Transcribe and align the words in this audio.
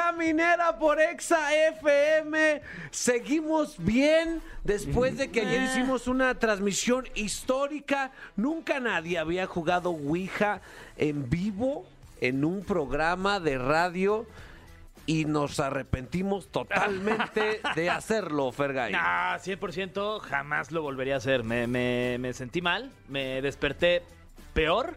caminera 0.00 0.78
por 0.78 1.00
Exa 1.00 1.54
FM. 1.54 2.60
Seguimos 2.90 3.76
bien 3.78 4.42
después 4.62 5.16
de 5.16 5.30
que 5.30 5.40
ayer 5.40 5.62
hicimos 5.62 6.06
una 6.06 6.38
transmisión 6.38 7.06
histórica. 7.14 8.10
Nunca 8.36 8.78
nadie 8.78 9.18
había 9.18 9.46
jugado 9.46 9.90
Ouija 9.90 10.60
en 10.98 11.30
vivo 11.30 11.86
en 12.20 12.44
un 12.44 12.62
programa 12.62 13.40
de 13.40 13.56
radio. 13.56 14.26
Y 15.08 15.24
nos 15.24 15.60
arrepentimos 15.60 16.48
totalmente 16.48 17.60
de 17.76 17.88
hacerlo, 17.98 18.50
Fergay. 18.50 18.92
Ah, 18.96 19.38
100% 19.40 20.18
jamás 20.20 20.72
lo 20.72 20.82
volvería 20.82 21.14
a 21.14 21.18
hacer. 21.18 21.42
Me, 21.44 21.66
me- 21.68 22.18
me 22.18 22.32
sentí 22.34 22.60
mal, 22.60 22.90
me 23.08 23.40
desperté 23.40 24.02
peor, 24.52 24.96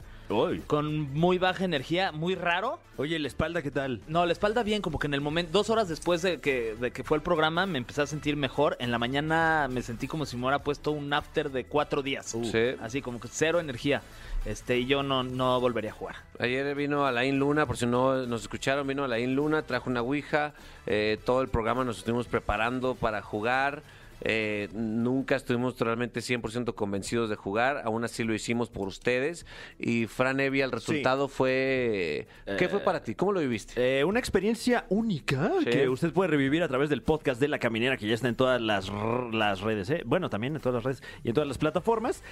Con 0.67 1.11
muy 1.13 1.39
baja 1.39 1.65
energía, 1.65 2.11
muy 2.11 2.35
raro. 2.35 2.79
Oye, 2.97 3.17
¿la 3.17 3.27
espalda 3.27 3.61
qué 3.61 3.71
tal? 3.71 4.01
No, 4.07 4.25
la 4.25 4.31
espalda 4.31 4.61
bien, 4.61 4.81
como 4.81 4.99
que 4.99 5.07
en 5.07 5.15
el 5.15 5.21
momento, 5.21 5.51
dos 5.53 5.69
horas 5.69 5.89
después 5.89 6.21
de 6.21 6.39
que, 6.39 6.75
de 6.79 6.91
que 6.91 7.03
fue 7.03 7.17
el 7.17 7.23
programa, 7.23 7.65
me 7.65 7.79
empecé 7.79 8.03
a 8.03 8.07
sentir 8.07 8.35
mejor. 8.35 8.77
En 8.79 8.91
la 8.91 8.99
mañana 8.99 9.67
me 9.71 9.81
sentí 9.81 10.07
como 10.07 10.25
si 10.25 10.37
me 10.37 10.43
hubiera 10.43 10.59
puesto 10.59 10.91
un 10.91 11.11
after 11.11 11.49
de 11.49 11.65
cuatro 11.65 12.03
días. 12.03 12.27
Sí. 12.27 12.75
Así 12.79 13.01
como 13.01 13.19
que 13.19 13.27
cero 13.27 13.59
energía. 13.59 14.03
Este, 14.45 14.77
y 14.77 14.85
yo 14.85 15.03
no, 15.03 15.23
no 15.23 15.59
volvería 15.59 15.91
a 15.91 15.93
jugar. 15.93 16.15
Ayer 16.39 16.73
vino 16.75 17.05
Alain 17.05 17.37
Luna, 17.37 17.65
por 17.65 17.77
si 17.77 17.85
no 17.85 18.25
nos 18.25 18.43
escucharon, 18.43 18.87
vino 18.87 19.03
Alain 19.03 19.35
Luna, 19.35 19.63
trajo 19.63 19.89
una 19.89 20.01
Ouija, 20.01 20.53
eh, 20.85 21.17
todo 21.25 21.41
el 21.41 21.49
programa 21.49 21.83
nos 21.83 21.97
estuvimos 21.97 22.27
preparando 22.27 22.95
para 22.95 23.21
jugar. 23.21 23.81
Eh, 24.21 24.69
nunca 24.73 25.35
estuvimos 25.35 25.75
totalmente 25.75 26.19
100% 26.19 26.73
convencidos 26.75 27.29
de 27.29 27.35
jugar, 27.35 27.81
aún 27.85 28.03
así 28.03 28.23
lo 28.23 28.33
hicimos 28.33 28.69
por 28.69 28.87
ustedes. 28.87 29.45
Y 29.77 30.07
Fran 30.07 30.39
Evia, 30.39 30.65
el 30.65 30.71
resultado 30.71 31.27
fue... 31.27 32.27
¿Qué 32.57 32.67
fue 32.69 32.79
para 32.79 33.03
ti? 33.03 33.15
¿Cómo 33.15 33.31
lo 33.31 33.39
viviste? 33.39 33.99
Eh, 33.99 34.03
una 34.03 34.19
experiencia 34.19 34.85
única 34.89 35.51
Sí. 35.59 35.65
que 35.65 35.89
usted 35.89 36.11
puede 36.13 36.29
revivir 36.31 36.63
a 36.63 36.67
través 36.67 36.89
del 36.89 37.01
podcast 37.01 37.39
de 37.41 37.47
La 37.47 37.59
Caminera, 37.59 37.97
que 37.97 38.07
ya 38.07 38.13
está 38.13 38.27
en 38.27 38.35
todas 38.35 38.61
las, 38.61 38.89
las 39.31 39.61
redes, 39.61 39.89
¿eh? 39.89 40.01
Bueno, 40.05 40.29
también 40.29 40.55
en 40.55 40.61
todas 40.61 40.75
las 40.75 40.83
redes 40.83 41.03
y 41.23 41.29
en 41.29 41.33
todas 41.33 41.47
las 41.47 41.57
plataformas. 41.57 42.23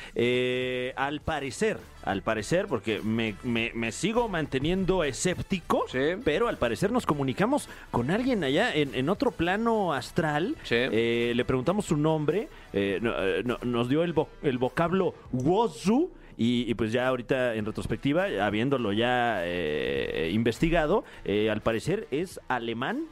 Al 0.95 1.21
parecer, 1.21 1.77
al 2.03 2.21
parecer, 2.21 2.67
porque 2.67 3.01
me, 3.01 3.35
me- 3.43 3.71
me 3.73 3.91
sigo 3.91 4.27
manteniendo 4.29 5.03
escéptico, 5.03 5.85
Sí. 5.91 5.99
pero 6.23 6.47
al 6.47 6.57
parecer 6.57 6.91
nos 6.91 7.05
comunicamos 7.05 7.69
con 7.91 8.09
alguien 8.11 8.43
allá 8.43 8.73
en, 8.73 8.95
en 8.95 9.09
otro 9.09 9.31
plano 9.31 9.93
astral. 9.93 10.55
Le 10.69 11.43
preguntamos 11.45 11.76
su 11.81 11.97
nombre, 11.97 12.47
eh, 12.73 12.99
no- 13.01 13.13
eh, 13.17 13.43
no- 13.43 13.57
nos 13.63 13.89
dio 13.89 14.03
el, 14.03 14.13
vo- 14.15 14.27
el 14.43 14.57
vocablo 14.57 15.13
Wozu. 15.31 16.11
Y, 16.39 16.69
y 16.69 16.75
pues 16.75 16.91
ya 16.91 17.07
ahorita 17.07 17.55
en 17.55 17.65
retrospectiva, 17.65 18.25
habiéndolo 18.45 18.93
ya 18.93 19.39
eh, 19.43 20.29
investigado, 20.31 21.03
eh, 21.25 21.49
al 21.49 21.61
parecer 21.61 22.07
es 22.11 22.39
alemán 22.47 23.05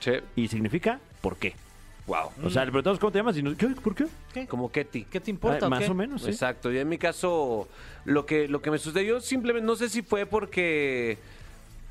Sí. 0.00 0.14
y 0.34 0.48
significa 0.48 0.98
¿por 1.20 1.36
qué? 1.36 1.54
Wow. 2.08 2.30
O 2.44 2.50
sea, 2.50 2.64
le 2.64 2.72
preguntamos 2.72 2.98
cómo 2.98 3.12
te 3.12 3.18
llamas 3.20 3.36
y 3.38 3.42
nos, 3.44 3.54
¿qué? 3.54 3.68
¿por 3.68 3.94
qué? 3.94 4.06
Como 4.48 4.72
Ketty. 4.72 5.04
¿Qué 5.04 5.20
te 5.20 5.30
importa? 5.30 5.66
Ah, 5.66 5.66
o 5.68 5.70
más 5.70 5.84
qué? 5.84 5.90
o 5.92 5.94
menos, 5.94 6.22
sí. 6.22 6.30
Exacto. 6.30 6.72
Y 6.72 6.78
en 6.78 6.88
mi 6.88 6.98
caso, 6.98 7.68
lo 8.04 8.26
que, 8.26 8.48
lo 8.48 8.60
que 8.60 8.72
me 8.72 8.78
sucedió 8.78 9.20
simplemente, 9.20 9.64
no 9.64 9.76
sé 9.76 9.88
si 9.88 10.02
fue 10.02 10.26
porque... 10.26 11.18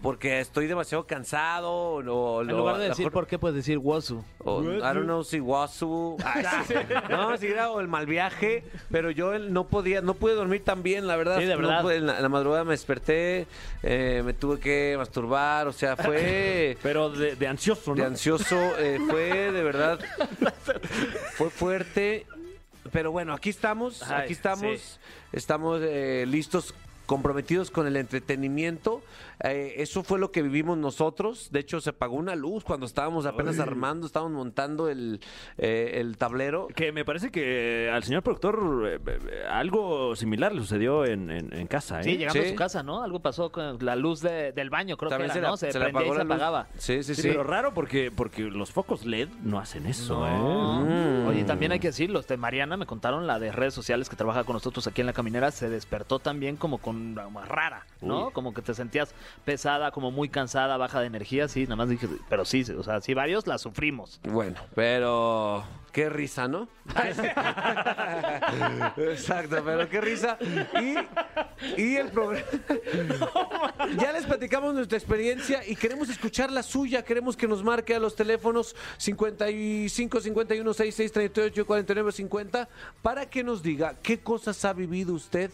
Porque 0.01 0.39
estoy 0.39 0.65
demasiado 0.65 1.05
cansado 1.05 1.71
o 1.71 2.01
lo- 2.01 2.41
En 2.41 2.47
lugar 2.47 2.77
de 2.79 2.85
decir 2.89 3.05
mejor- 3.05 3.11
por 3.13 3.27
qué, 3.27 3.37
puedes 3.37 3.55
decir 3.55 3.77
Wozu. 3.77 4.23
O, 4.39 4.63
I 4.63 4.79
don't 4.79 5.03
know 5.03 5.23
si 5.23 5.39
Wasu. 5.39 6.17
Ay, 6.25 6.43
sí. 6.67 6.73
No, 7.09 7.37
si 7.37 7.45
era 7.47 7.69
o 7.69 7.79
el 7.79 7.87
mal 7.87 8.07
viaje, 8.07 8.63
pero 8.89 9.11
yo 9.11 9.37
no 9.37 9.67
podía, 9.67 10.01
no 10.01 10.15
pude 10.15 10.33
dormir 10.33 10.63
tan 10.63 10.81
bien, 10.81 11.05
la 11.05 11.15
verdad. 11.17 11.37
Sí, 11.37 11.45
de 11.45 11.55
verdad. 11.55 11.91
en, 11.91 12.07
la, 12.07 12.15
en 12.17 12.23
la 12.23 12.29
madrugada 12.29 12.63
me 12.63 12.71
desperté, 12.71 13.45
eh, 13.83 14.23
me 14.25 14.33
tuve 14.33 14.59
que 14.59 14.95
masturbar, 14.97 15.67
o 15.67 15.73
sea, 15.73 15.95
fue 15.95 16.77
Pero 16.83 17.09
de, 17.11 17.35
de 17.35 17.47
ansioso, 17.47 17.93
de 17.93 18.01
¿no? 18.01 18.07
ansioso, 18.07 18.55
eh, 18.79 18.99
fue 19.07 19.51
de 19.51 19.63
verdad, 19.63 19.99
fue 21.33 21.49
fuerte. 21.49 22.25
Pero 22.91 23.11
bueno, 23.11 23.33
aquí 23.33 23.49
estamos, 23.51 24.01
Ay, 24.03 24.23
aquí 24.23 24.33
estamos, 24.33 24.79
sí. 24.81 24.99
estamos 25.31 25.79
eh, 25.83 26.25
listos 26.27 26.73
comprometidos 27.05 27.69
con 27.71 27.87
el 27.87 27.95
entretenimiento. 27.95 29.01
Eh, 29.43 29.75
eso 29.77 30.03
fue 30.03 30.19
lo 30.19 30.31
que 30.31 30.41
vivimos 30.41 30.77
nosotros. 30.77 31.49
De 31.51 31.59
hecho, 31.59 31.81
se 31.81 31.89
apagó 31.91 32.15
una 32.15 32.35
luz 32.35 32.63
cuando 32.63 32.85
estábamos 32.85 33.25
apenas 33.25 33.59
armando, 33.59 34.05
estábamos 34.05 34.33
montando 34.33 34.87
el, 34.87 35.19
eh, 35.57 35.93
el 35.95 36.17
tablero. 36.17 36.67
Que 36.75 36.91
me 36.91 37.03
parece 37.05 37.31
que 37.31 37.89
al 37.91 38.03
señor 38.03 38.23
productor 38.23 39.01
eh, 39.07 39.43
algo 39.49 40.15
similar 40.15 40.53
le 40.53 40.61
sucedió 40.61 41.05
en, 41.05 41.29
en- 41.31 41.53
en 41.53 41.67
casa, 41.67 42.01
¿eh? 42.01 42.03
Sí, 42.03 42.17
llegando 42.17 42.39
Sí. 42.41 42.47
a 42.47 42.49
su 42.51 42.55
casa, 42.55 42.83
¿no? 42.83 43.01
Algo 43.03 43.19
pasó 43.21 43.51
con 43.51 43.77
la 43.83 43.95
luz 43.95 44.21
de- 44.21 44.51
del 44.51 44.69
baño, 44.69 44.95
creo 44.97 45.09
que 45.09 45.15
era, 45.23 45.33
se, 45.33 45.41
la- 45.41 45.49
¿no? 45.49 45.57
Se, 45.57 45.71
se 45.71 45.79
le 45.79 45.85
prendía 45.85 46.01
y 46.01 46.05
apagó 46.05 46.13
se 46.13 46.17
la 46.19 46.23
luz. 46.23 46.33
apagaba. 46.33 46.67
Sí, 46.77 47.03
sí, 47.03 47.15
Sí, 47.15 47.21
sí. 47.23 47.27
pero 47.29 47.43
raro 47.43 47.73
porque, 47.73 48.11
porque 48.11 48.43
los 48.43 48.71
focos 48.71 49.05
LED 49.05 49.29
no 49.43 49.59
hacen 49.59 49.85
eso, 49.87 50.19
No. 50.19 50.27
¿eh? 50.27 51.23
Mm. 51.23 51.27
Oye, 51.27 51.43
también 51.45 51.71
hay 51.71 51.79
que 51.79 51.87
decirlo, 51.87 52.19
este, 52.19 52.37
Mariana 52.37 52.77
me 52.77 52.85
contaron 52.85 53.27
la 53.27 53.39
de 53.39 53.51
redes 53.51 53.73
sociales 53.73 54.09
que 54.09 54.15
trabaja 54.15 54.43
con 54.43 54.53
nosotros 54.53 54.85
aquí 54.87 55.01
en 55.01 55.07
la 55.07 55.13
caminera, 55.13 55.51
se 55.51 55.69
despertó 55.69 56.19
también 56.19 56.57
como 56.57 56.77
con 56.77 57.15
como 57.15 57.41
rara, 57.45 57.85
¿no? 58.01 58.27
Uy. 58.27 58.33
Como 58.33 58.53
que 58.53 58.61
te 58.61 58.73
sentías 58.73 59.13
pesada, 59.45 59.91
como 59.91 60.11
muy 60.11 60.29
cansada, 60.29 60.77
baja 60.77 60.99
de 60.99 61.07
energía, 61.07 61.47
sí, 61.47 61.63
nada 61.63 61.75
más 61.75 61.89
dije, 61.89 62.07
pero 62.29 62.45
sí, 62.45 62.65
o 62.77 62.83
sea, 62.83 63.01
sí 63.01 63.13
varios 63.13 63.47
la 63.47 63.57
sufrimos. 63.57 64.19
Bueno, 64.23 64.59
pero 64.75 65.63
qué 65.91 66.09
risa, 66.09 66.47
¿no? 66.47 66.67
Exacto, 68.97 69.61
pero 69.63 69.89
qué 69.89 70.01
risa. 70.01 70.37
Y, 70.79 71.81
y 71.81 71.95
el 71.97 72.09
programa. 72.09 72.45
ya 73.97 74.11
les 74.13 74.25
platicamos 74.25 74.73
nuestra 74.73 74.97
experiencia 74.97 75.67
y 75.67 75.75
queremos 75.75 76.09
escuchar 76.09 76.51
la 76.51 76.63
suya. 76.63 77.03
Queremos 77.03 77.35
que 77.35 77.47
nos 77.47 77.63
marque 77.63 77.95
a 77.95 77.99
los 77.99 78.15
teléfonos 78.15 78.75
55 78.97 80.21
51 80.21 80.73
66 80.73 81.11
38 81.11 81.65
49 81.65 82.11
50 82.11 82.69
para 83.01 83.29
que 83.29 83.43
nos 83.43 83.61
diga 83.61 83.95
qué 84.01 84.19
cosas 84.19 84.63
ha 84.65 84.73
vivido 84.73 85.13
usted 85.13 85.51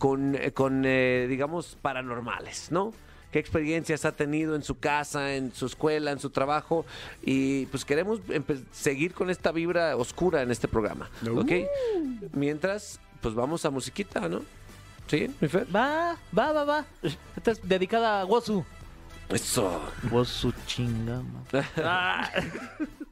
con, 0.00 0.34
eh, 0.34 0.52
con 0.52 0.84
eh, 0.86 1.26
digamos, 1.28 1.76
paranormales, 1.80 2.72
¿no? 2.72 2.92
¿Qué 3.30 3.38
experiencias 3.38 4.06
ha 4.06 4.12
tenido 4.12 4.56
en 4.56 4.62
su 4.62 4.78
casa, 4.78 5.34
en 5.36 5.54
su 5.54 5.66
escuela, 5.66 6.10
en 6.10 6.18
su 6.18 6.30
trabajo? 6.30 6.84
Y 7.22 7.66
pues 7.66 7.84
queremos 7.84 8.18
seguir 8.72 9.12
con 9.12 9.28
esta 9.30 9.52
vibra 9.52 9.96
oscura 9.96 10.42
en 10.42 10.50
este 10.50 10.66
programa, 10.66 11.08
¿ok? 11.36 11.52
Mientras, 12.32 12.98
pues 13.20 13.34
vamos 13.34 13.64
a 13.64 13.70
musiquita, 13.70 14.28
¿no? 14.28 14.40
¿Sí, 15.06 15.30
mi 15.40 15.48
Fer? 15.48 15.66
Va, 15.74 16.16
va, 16.36 16.52
va, 16.52 16.64
va. 16.64 16.84
Esta 17.36 17.50
es 17.52 17.68
dedicada 17.68 18.22
a 18.22 18.24
Wozu. 18.24 18.64
Eso. 19.28 19.80
Wozu 20.10 20.52
chingama. 20.66 21.44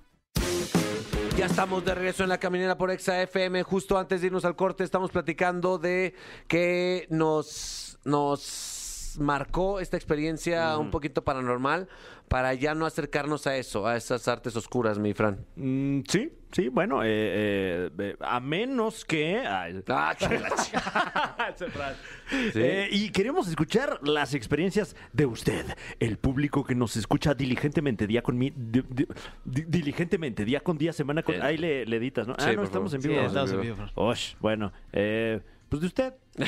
Ya 1.36 1.46
estamos 1.46 1.84
de 1.84 1.94
regreso 1.94 2.24
en 2.24 2.30
la 2.30 2.38
caminera 2.38 2.76
por 2.76 2.90
Exa 2.90 3.22
FM. 3.22 3.62
Justo 3.62 3.96
antes 3.96 4.20
de 4.20 4.26
irnos 4.26 4.44
al 4.44 4.56
corte, 4.56 4.82
estamos 4.82 5.12
platicando 5.12 5.78
de 5.78 6.14
que 6.48 7.06
nos, 7.10 7.98
nos 8.04 9.14
marcó 9.18 9.80
esta 9.80 9.96
experiencia 9.96 10.76
un 10.78 10.90
poquito 10.90 11.22
paranormal 11.22 11.88
para 12.28 12.54
ya 12.54 12.74
no 12.74 12.86
acercarnos 12.86 13.46
a 13.46 13.56
eso, 13.56 13.86
a 13.86 13.96
esas 13.96 14.28
artes 14.28 14.54
oscuras, 14.56 14.98
mi 14.98 15.14
Fran. 15.14 15.44
Mm, 15.56 16.00
sí, 16.08 16.30
sí, 16.52 16.68
bueno, 16.68 17.02
eh, 17.02 17.06
eh, 17.08 17.90
eh, 17.98 18.16
a 18.20 18.40
menos 18.40 19.04
que... 19.04 19.38
ay, 19.38 19.82
Ah, 19.88 20.14
que 20.18 20.38
la 20.38 20.48
ch- 20.50 21.54
Sí. 22.52 22.60
Eh, 22.60 22.88
y 22.90 23.10
queremos 23.10 23.48
escuchar 23.48 24.00
las 24.06 24.34
experiencias 24.34 24.94
de 25.12 25.26
usted, 25.26 25.64
el 25.98 26.18
público 26.18 26.64
que 26.64 26.74
nos 26.74 26.96
escucha 26.96 27.34
diligentemente 27.34 28.06
día 28.06 28.22
con 28.22 28.36
mi, 28.36 28.50
di- 28.54 28.84
di- 28.88 29.06
di- 29.44 29.64
diligentemente 29.66 30.44
día 30.44 30.60
con 30.60 30.76
día, 30.78 30.92
semana 30.92 31.22
con. 31.22 31.34
Eh, 31.36 31.40
Ahí 31.42 31.56
le, 31.56 31.86
le 31.86 31.96
editas, 31.96 32.26
¿no? 32.28 32.34
sí, 32.38 32.46
ah, 32.48 32.52
no 32.52 32.62
estamos 32.64 32.92
favor. 32.92 33.06
en 33.06 33.10
vivo. 33.10 33.20
Sí, 33.22 33.26
estamos 33.26 33.52
en 33.52 33.60
vivo. 33.62 33.76
Osh, 33.94 34.34
bueno, 34.40 34.72
eh, 34.92 35.40
pues 35.68 35.80
de 35.82 35.86
usted. 35.88 36.14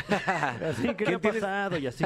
Así, 0.71 0.83
¿qué 0.83 0.87
le 0.89 0.95
¿Quién 0.95 1.15
ha 1.17 1.21
tienes? 1.21 1.41
pasado? 1.43 1.77
Y 1.79 1.87
así. 1.89 2.05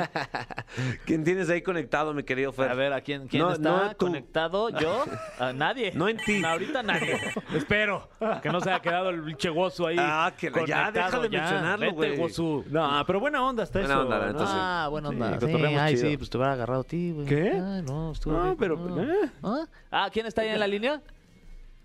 ¿Quién 1.05 1.23
tienes 1.23 1.51
ahí 1.51 1.61
conectado, 1.63 2.15
mi 2.15 2.23
querido 2.23 2.51
Fer? 2.53 2.71
A 2.71 2.75
ver, 2.75 2.93
¿a 2.95 3.01
quién, 3.03 3.29
quién 3.29 3.43
No, 3.43 3.53
está 3.53 3.89
no 3.89 3.97
conectado? 3.99 4.71
¿Yo? 4.71 5.05
A 5.39 5.53
nadie. 5.53 5.93
No 5.95 6.09
en 6.09 6.17
ti. 6.17 6.43
Ahorita 6.43 6.83
nadie. 6.83 7.21
Espero 7.55 8.09
que 8.43 8.49
no 8.49 8.61
se 8.61 8.71
haya 8.71 8.81
quedado 8.81 9.11
el 9.11 9.21
Wozu 9.55 9.87
ahí. 9.87 9.97
Ah, 9.99 10.33
que 10.37 10.51
la- 10.51 10.65
ya, 10.67 10.77
conectado, 10.87 10.93
deja 10.93 11.21
de 11.21 11.29
mencionarlo, 11.29 11.93
güey. 11.93 12.65
No, 12.71 13.05
pero 13.07 13.21
buena 13.21 13.45
onda 13.45 13.63
hasta 13.65 13.81
Buena. 13.81 14.33
Ah, 14.39 14.89
bueno, 14.91 15.11
Sí, 15.11 15.15
onda. 15.17 15.29
Sí, 15.35 15.47
cotorreamos 15.47 15.81
ay, 15.83 15.95
chido. 15.97 16.09
sí, 16.11 16.17
pues 16.17 16.31
te 16.31 16.37
hubiera 16.39 16.53
agarrado 16.55 16.81
a 16.81 16.85
ti, 16.85 17.13
güey. 17.13 17.27
¿Qué? 17.27 17.51
Ay, 17.53 17.83
no, 17.83 18.13
estuvo 18.13 18.33
No, 18.35 18.43
bien, 18.45 18.57
pero, 18.57 18.77
no. 18.77 19.03
eh. 19.03 19.31
¿Ah? 19.43 19.65
Ah, 19.91 20.09
¿quién 20.11 20.25
está 20.27 20.41
ahí 20.43 20.49
en 20.49 20.59
la 20.61 20.67
línea? 20.67 21.03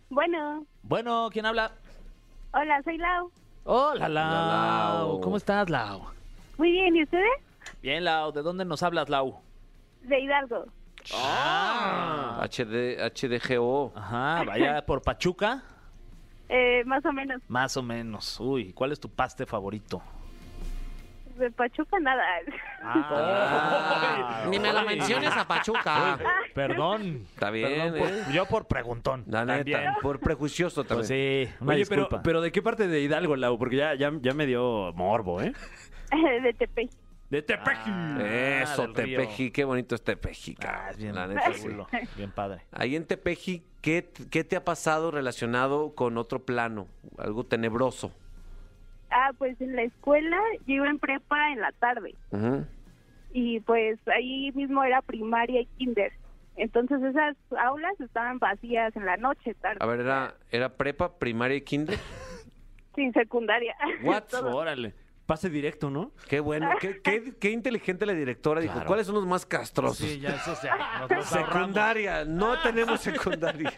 Bueno, 0.09 0.65
Bueno, 0.81 1.29
¿quién 1.31 1.45
habla? 1.45 1.73
hola, 2.53 2.81
soy 2.83 2.97
Lau. 2.97 3.31
Hola, 3.63 4.09
Lau. 4.09 5.07
Lau. 5.09 5.21
¿Cómo 5.21 5.37
estás, 5.37 5.69
Lau? 5.69 6.01
Muy 6.57 6.71
bien, 6.71 6.95
¿y 6.95 7.03
ustedes? 7.03 7.29
Bien, 7.81 8.03
Lau, 8.03 8.31
¿de 8.31 8.41
dónde 8.41 8.65
nos 8.65 8.83
hablas, 8.83 9.09
Lau? 9.09 9.39
De 10.03 10.19
Hidalgo. 10.19 10.65
Ah. 11.13 12.39
HD, 12.49 12.97
HDGO. 12.99 13.93
Ajá, 13.95 14.43
vaya 14.43 14.81
por 14.85 15.01
Pachuca. 15.01 15.63
Eh, 16.49 16.83
más 16.85 17.05
o 17.05 17.13
menos. 17.13 17.41
Más 17.47 17.77
o 17.77 17.83
menos. 17.83 18.39
Uy, 18.39 18.73
¿cuál 18.73 18.91
es 18.91 18.99
tu 18.99 19.09
paste 19.09 19.45
favorito? 19.45 20.01
De 21.39 21.49
Pachuca 21.51 21.99
nada. 21.99 22.21
Ah, 22.83 24.43
Ni 24.49 24.59
me 24.59 24.73
la 24.73 24.83
menciones 24.83 25.31
a 25.35 25.47
Pachuca. 25.47 26.19
Perdón. 26.53 27.25
Está 27.33 27.49
bien, 27.49 27.93
Perdón 27.93 27.99
por- 27.99 28.09
¿eh? 28.09 28.23
yo 28.33 28.45
por 28.45 28.67
preguntón. 28.67 29.23
La 29.27 29.45
también. 29.45 29.79
neta, 29.79 29.95
por 30.01 30.19
prejuicioso 30.19 30.83
también. 30.83 30.97
Pues 30.99 31.07
sí, 31.07 31.55
una 31.61 31.73
Oye, 31.75 31.85
pero, 31.87 32.01
disculpa. 32.03 32.23
pero 32.23 32.41
¿de 32.41 32.51
qué 32.51 32.61
parte 32.61 32.87
de 32.87 32.99
Hidalgo, 33.01 33.35
Lau? 33.35 33.57
Porque 33.57 33.77
ya, 33.77 33.95
ya, 33.95 34.11
ya 34.21 34.33
me 34.33 34.45
dio 34.45 34.91
morbo, 34.93 35.41
¿eh? 35.41 35.53
de 36.43 36.53
Tepeji. 36.53 36.89
De 37.29 37.41
Tepeji. 37.41 37.89
Ah, 37.91 38.61
Eso, 38.63 38.87
del 38.87 39.05
río. 39.05 39.19
Tepeji, 39.19 39.51
qué 39.51 39.63
bonito 39.63 39.95
es 39.95 40.03
Tepeji, 40.03 40.57
Ah, 40.65 40.87
es 40.91 40.97
bien, 40.97 41.15
la 41.15 41.27
neta, 41.27 41.53
sí. 41.53 41.61
chulo, 41.63 41.87
bien 42.17 42.31
padre. 42.31 42.61
Ahí 42.71 42.95
en 42.95 43.05
Tepeji, 43.05 43.63
¿qué, 43.81 44.09
¿qué 44.31 44.43
te 44.43 44.55
ha 44.55 44.65
pasado 44.65 45.11
relacionado 45.11 45.93
con 45.95 46.17
otro 46.17 46.39
plano? 46.43 46.87
Algo 47.17 47.45
tenebroso. 47.45 48.11
Ah, 49.11 49.31
pues 49.37 49.59
en 49.61 49.75
la 49.75 49.83
escuela 49.83 50.37
yo 50.67 50.75
iba 50.75 50.89
en 50.89 50.99
prepa 50.99 51.51
en 51.51 51.61
la 51.61 51.71
tarde. 51.73 52.15
Y 53.31 53.59
pues 53.61 53.99
ahí 54.07 54.51
mismo 54.53 54.83
era 54.83 55.01
primaria 55.01 55.61
y 55.61 55.65
kinder. 55.77 56.11
Entonces 56.55 57.01
esas 57.01 57.37
aulas 57.57 57.99
estaban 57.99 58.37
vacías 58.39 58.95
en 58.95 59.05
la 59.05 59.17
noche, 59.17 59.53
tarde. 59.55 59.77
A 59.79 59.85
ver, 59.85 60.01
¿era, 60.01 60.35
¿era 60.51 60.69
prepa, 60.69 61.17
primaria 61.17 61.57
y 61.57 61.61
kinder? 61.61 61.97
Sin 62.95 63.13
secundaria. 63.13 63.75
What? 64.03 64.33
Órale. 64.43 64.93
Pase 65.29 65.47
directo, 65.51 65.91
¿no? 65.91 66.11
Qué 66.27 66.39
bueno, 66.39 66.71
qué, 66.81 67.01
qué, 67.03 67.35
qué 67.39 67.51
inteligente 67.51 68.07
la 68.07 68.13
directora. 68.13 68.61
Dijo, 68.61 68.73
Claro. 68.73 68.87
¿cuáles 68.87 69.05
son 69.05 69.13
los 69.13 69.27
más 69.27 69.45
castrosos? 69.45 69.97
Sí, 69.97 70.19
ya 70.19 70.29
eso 70.29 70.55
ya. 70.63 70.75
nos 71.01 71.11
los 71.11 71.31
ahorramos. 71.33 71.51
Secundaria, 71.51 72.25
no 72.25 72.59
tenemos 72.63 72.99
secundaria. 72.99 73.71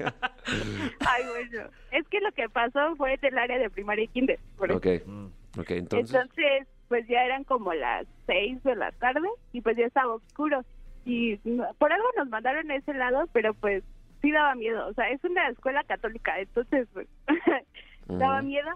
Ay, 0.46 1.24
bueno. 1.30 1.70
Es 1.92 2.08
que 2.08 2.22
lo 2.22 2.32
que 2.32 2.48
pasó 2.48 2.96
fue 2.96 3.18
del 3.18 3.38
área 3.38 3.60
de 3.60 3.70
primaria 3.70 4.06
y 4.06 4.08
kinder. 4.08 4.40
por 4.58 4.70
eso. 4.72 4.78
ok, 4.78 4.88
ok, 5.60 5.72
entonces... 5.72 6.16
Entonces, 6.16 6.68
pues 6.88 7.06
ya 7.10 7.22
eran 7.26 7.44
como 7.44 7.74
las 7.74 8.08
seis 8.28 8.64
de 8.64 8.74
la 8.78 8.94
tarde 8.94 9.28
y 9.52 9.60
pues 9.60 9.76
ya 9.76 9.88
estaba 9.88 10.14
oscuro. 10.16 10.64
Y 11.04 11.38
no- 11.44 11.68
por 11.80 11.92
algo 11.92 12.06
nos 12.18 12.30
mandaron 12.30 12.72
a 12.72 12.76
ese 12.78 12.94
lado, 12.94 13.28
pero 13.34 13.54
pues 13.56 13.84
sí 14.22 14.32
daba 14.32 14.56
miedo. 14.56 14.88
O 14.88 14.94
sea, 14.94 15.10
es 15.10 15.22
una 15.26 15.50
escuela 15.50 15.84
católica, 15.84 16.40
entonces 16.40 16.88
pues 16.94 17.08
daba 18.08 18.38
Ujú. 18.38 18.46
miedo. 18.48 18.70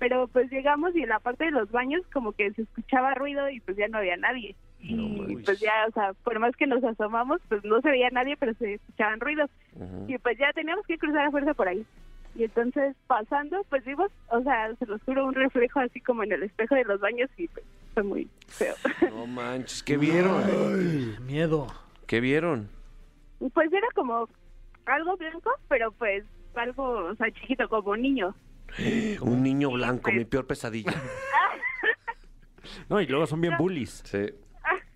Pero 0.00 0.26
pues 0.26 0.50
llegamos 0.50 0.96
y 0.96 1.02
en 1.02 1.10
la 1.10 1.20
parte 1.20 1.44
de 1.44 1.50
los 1.52 1.70
baños 1.70 2.02
como 2.12 2.32
que 2.32 2.50
se 2.54 2.62
escuchaba 2.62 3.14
ruido 3.14 3.48
y 3.48 3.60
pues 3.60 3.76
ya 3.76 3.86
no 3.86 3.98
había 3.98 4.16
nadie. 4.16 4.56
Y 4.80 5.36
pues 5.44 5.60
ya, 5.60 5.86
o 5.88 5.92
sea, 5.92 6.14
por 6.24 6.38
más 6.38 6.56
que 6.56 6.66
nos 6.66 6.82
asomamos, 6.82 7.40
pues 7.48 7.62
no 7.64 7.80
se 7.82 7.90
veía 7.90 8.08
nadie, 8.10 8.36
pero 8.36 8.54
se 8.54 8.74
escuchaban 8.74 9.20
ruidos. 9.20 9.50
Y 10.08 10.18
pues 10.18 10.38
ya 10.38 10.52
teníamos 10.52 10.86
que 10.86 10.98
cruzar 10.98 11.26
a 11.26 11.30
fuerza 11.30 11.54
por 11.54 11.68
ahí. 11.68 11.86
Y 12.34 12.44
entonces 12.44 12.96
pasando, 13.06 13.62
pues 13.68 13.84
vimos, 13.84 14.10
o 14.30 14.42
sea, 14.42 14.74
se 14.76 14.86
los 14.86 15.02
juro, 15.02 15.26
un 15.26 15.34
reflejo 15.34 15.80
así 15.80 16.00
como 16.00 16.22
en 16.22 16.32
el 16.32 16.44
espejo 16.44 16.74
de 16.74 16.84
los 16.84 16.98
baños 16.98 17.28
y 17.36 17.46
pues 17.48 17.64
fue 17.92 18.02
muy 18.02 18.28
feo. 18.48 18.74
No 19.10 19.26
manches, 19.26 19.82
¿qué 19.82 19.96
vieron? 19.96 21.26
Miedo. 21.26 21.66
¿Qué 22.06 22.20
vieron? 22.20 22.68
Pues 23.52 23.72
era 23.72 23.86
como 23.94 24.28
algo 24.86 25.16
blanco, 25.16 25.50
pero 25.68 25.92
pues 25.92 26.24
algo, 26.54 26.84
o 26.84 27.14
sea, 27.16 27.30
chiquito, 27.32 27.68
como 27.68 27.96
niño. 27.96 28.34
Un 29.22 29.42
niño 29.42 29.70
blanco, 29.70 30.10
mi 30.12 30.24
peor 30.24 30.46
pesadilla. 30.46 30.92
No, 32.88 33.00
y 33.00 33.06
luego 33.06 33.26
son 33.26 33.40
bien 33.40 33.56
bullies. 33.56 34.02
Sí. 34.04 34.26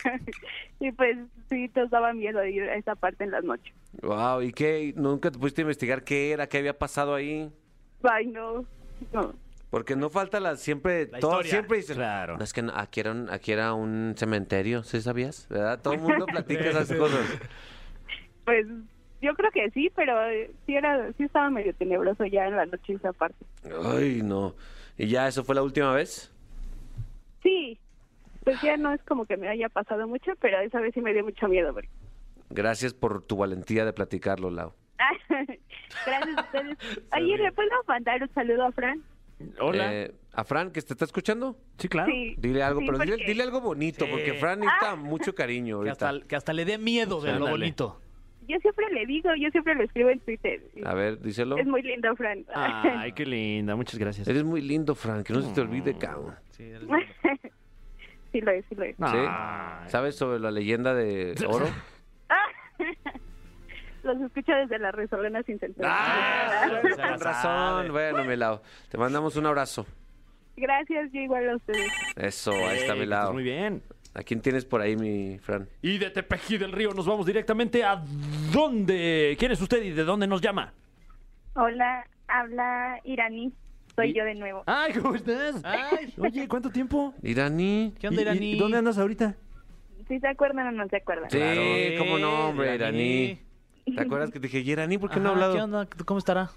y 0.81 0.93
pues 0.93 1.17
sí, 1.49 1.71
nos 1.75 1.91
daba 1.91 2.13
miedo 2.13 2.45
ir 2.45 2.63
a 2.65 2.77
esa 2.77 2.95
parte 2.95 3.25
en 3.25 3.31
las 3.31 3.43
noches. 3.43 3.75
Wow, 4.03 4.43
¿y 4.43 4.53
qué? 4.53 4.93
¿Nunca 4.97 5.31
te 5.31 5.39
pudiste 5.39 5.63
investigar 5.63 6.05
qué 6.05 6.33
era, 6.33 6.47
qué 6.49 6.59
había 6.59 6.79
pasado 6.79 7.15
ahí? 7.15 7.51
Ay, 8.03 8.27
no, 8.27 8.65
no. 9.13 9.35
Porque 9.71 9.97
no 9.97 10.09
falta 10.11 10.39
la 10.41 10.57
siempre, 10.57 11.09
La 11.11 11.19
todo, 11.19 11.33
historia. 11.33 11.51
siempre 11.51 11.77
dicen, 11.79 11.97
Claro. 11.97 12.37
no 12.37 12.45
es 12.45 12.53
que 12.53 12.63
no, 12.63 12.73
aquí, 12.77 13.01
era 13.01 13.11
un, 13.13 13.29
aquí 13.31 13.51
era 13.53 13.75
un 13.75 14.15
cementerio, 14.17 14.83
¿sí 14.85 15.01
sabías? 15.01 15.49
¿Verdad? 15.49 15.81
Todo 15.83 15.95
el 15.95 16.01
mundo 16.01 16.27
platica 16.31 16.65
esas 16.71 16.93
cosas. 16.93 17.27
Pues 18.45 18.67
yo 19.25 19.35
creo 19.35 19.51
que 19.51 19.71
sí, 19.71 19.91
pero 19.97 20.23
eh, 20.29 20.51
sí 20.67 20.77
era, 20.77 21.11
sí 21.17 21.25
estaba 21.25 21.51
medio 21.51 21.75
tenebroso 21.75 22.25
ya 22.27 22.47
en 22.47 22.57
la 22.57 22.67
noche 22.67 22.93
esa 22.95 23.13
parte. 23.13 23.45
Ay, 23.85 24.21
no. 24.23 24.55
¿Y 24.99 25.09
ya 25.09 25.27
eso 25.27 25.43
fue 25.45 25.55
la 25.55 25.63
última 25.63 25.93
vez? 25.93 26.31
Sí, 27.43 27.79
pues 28.45 28.61
ya 28.63 28.77
no 28.77 28.93
es 28.93 29.03
como 29.03 29.27
que 29.27 29.37
me 29.37 29.49
haya 29.49 29.69
pasado 29.69 30.07
mucho, 30.07 30.33
pero 30.41 30.61
esa 30.61 30.81
vez 30.81 30.95
sí 30.95 31.01
me 31.01 31.13
dio 31.13 31.25
mucho 31.25 31.49
miedo. 31.49 31.73
porque- 31.73 31.89
Gracias 32.51 32.95
por 32.95 33.23
tu 33.23 33.37
valentía 33.37 33.85
de 33.85 33.93
platicarlo, 33.93 34.51
Lau. 34.51 34.73
Gracias 36.07 36.39
a 36.39 36.41
ustedes. 36.43 36.79
Oye, 37.17 37.39
¿le 37.39 37.53
puedo 37.53 37.71
mandar 37.89 38.23
un 38.23 38.33
saludo 38.35 38.65
a 38.67 38.73
Fran? 38.73 39.03
Hola. 39.61 39.93
Eh, 39.93 40.15
¿A 40.33 40.45
Fran, 40.45 40.71
que 40.71 40.81
te 40.83 40.93
está 40.95 41.05
escuchando? 41.05 41.57
sí, 41.79 41.89
claro. 41.89 42.11
Sí. 42.13 42.35
Dile 42.39 42.63
algo, 42.63 42.81
Sí, 42.81 42.87
pero 42.87 42.99
dile, 42.99 43.13
porque- 43.13 43.27
dile 43.27 43.43
algo 43.43 43.61
bonito, 43.61 44.05
Sí. 44.05 44.11
porque 44.11 44.35
Fran 44.35 44.61
necesita 44.61 44.95
mucho 44.97 45.35
cariño 45.35 45.83
Que 45.83 45.91
hasta, 45.91 46.21
que 46.21 46.37
hasta 46.37 46.53
le 46.53 46.65
dé 46.65 46.79
miedo 46.79 47.21
de 47.21 47.33
lo 47.39 47.49
bonito. 47.49 48.01
Yo 48.47 48.59
siempre 48.61 48.87
le 48.93 49.07
digo, 49.07 49.31
yo 49.39 49.51
siempre 49.51 49.75
lo 49.75 49.85
escribo 49.85 50.11
en 50.11 50.21
Twitter. 50.21 50.61
A 50.85 50.95
ver, 50.95 51.21
díselo. 51.21 51.57
Es 51.57 51.67
muy 51.67 51.83
lindo, 51.83 52.15
Fran. 52.17 52.45
Ay, 52.55 53.13
qué 53.17 53.25
linda. 53.25 53.77
Muchas 53.77 53.99
gracias. 53.99 54.29
Eres 54.29 54.45
muy 54.45 54.61
lindo, 54.61 54.95
Fran, 54.95 55.25
que 55.25 55.33
no 55.33 55.41
se 55.43 55.55
te 55.55 55.61
olvide, 55.61 55.97
cabrón. 55.97 56.35
Sí, 56.51 56.65
eres 56.65 56.83
sí 58.33 58.41
lo 58.41 58.51
es, 58.51 58.65
sí 58.69 58.75
lo 58.75 58.85
es. 58.85 58.97
¿Sí? 58.97 59.89
¿Sabes 59.89 60.17
sobre 60.17 60.39
la 60.41 60.51
leyenda 60.51 60.95
de 60.95 61.35
oro? 61.49 61.67
Los 64.03 64.21
escucho 64.21 64.53
desde 64.53 64.79
la 64.79 64.93
Resolana 64.93 65.43
sin 65.45 65.59
censura. 65.59 65.89
Ah, 65.91 66.81
con 66.83 67.21
razón. 67.21 67.91
Bueno, 67.93 68.25
mi 68.25 68.37
Lau. 68.37 68.61
Te 68.91 68.99
mandamos 68.99 69.35
un 69.37 69.47
abrazo. 69.47 69.87
Gracias, 70.57 71.11
yo 71.11 71.21
igual 71.21 71.49
a 71.49 71.57
ustedes. 71.57 71.91
Eso, 72.15 72.53
ahí 72.53 72.79
está 72.79 72.95
Lau. 72.95 73.21
estés 73.23 73.33
Muy 73.33 73.43
bien. 73.43 73.83
¿A 74.15 74.23
quién 74.23 74.41
tienes 74.41 74.65
por 74.65 74.81
ahí, 74.81 74.97
mi 74.97 75.39
Fran? 75.41 75.69
Y 75.83 75.99
de 75.99 76.11
Tepeji 76.11 76.57
del 76.57 76.71
Río 76.73 76.93
nos 76.95 77.07
vamos 77.07 77.27
directamente 77.27 77.83
a 77.83 78.03
dónde. 78.53 79.35
¿Quién 79.39 79.51
es 79.53 79.61
usted 79.61 79.83
y 79.83 79.91
de 79.91 80.05
dónde 80.05 80.27
nos 80.29 80.41
llama? 80.41 80.73
Hola, 81.55 82.07
habla 82.29 83.01
Iraní. 83.05 83.53
Soy 83.97 84.11
¿Y? 84.11 84.15
yo 84.15 84.25
de 84.25 84.35
nuevo. 84.37 84.63
Ay, 84.67 84.93
¿cómo 84.93 85.15
estás? 85.17 85.61
Ay. 85.65 86.15
Oye, 86.19 86.47
¿cuánto 86.49 86.71
tiempo? 86.71 87.13
Irani. 87.23 87.93
¿Qué 87.99 88.09
onda, 88.09 88.35
y 88.35 88.57
¿Dónde 88.59 88.79
andas 88.79 88.99
ahorita? 88.99 89.35
¿Sí 90.09 90.21
se 90.21 90.29
acuerdan 90.29 90.69
o 90.69 90.73
no 90.73 90.89
se 90.89 90.97
acuerdan? 90.97 91.31
Sí, 91.31 91.39
Claro. 91.39 91.61
cómo 91.99 92.19
no, 92.19 92.49
hombre, 92.51 92.75
Irani. 92.75 93.03
Irani. 93.87 93.97
¿Te 93.97 94.01
acuerdas 94.01 94.31
que 94.31 94.39
te 94.41 94.47
dije, 94.47 94.61
¿y 94.61 94.71
Irani 94.71 94.99
por 94.99 95.11
qué 95.11 95.19
no 95.21 95.31
ha 95.31 95.33
hablado? 95.33 95.55
¿Qué 95.55 95.61
onda? 95.63 95.89
¿Cómo 96.05 96.19
estará? 96.19 96.51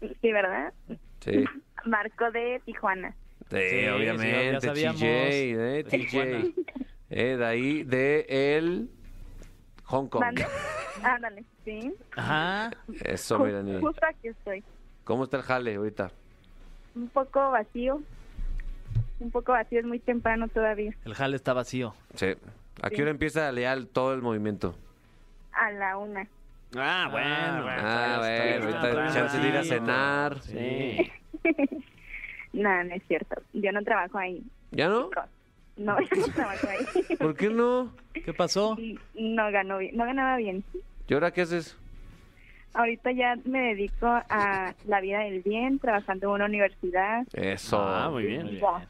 Sí, 0.00 0.32
¿verdad? 0.32 0.72
Sí, 1.20 1.44
Marco 1.84 2.30
de 2.30 2.60
Tijuana. 2.64 3.14
sí, 3.50 3.56
sí, 3.70 3.86
obviamente, 3.88 4.52
ya 4.52 4.60
sabíamos. 4.60 5.00
TJ, 5.00 5.06
eh, 5.06 5.56
De 5.56 5.84
Tijuana. 5.84 6.40
TJ. 6.42 6.91
Eh, 7.14 7.36
de 7.36 7.44
ahí, 7.44 7.82
de 7.84 8.26
el 8.56 8.88
Hong 9.84 10.08
Kong. 10.08 10.22
Ándale, 11.02 11.44
sí. 11.64 11.92
Ajá. 12.16 12.70
Eso, 13.04 13.38
Ju- 13.38 13.44
mi 13.44 13.50
Irani. 13.50 13.80
Justo 13.80 14.00
aquí 14.06 14.28
estoy. 14.28 14.64
¿Cómo 15.04 15.24
está 15.24 15.36
el 15.36 15.42
jale 15.42 15.74
ahorita? 15.74 16.10
Un 16.94 17.08
poco 17.08 17.50
vacío. 17.50 18.00
Un 19.20 19.30
poco 19.30 19.52
vacío, 19.52 19.80
es 19.80 19.84
muy 19.86 19.98
temprano 19.98 20.48
todavía. 20.48 20.92
El 21.04 21.14
jale 21.14 21.36
está 21.36 21.52
vacío. 21.52 21.94
Sí. 22.14 22.34
¿A 22.82 22.88
qué 22.90 22.96
Sí. 22.96 23.02
hora 23.02 23.10
empieza 23.10 23.52
leal 23.52 23.86
todo 23.88 24.14
el 24.14 24.22
movimiento? 24.22 24.74
A 25.52 25.70
la 25.70 25.98
una. 25.98 26.26
Ah, 26.74 27.08
bueno, 27.10 27.28
Ah, 27.28 28.16
bueno, 28.20 28.68
está 28.68 28.82
ahorita 28.86 29.02
hay 29.04 29.12
chance 29.12 29.38
de 29.38 29.48
ir 29.48 29.56
a 29.58 29.64
cenar. 29.64 30.40
Sí. 30.40 31.12
No, 32.54 32.84
no 32.84 32.94
es 32.94 33.02
cierto. 33.08 33.40
Yo 33.54 33.72
no 33.72 33.82
trabajo 33.82 34.18
ahí. 34.18 34.42
¿Ya 34.72 34.86
no? 34.86 35.08
No, 35.86 35.98
yo 36.00 36.16
no 36.16 36.26
trabajo 36.32 36.66
ahí. 36.68 37.16
¿Por 37.16 37.34
qué 37.34 37.48
no? 37.50 37.92
¿Qué 38.12 38.32
pasó? 38.32 38.76
No 39.14 39.50
ganó 39.50 39.78
bien, 39.78 39.96
no 39.96 40.04
ganaba 40.04 40.36
bien. 40.36 40.62
¿Y 41.08 41.14
ahora 41.14 41.32
qué 41.32 41.40
haces? 41.42 41.76
Ahorita 42.74 43.10
ya 43.12 43.36
me 43.44 43.60
dedico 43.74 44.06
a 44.06 44.74
la 44.86 45.00
vida 45.00 45.20
del 45.20 45.42
bien, 45.42 45.78
trabajando 45.78 46.28
en 46.28 46.32
una 46.34 46.44
universidad 46.46 47.26
Eso. 47.34 47.78
Ah, 47.82 48.08
muy 48.10 48.24
bien. 48.24 48.46
Muy 48.46 48.60
Ya. 48.60 48.88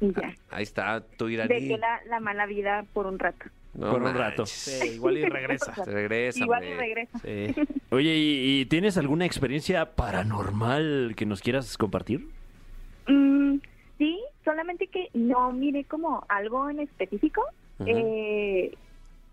y 0.00 0.12
ya. 0.12 0.34
Ahí 0.50 0.62
está 0.62 1.00
tu 1.00 1.28
iraní. 1.28 1.48
Dejé 1.48 1.78
la, 1.78 2.00
la 2.08 2.20
mala 2.20 2.46
vida 2.46 2.84
por 2.92 3.06
un 3.06 3.18
rato. 3.18 3.46
No 3.74 3.90
Por 3.90 4.02
un 4.02 4.14
rato. 4.14 4.46
Sí, 4.46 4.94
igual 4.94 5.18
y 5.18 5.24
regresa. 5.24 5.74
Se 5.74 5.84
regresa, 5.90 6.40
Igual 6.40 6.64
y 6.64 6.74
regresa. 6.74 7.18
Sí. 7.18 7.54
Oye, 7.90 8.14
¿y, 8.16 8.60
y 8.60 8.66
tienes 8.66 8.96
alguna 8.98 9.24
experiencia 9.26 9.94
paranormal 9.96 11.14
que 11.16 11.26
nos 11.26 11.40
quieras 11.42 11.76
compartir? 11.78 12.28
Solamente 14.58 14.88
que 14.88 15.08
no 15.14 15.52
miré 15.52 15.84
como 15.84 16.24
algo 16.28 16.68
en 16.68 16.80
específico. 16.80 17.44
Eh, 17.86 18.76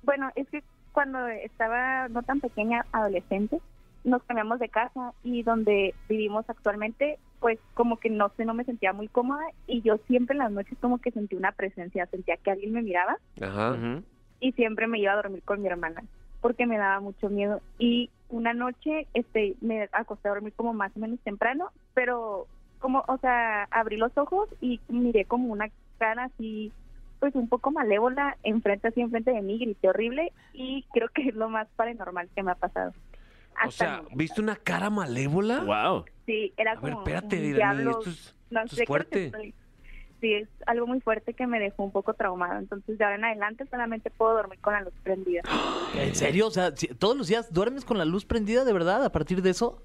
bueno, 0.03 0.29
es 0.35 0.47
que 0.49 0.61
cuando 0.91 1.25
estaba 1.25 2.07
no 2.09 2.21
tan 2.21 2.41
pequeña, 2.41 2.85
adolescente, 2.91 3.59
nos 4.03 4.21
cambiamos 4.21 4.59
de 4.59 4.69
casa 4.69 5.13
y 5.23 5.41
donde 5.41 5.95
vivimos 6.07 6.47
actualmente 6.47 7.17
pues 7.39 7.57
como 7.73 7.97
que 7.97 8.11
no 8.11 8.31
sé, 8.37 8.45
no 8.45 8.53
me 8.53 8.65
sentía 8.65 8.93
muy 8.93 9.07
cómoda 9.07 9.43
y 9.65 9.81
yo 9.81 9.97
siempre 10.05 10.35
en 10.35 10.43
las 10.43 10.51
noches 10.51 10.77
como 10.79 10.99
que 10.99 11.09
sentí 11.09 11.35
una 11.35 11.53
presencia, 11.53 12.05
sentía 12.05 12.37
que 12.37 12.51
alguien 12.51 12.73
me 12.73 12.83
miraba 12.83 13.17
Ajá. 13.41 13.75
Y 14.39 14.51
siempre 14.51 14.85
me 14.85 14.99
iba 14.99 15.13
a 15.13 15.15
dormir 15.15 15.41
con 15.41 15.59
mi 15.59 15.67
hermana 15.67 16.03
porque 16.39 16.67
me 16.67 16.77
daba 16.77 16.99
mucho 16.99 17.29
miedo 17.29 17.61
y 17.79 18.11
una 18.29 18.53
noche 18.53 19.07
este 19.15 19.55
me 19.61 19.89
acosté 19.91 20.27
a 20.27 20.33
dormir 20.33 20.53
como 20.55 20.71
más 20.73 20.95
o 20.95 20.99
menos 20.99 21.19
temprano 21.21 21.71
pero 21.95 22.45
como 22.79 23.03
o 23.07 23.17
sea 23.17 23.63
abrí 23.71 23.97
los 23.97 24.15
ojos 24.17 24.49
y 24.61 24.79
miré 24.87 25.25
como 25.25 25.51
una 25.51 25.69
cara 25.97 26.25
así 26.25 26.71
pues 27.19 27.33
un 27.35 27.47
poco 27.47 27.71
malévola 27.71 28.37
enfrente 28.43 28.87
así 28.89 29.01
enfrente 29.01 29.31
de 29.31 29.41
mí 29.41 29.57
grité 29.57 29.89
horrible 29.89 30.31
y 30.53 30.85
creo 30.93 31.09
que 31.09 31.29
es 31.29 31.35
lo 31.35 31.49
más 31.49 31.67
paranormal 31.75 32.29
que 32.35 32.43
me 32.43 32.51
ha 32.51 32.55
pasado 32.55 32.93
O 33.65 33.71
sea. 33.71 34.01
¿viste 34.13 34.41
una 34.41 34.55
cara 34.55 34.89
malévola? 34.89 35.61
Wow. 35.61 36.05
sí 36.25 36.53
era 36.57 36.73
A 36.73 36.75
ver, 36.75 36.93
como 36.93 37.03
espérate, 37.03 37.37
un 37.39 37.45
Irani, 37.45 37.77
diablo, 37.83 37.91
esto 37.99 38.09
es, 38.09 38.35
no 38.51 38.61
esto 38.61 38.83
fuerte. 38.85 39.25
estoy- 39.27 39.53
sí 40.21 40.33
es 40.33 40.49
algo 40.65 40.87
muy 40.87 41.01
fuerte 41.01 41.33
que 41.33 41.45
me 41.45 41.59
dejó 41.59 41.83
un 41.83 41.91
poco 41.91 42.13
traumado 42.13 42.57
entonces 42.59 42.97
de 42.97 43.03
ahora 43.03 43.15
en 43.17 43.25
adelante 43.25 43.65
solamente 43.69 44.09
puedo 44.11 44.33
dormir 44.33 44.59
con 44.59 44.73
la 44.73 44.81
luz 44.81 44.93
prendida 45.03 45.41
¿En 45.93 46.15
serio? 46.15 46.47
O 46.47 46.51
sea, 46.51 46.73
¿todos 46.73 47.15
los 47.17 47.27
días 47.27 47.51
duermes 47.53 47.85
con 47.85 47.97
la 47.97 48.05
luz 48.05 48.25
prendida 48.25 48.65
de 48.65 48.73
verdad 48.73 49.03
a 49.03 49.11
partir 49.11 49.41
de 49.41 49.49
eso? 49.51 49.81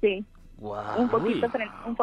sí 0.00 0.24
Wow. 0.58 0.98
un 0.98 1.08
poquito 1.08 1.46
un 1.86 1.96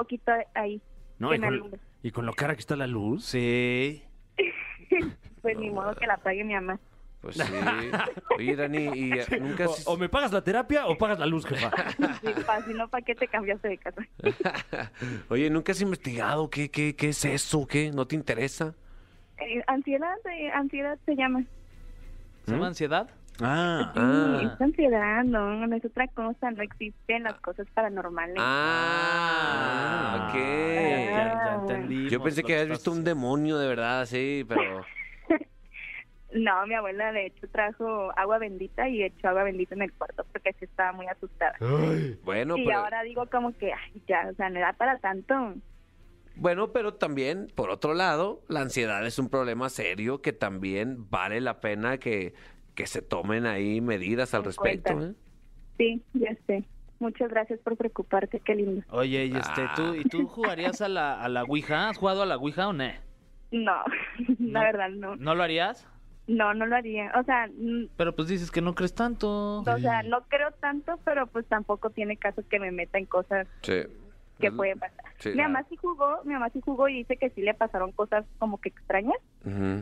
ahí 0.55 0.81
No, 1.19 1.33
y 1.33 1.39
con, 1.39 1.45
alumbre. 1.47 1.79
y 2.03 2.11
con 2.11 2.25
lo 2.25 2.33
cara 2.33 2.53
que 2.55 2.59
está 2.59 2.75
la 2.75 2.87
luz. 2.87 3.25
Sí. 3.25 4.03
pues 5.41 5.57
ni 5.57 5.69
modo 5.69 5.95
que 5.95 6.05
la 6.05 6.17
pague 6.17 6.43
mi 6.43 6.53
mamá 6.53 6.79
Pues 7.21 7.37
sí. 7.37 7.43
Oye, 8.37 8.51
Irani, 8.53 8.85
¿y 8.93 9.11
nunca 9.39 9.65
has- 9.65 9.87
O, 9.87 9.93
o 9.93 9.97
me 9.97 10.09
pagas 10.09 10.31
la 10.31 10.43
terapia 10.43 10.87
o 10.87 10.97
pagas 10.97 11.17
la 11.19 11.25
luz, 11.25 11.45
jefa. 11.45 11.71
Sí, 12.21 12.27
pa, 12.45 12.61
si 12.63 12.73
no 12.73 12.87
para 12.89 13.03
qué 13.03 13.15
te 13.15 13.27
cambiaste 13.27 13.67
de 13.69 13.77
casa 13.77 14.01
Oye, 15.29 15.49
¿nunca 15.49 15.71
has 15.71 15.81
investigado 15.81 16.49
qué, 16.49 16.69
qué, 16.69 16.95
qué 16.95 17.09
es 17.09 17.23
eso? 17.25 17.65
¿Qué? 17.67 17.91
¿No 17.91 18.05
te 18.07 18.15
interesa? 18.15 18.75
Eh, 19.37 19.61
ansiedad 19.67 20.15
eh, 20.31 20.51
ansiedad 20.51 20.99
se 21.05 21.15
llama 21.15 21.43
¿Se 22.45 22.51
llama 22.51 22.67
ansiedad? 22.67 23.09
Ah. 23.41 23.91
Ah. 23.95 24.37
Sí, 24.39 24.45
es 24.45 24.61
ansiedad 24.61 25.23
no 25.23 25.67
no 25.67 25.75
es 25.75 25.83
otra 25.85 26.07
cosa 26.07 26.51
no 26.51 26.61
existen 26.61 27.23
las 27.23 27.39
cosas 27.41 27.67
paranormales 27.73 28.37
Ah, 28.39 30.27
ok. 30.27 30.35
Ya, 30.35 30.99
ya, 31.45 31.53
entendimos 31.55 32.11
Yo 32.11 32.23
pensé 32.23 32.43
que 32.43 32.53
habías 32.53 32.69
visto 32.69 32.91
un 32.91 33.03
demonio 33.03 33.57
de 33.57 33.67
verdad, 33.67 34.05
sí, 34.05 34.45
pero... 34.47 34.85
no 36.33 36.65
mi 36.65 36.75
abuela 36.75 37.11
de 37.11 37.25
hecho 37.27 37.47
trajo 37.49 38.11
agua 38.17 38.37
bendita 38.37 38.87
y 38.87 39.03
echó 39.03 39.29
agua 39.29 39.43
bendita 39.43 39.75
en 39.75 39.81
el 39.81 39.93
cuarto 39.93 40.25
porque 40.31 40.53
sí 40.53 40.65
estaba 40.65 40.93
muy 40.93 41.07
asustada 41.07 41.55
Bueno, 42.23 42.55
y 42.57 42.65
pero, 42.65 42.79
ahora 42.79 43.03
digo 43.03 43.25
como 43.29 43.51
que 43.57 43.73
ay 43.73 44.01
ya 44.07 44.29
o 44.31 44.35
sea 44.35 44.49
no 44.49 44.59
era 44.59 44.73
para 44.73 44.97
tanto 44.99 45.55
bueno, 46.35 46.71
pero 46.71 46.93
también, 46.93 47.51
por 47.55 47.69
otro 47.69 47.93
lado, 47.93 48.41
la 48.47 48.61
ansiedad 48.61 49.05
es 49.05 49.19
un 49.19 49.29
problema 49.29 49.69
serio 49.69 50.21
que 50.21 50.33
también 50.33 51.09
vale 51.09 51.41
la 51.41 51.59
pena 51.59 51.97
que, 51.97 52.33
que 52.75 52.87
se 52.87 53.01
tomen 53.01 53.45
ahí 53.45 53.81
medidas 53.81 54.33
al 54.33 54.43
respecto. 54.43 54.91
¿eh? 55.01 55.13
sí 55.77 56.01
ya 56.13 56.35
sé 56.47 56.63
muchas 56.99 57.29
gracias 57.29 57.59
por 57.61 57.75
preocuparte 57.77 58.39
qué 58.39 58.55
lindo 58.55 58.83
Oye, 58.89 59.25
y 59.25 59.35
este, 59.35 59.61
Ah. 59.63 59.73
¿tú, 59.75 59.95
¿y 59.95 60.03
tú 60.03 60.27
jugarías 60.27 60.81
a 60.81 60.87
la, 60.87 61.21
a 61.21 61.27
la 61.29 61.43
Ouija? 61.43 61.89
¿Has 61.89 61.97
jugado 61.97 62.21
a 62.21 62.25
la 62.25 62.37
Ouija 62.37 62.67
o 62.67 62.73
no? 62.73 62.85
no 63.51 63.73
No. 64.39 64.51
la 64.51 64.63
verdad 64.63 64.89
no 64.89 65.15
¿No 65.15 65.35
lo 65.35 65.43
harías? 65.43 65.87
no 66.27 66.53
no 66.53 66.65
lo 66.67 66.75
haría 66.75 67.11
o 67.19 67.23
sea 67.23 67.49
Pero 67.97 68.15
pues 68.15 68.27
dices 68.27 68.51
que 68.51 68.61
no 68.61 68.75
crees 68.75 68.93
tanto. 68.93 69.59
O 69.61 69.77
sea, 69.79 70.03
no 70.03 70.21
creo 70.29 70.51
tanto, 70.61 70.99
pero 71.03 71.25
pues 71.27 71.45
tampoco 71.47 71.89
tiene 71.89 72.15
caso 72.17 72.43
que 72.47 72.59
me 72.59 72.71
meta 72.71 72.97
en 72.99 73.05
cosas 73.05 73.47
Sí. 73.63 73.81
Que 74.41 74.47
Es- 74.47 74.53
pueden 74.53 74.77
pasar. 74.79 75.05
sí, 75.19 75.29
mi 75.29 75.37
mamá 75.37 75.63
sí 75.69 75.77
jugó, 75.77 76.21
mi 76.25 76.33
mamá 76.33 76.49
sí 76.49 76.59
jugó 76.59 76.89
y 76.89 76.95
dice 76.95 77.15
que 77.15 77.29
sí 77.29 77.41
le 77.41 77.53
pasaron 77.53 77.91
cosas 77.93 78.25
como 78.39 78.59
que 78.59 78.67
extrañas 78.69 79.17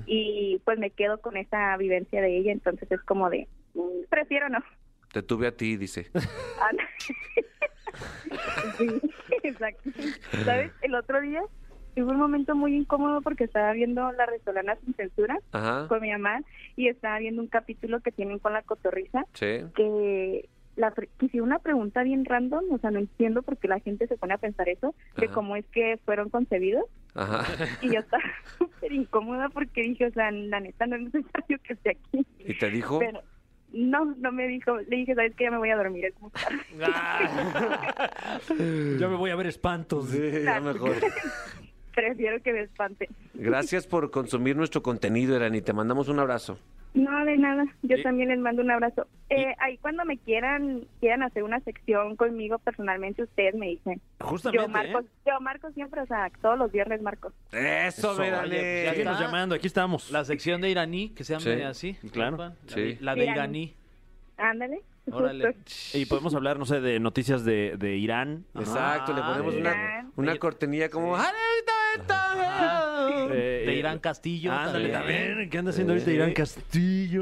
y 0.06 0.62
pues 0.66 0.78
me 0.78 0.92
quedo 0.92 1.20
con 1.22 1.36
esa 1.38 1.75
vivencia 1.78 2.22
de 2.22 2.38
ella, 2.38 2.51
entonces 2.51 2.92
es 2.92 3.01
como 3.01 3.30
de, 3.32 3.48
mm, 3.74 4.04
prefiero 4.10 4.48
no. 4.50 4.60
Te 5.12 5.24
tuve 5.24 5.48
a 5.48 5.51
ti, 5.58 5.75
dice. 5.78 6.12
Ah, 6.62 6.70
sí, 8.78 8.88
exacto. 9.44 9.89
¿Sabes? 10.46 10.72
El 10.82 10.96
otro 10.96 11.22
día 11.22 11.42
tuve 11.96 12.12
un 12.12 12.18
momento 12.18 12.56
muy 12.56 12.75
incómodo 12.75 13.22
porque 13.22 13.46
estaba 13.46 13.72
viendo 13.74 14.12
La 14.13 14.25
Resolana 14.25 14.75
sin 14.84 14.94
censura 14.94 15.38
Ajá. 15.51 15.88
con 15.88 16.01
mi 16.01 16.12
mamá 16.12 16.42
y 16.75 16.88
estaba 16.88 17.18
viendo 17.20 17.42
un 17.42 17.48
capítulo 17.48 18.00
que 18.01 18.12
tienen 18.12 18.39
con 18.39 18.54
la 18.54 18.62
cotorriza 18.62 19.25
Sí. 19.34 19.62
que 19.75 20.48
la 20.76 20.94
hicieron 21.22 21.50
una 21.50 21.60
pregunta 21.60 22.04
bien 22.04 22.26
random, 22.26 22.66
o 22.72 22.78
sea, 22.80 22.92
no 22.92 23.00
entiendo 23.00 23.42
por 23.42 23.58
qué 23.58 23.68
la 23.68 23.80
gente 23.80 24.08
se 24.08 24.18
pone 24.18 24.34
a 24.34 24.38
pensar 24.38 24.70
eso, 24.70 24.96
de 25.18 25.26
Ajá. 25.26 25.34
cómo 25.36 25.56
es 25.56 25.66
que 25.68 26.00
fueron 26.06 26.30
concebidos, 26.30 26.86
Ajá. 27.16 27.46
y 27.82 27.94
yo 27.94 28.00
estaba 28.00 28.24
súper 28.58 28.92
incómoda 28.94 29.50
porque 29.50 29.82
dije, 29.82 30.06
o 30.06 30.12
sea, 30.12 30.32
la 30.32 30.60
neta 30.60 30.88
no 30.88 30.96
es 30.96 31.14
necesario 31.14 31.58
que 31.64 31.74
esté 31.74 31.90
aquí, 31.92 32.26
¿Y 32.40 32.58
te 32.58 32.70
dijo? 32.70 33.00
pero 33.00 33.22
no, 33.72 34.06
no 34.18 34.32
me 34.32 34.48
dijo, 34.48 34.78
le 34.78 34.96
dije, 34.98 35.14
sabes 35.16 35.36
que 35.36 35.44
ya 35.44 35.52
me 35.52 35.58
voy 35.58 35.70
a 35.70 35.76
dormir, 35.76 36.06
es 36.06 36.20
muy 36.20 36.32
tarde. 36.32 36.60
Ya 39.00 39.08
me 39.08 39.16
voy 39.16 39.32
a 39.32 39.36
ver 39.36 39.48
espantos. 39.48 40.10
Sí, 40.10 40.20
ya 40.44 40.60
mejor. 40.60 40.96
prefiero 42.01 42.41
que 42.41 42.53
me 42.53 42.62
espante. 42.62 43.10
Gracias 43.34 43.88
por 43.88 44.10
consumir 44.12 44.56
nuestro 44.56 44.82
contenido, 44.82 45.36
Irani. 45.36 45.62
Te 45.62 45.74
mandamos 45.74 46.08
un 46.10 46.20
abrazo. 46.20 46.58
No, 46.96 47.24
de 47.24 47.38
nada, 47.38 47.65
yo 47.84 47.98
Y- 47.98 48.03
también 48.03 48.29
les 48.29 48.39
mando 48.39 48.63
un 48.63 48.72
abrazo. 48.72 49.06
Eh, 49.29 49.53
ahí 49.60 49.77
cuando 49.77 50.03
me 50.06 50.18
quieran, 50.18 50.86
quieran 51.00 51.22
hacer 51.22 51.44
una 51.44 51.60
sección 51.60 52.15
conmigo 52.15 52.58
personalmente, 52.58 53.22
ustedes 53.24 53.53
me 53.53 53.68
dicen. 53.68 54.01
Justamente. 54.20 54.63
Yo 54.65 54.68
marco, 54.70 55.00
¿eh? 55.01 55.06
yo 55.27 55.39
marco 55.39 55.72
siempre, 55.72 56.01
o 56.01 56.06
sea, 56.08 56.32
todos 56.41 56.58
los 56.58 56.72
viernes 56.72 57.00
marco. 57.03 57.32
Eso, 57.51 58.13
oye, 58.18 58.86
ya 58.86 58.91
está. 58.94 59.20
llamando, 59.20 59.53
aquí 59.53 59.68
estamos. 59.68 60.10
La 60.10 60.25
sección 60.25 60.62
de 60.62 60.72
iraní, 60.72 61.10
que 61.10 61.24
se 61.24 61.34
llama 61.38 61.44
Sí, 61.44 61.62
así. 61.62 62.10
claro. 62.12 62.38
La, 62.38 62.53
Sí. 62.65 62.82
de- 62.82 62.98
la 63.01 63.13
de 63.13 63.25
Iraní. 63.25 63.74
Ándale. 64.38 64.82
Órale. 65.12 65.56
Y 65.94 66.06
podemos 66.06 66.34
hablar, 66.36 66.58
no 66.60 66.65
sé, 66.65 66.82
de 66.82 67.00
noticias 67.00 67.44
de, 67.44 67.75
de 67.77 67.98
Irán. 67.98 68.46
Exacto, 68.56 69.12
le 69.13 69.22
Ah, 69.22 69.32
ponemos 69.34 69.56
una, 69.56 70.08
una 70.15 70.36
cortinilla 70.38 70.89
como... 70.89 71.15
Eh, 73.32 73.63
De 73.65 73.72
eh, 73.74 73.75
Irán 73.75 74.00
Castillo. 74.00 74.51
Ándale, 74.51 74.89
también. 74.89 75.27
también. 75.29 75.50
¿Qué 75.50 75.58
anda 75.58 75.72
haciendo 75.72 75.94
ahorita 75.94 76.10
Sí. 76.10 76.15
Irán 76.15 76.34
Castillo? 76.34 77.22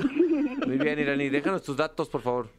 Muy 0.65 0.77
bien, 0.77 0.99
Irani. 0.99 1.29
Déjanos 1.29 1.63
tus 1.63 1.75
datos, 1.77 2.09
por 2.09 2.21
favor. 2.21 2.49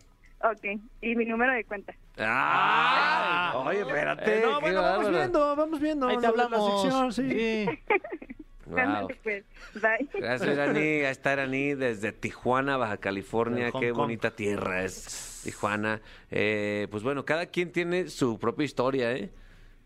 Ok, 0.41 0.81
y 1.03 1.17
mi 1.17 1.25
número 1.25 1.53
de 1.53 1.65
cuenta. 1.65 1.95
¡Ah! 2.19 3.55
Oye, 3.67 3.81
espérate. 3.81 4.39
Eh, 4.39 4.43
no, 4.45 4.59
qué 4.59 4.65
bueno, 4.67 4.83
vamos 4.83 5.11
viendo, 5.11 5.57
vamos 5.57 5.81
viendo. 5.81 6.09
Ahí 6.09 6.17
te 6.19 6.27
lo 6.27 6.33
de 6.33 6.37
la 6.39 6.45
hablamos. 6.45 6.83
sección, 6.83 7.13
sí. 7.13 7.31
Sí. 7.31 7.67
Wow. 8.69 9.09
Pues, 9.23 9.45
bye. 9.77 10.07
Gracias, 10.21 10.53
Irani. 10.53 10.79
Ahí 10.79 11.01
está 11.07 11.33
Irani 11.33 11.73
desde 11.75 12.13
Tijuana, 12.13 12.77
Baja 12.77 12.99
California. 12.99 13.71
Hong 13.73 13.81
Qué 13.81 13.89
Kong. 13.93 13.97
bonita 13.99 14.31
tierra 14.33 14.85
es 14.85 15.41
Tijuana. 15.43 16.03
Eh, 16.31 16.87
pues 16.91 17.03
bueno, 17.03 17.25
cada 17.25 17.47
quien 17.47 17.73
tiene 17.73 18.11
su 18.11 18.39
propia 18.39 18.67
historia, 18.67 19.13
¿eh? 19.13 19.31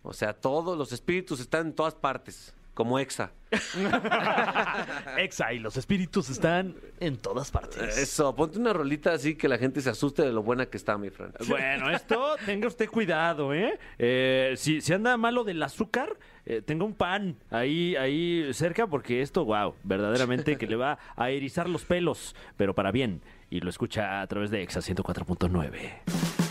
O 0.03 0.13
sea, 0.13 0.33
todos 0.33 0.77
los 0.77 0.93
espíritus 0.93 1.41
están 1.41 1.69
en 1.69 1.73
todas 1.75 1.95
partes, 1.95 2.55
como 2.75 2.99
Exa. 2.99 3.31
Exa 5.19 5.53
y 5.53 5.59
los 5.59 5.77
espíritus 5.77 6.29
están 6.31 6.75
en 6.99 7.19
todas 7.19 7.51
partes. 7.51 7.99
Eso, 7.99 8.35
ponte 8.35 8.59
una 8.59 8.73
rolita 8.73 9.13
así 9.13 9.37
que 9.37 9.47
la 9.47 9.59
gente 9.59 9.81
se 9.81 9.91
asuste 9.91 10.23
de 10.23 10.33
lo 10.33 10.43
buena 10.43 10.67
que 10.67 10.77
está, 10.77 10.99
mi 10.99 11.11
Fran. 11.11 11.33
Bueno, 11.47 11.91
esto 11.91 12.35
tenga 12.47 12.67
usted 12.67 12.89
cuidado, 12.89 13.55
¿eh? 13.55 13.79
Eh, 13.99 14.55
si, 14.57 14.81
si 14.81 14.93
anda 14.93 15.17
malo 15.17 15.45
del 15.45 15.63
azúcar, 15.63 16.17
eh, 16.45 16.63
tenga 16.63 16.85
un 16.85 16.95
pan 16.95 17.37
ahí, 17.51 17.95
ahí 17.95 18.53
cerca, 18.55 18.87
porque 18.89 19.23
esto, 19.23 19.45
wow, 19.45 19.75
verdaderamente 19.85 20.57
que 20.57 20.67
le 20.67 20.77
va 20.77 20.99
a 21.15 21.31
erizar 21.31 21.69
los 21.69 21.85
pelos, 21.85 22.35
pero 22.57 22.75
para 22.75 22.91
bien. 22.91 23.23
Y 23.51 23.61
lo 23.61 23.71
escucha 23.71 24.23
a 24.23 24.27
través 24.27 24.51
de 24.51 24.63
Exa 24.63 24.81
104.9. 24.81 26.42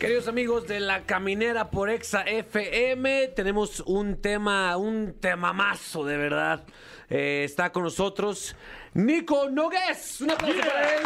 Queridos 0.00 0.28
amigos 0.28 0.66
de 0.66 0.80
La 0.80 1.02
Caminera 1.02 1.70
por 1.70 1.90
Exa 1.90 2.22
FM, 2.22 3.28
tenemos 3.36 3.80
un 3.80 4.16
tema, 4.16 4.74
un 4.78 5.12
temamazo 5.20 6.06
de 6.06 6.16
verdad. 6.16 6.64
Eh, 7.10 7.42
está 7.44 7.70
con 7.70 7.82
nosotros 7.82 8.56
Nico 8.94 9.50
Nogués. 9.50 10.22
Un 10.22 10.30
aplauso 10.30 10.58
para 10.58 10.94
él. 10.94 11.02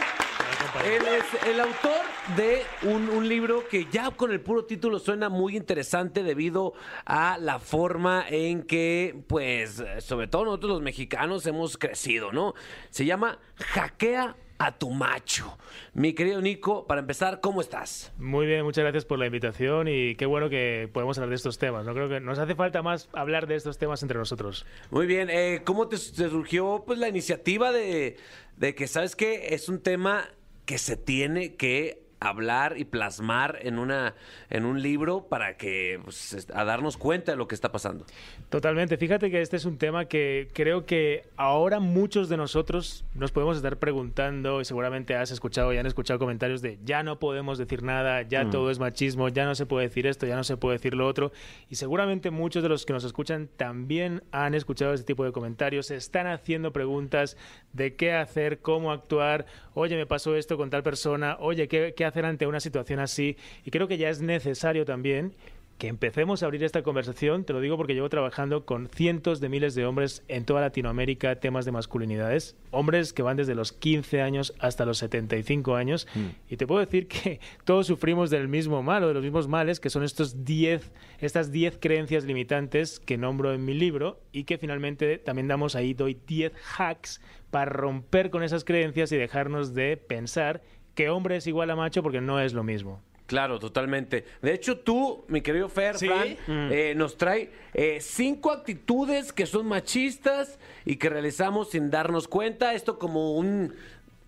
Él 0.84 1.02
es 1.08 1.48
el 1.48 1.58
autor 1.58 2.02
de 2.36 2.62
un, 2.82 3.08
un 3.08 3.28
libro 3.28 3.66
que 3.66 3.88
ya 3.90 4.12
con 4.12 4.30
el 4.30 4.40
puro 4.40 4.64
título 4.64 5.00
suena 5.00 5.28
muy 5.28 5.56
interesante 5.56 6.22
debido 6.22 6.74
a 7.04 7.36
la 7.38 7.58
forma 7.58 8.24
en 8.28 8.62
que, 8.62 9.24
pues, 9.26 9.82
sobre 9.98 10.28
todo 10.28 10.44
nosotros 10.44 10.70
los 10.70 10.82
mexicanos 10.82 11.44
hemos 11.46 11.76
crecido, 11.78 12.30
¿no? 12.30 12.54
Se 12.90 13.04
llama 13.04 13.40
Hackea 13.56 14.36
a 14.58 14.72
tu 14.72 14.90
macho. 14.90 15.58
Mi 15.92 16.12
querido 16.12 16.40
Nico, 16.40 16.86
para 16.86 17.00
empezar, 17.00 17.40
¿cómo 17.40 17.60
estás? 17.60 18.12
Muy 18.18 18.46
bien, 18.46 18.64
muchas 18.64 18.82
gracias 18.82 19.04
por 19.04 19.18
la 19.18 19.26
invitación 19.26 19.88
y 19.88 20.14
qué 20.16 20.26
bueno 20.26 20.48
que 20.48 20.88
podemos 20.92 21.18
hablar 21.18 21.30
de 21.30 21.36
estos 21.36 21.58
temas. 21.58 21.84
No 21.84 21.94
creo 21.94 22.08
que 22.08 22.20
nos 22.20 22.38
hace 22.38 22.54
falta 22.54 22.82
más 22.82 23.08
hablar 23.12 23.46
de 23.46 23.56
estos 23.56 23.78
temas 23.78 24.02
entre 24.02 24.18
nosotros. 24.18 24.66
Muy 24.90 25.06
bien, 25.06 25.28
eh, 25.30 25.62
¿cómo 25.64 25.88
te, 25.88 25.96
te 25.96 26.28
surgió 26.28 26.84
pues 26.86 26.98
la 26.98 27.08
iniciativa 27.08 27.72
de, 27.72 28.16
de 28.56 28.74
que 28.74 28.86
sabes 28.86 29.16
que 29.16 29.54
es 29.54 29.68
un 29.68 29.80
tema 29.80 30.28
que 30.64 30.78
se 30.78 30.96
tiene 30.96 31.56
que 31.56 32.03
hablar 32.28 32.76
y 32.78 32.84
plasmar 32.84 33.58
en 33.62 33.78
una 33.78 34.14
en 34.50 34.64
un 34.64 34.82
libro 34.82 35.26
para 35.28 35.56
que 35.56 36.00
pues, 36.02 36.46
a 36.54 36.64
darnos 36.64 36.96
cuenta 36.96 37.32
de 37.32 37.36
lo 37.36 37.48
que 37.48 37.54
está 37.54 37.72
pasando. 37.72 38.06
Totalmente. 38.50 38.96
Fíjate 38.96 39.30
que 39.30 39.40
este 39.40 39.56
es 39.56 39.64
un 39.64 39.78
tema 39.78 40.06
que 40.06 40.48
creo 40.52 40.86
que 40.86 41.28
ahora 41.36 41.80
muchos 41.80 42.28
de 42.28 42.36
nosotros 42.36 43.04
nos 43.14 43.32
podemos 43.32 43.56
estar 43.56 43.78
preguntando 43.78 44.60
y 44.60 44.64
seguramente 44.64 45.16
has 45.16 45.30
escuchado 45.30 45.72
y 45.72 45.78
han 45.78 45.86
escuchado 45.86 46.18
comentarios 46.18 46.62
de 46.62 46.78
ya 46.84 47.02
no 47.02 47.18
podemos 47.18 47.58
decir 47.58 47.82
nada, 47.82 48.22
ya 48.22 48.50
todo 48.50 48.70
es 48.70 48.78
machismo, 48.78 49.28
ya 49.28 49.44
no 49.44 49.54
se 49.54 49.66
puede 49.66 49.88
decir 49.88 50.06
esto, 50.06 50.26
ya 50.26 50.36
no 50.36 50.44
se 50.44 50.56
puede 50.56 50.76
decir 50.76 50.94
lo 50.94 51.06
otro. 51.06 51.32
Y 51.68 51.76
seguramente 51.76 52.30
muchos 52.30 52.62
de 52.62 52.68
los 52.68 52.86
que 52.86 52.92
nos 52.92 53.04
escuchan 53.04 53.48
también 53.56 54.22
han 54.32 54.54
escuchado 54.54 54.94
este 54.94 55.06
tipo 55.06 55.24
de 55.24 55.32
comentarios, 55.32 55.86
se 55.86 55.96
están 55.96 56.26
haciendo 56.26 56.72
preguntas 56.72 57.36
de 57.72 57.96
qué 57.96 58.12
hacer, 58.12 58.60
cómo 58.60 58.92
actuar, 58.92 59.46
oye, 59.74 59.96
me 59.96 60.06
pasó 60.06 60.36
esto 60.36 60.56
con 60.56 60.70
tal 60.70 60.82
persona, 60.82 61.36
oye, 61.40 61.68
¿qué, 61.68 61.94
qué 61.96 62.04
hacer 62.04 62.13
ante 62.22 62.46
una 62.46 62.60
situación 62.60 63.00
así? 63.00 63.36
Y 63.64 63.70
creo 63.70 63.88
que 63.88 63.98
ya 63.98 64.10
es 64.10 64.20
necesario 64.20 64.84
también 64.84 65.34
que 65.78 65.88
empecemos 65.88 66.42
a 66.42 66.46
abrir 66.46 66.62
esta 66.62 66.82
conversación, 66.82 67.44
te 67.44 67.52
lo 67.52 67.60
digo 67.60 67.76
porque 67.76 67.94
llevo 67.94 68.08
trabajando 68.08 68.64
con 68.64 68.88
cientos 68.88 69.40
de 69.40 69.48
miles 69.48 69.74
de 69.74 69.84
hombres 69.84 70.22
en 70.28 70.44
toda 70.44 70.60
Latinoamérica 70.60 71.40
temas 71.40 71.64
de 71.64 71.72
masculinidades, 71.72 72.56
hombres 72.70 73.12
que 73.12 73.22
van 73.22 73.36
desde 73.36 73.54
los 73.54 73.72
15 73.72 74.22
años 74.22 74.54
hasta 74.60 74.84
los 74.84 74.98
75 74.98 75.74
años, 75.74 76.06
y 76.48 76.56
te 76.56 76.66
puedo 76.66 76.80
decir 76.80 77.08
que 77.08 77.40
todos 77.64 77.86
sufrimos 77.86 78.30
del 78.30 78.48
mismo 78.48 78.82
mal 78.82 79.02
o 79.02 79.08
de 79.08 79.14
los 79.14 79.22
mismos 79.22 79.48
males, 79.48 79.80
que 79.80 79.90
son 79.90 80.04
estos 80.04 80.44
10, 80.44 80.92
estas 81.18 81.50
10 81.50 81.78
creencias 81.80 82.24
limitantes 82.24 83.00
que 83.00 83.18
nombro 83.18 83.52
en 83.52 83.64
mi 83.64 83.74
libro 83.74 84.20
y 84.32 84.44
que 84.44 84.58
finalmente 84.58 85.18
también 85.18 85.48
damos 85.48 85.74
ahí, 85.74 85.92
doy 85.92 86.16
10 86.26 86.52
hacks 86.78 87.20
para 87.50 87.66
romper 87.66 88.30
con 88.30 88.42
esas 88.42 88.64
creencias 88.64 89.10
y 89.12 89.16
dejarnos 89.16 89.74
de 89.74 89.96
pensar 89.96 90.62
que 90.94 91.08
hombre 91.10 91.36
es 91.36 91.46
igual 91.46 91.70
a 91.70 91.76
macho 91.76 92.02
porque 92.02 92.20
no 92.20 92.40
es 92.40 92.52
lo 92.52 92.62
mismo. 92.62 93.00
Claro, 93.26 93.58
totalmente. 93.58 94.24
De 94.42 94.52
hecho, 94.52 94.78
tú, 94.78 95.24
mi 95.28 95.40
querido 95.40 95.68
Fer, 95.70 95.96
Sí. 95.96 96.08
Fran, 96.08 96.36
eh, 96.46 96.94
nos 96.94 97.16
trae 97.16 97.50
eh, 97.72 97.98
cinco 98.00 98.52
actitudes 98.52 99.32
que 99.32 99.46
son 99.46 99.66
machistas 99.66 100.58
y 100.84 100.96
que 100.96 101.08
realizamos 101.08 101.70
sin 101.70 101.90
darnos 101.90 102.28
cuenta. 102.28 102.74
Esto 102.74 102.98
como 102.98 103.34
un, 103.36 103.74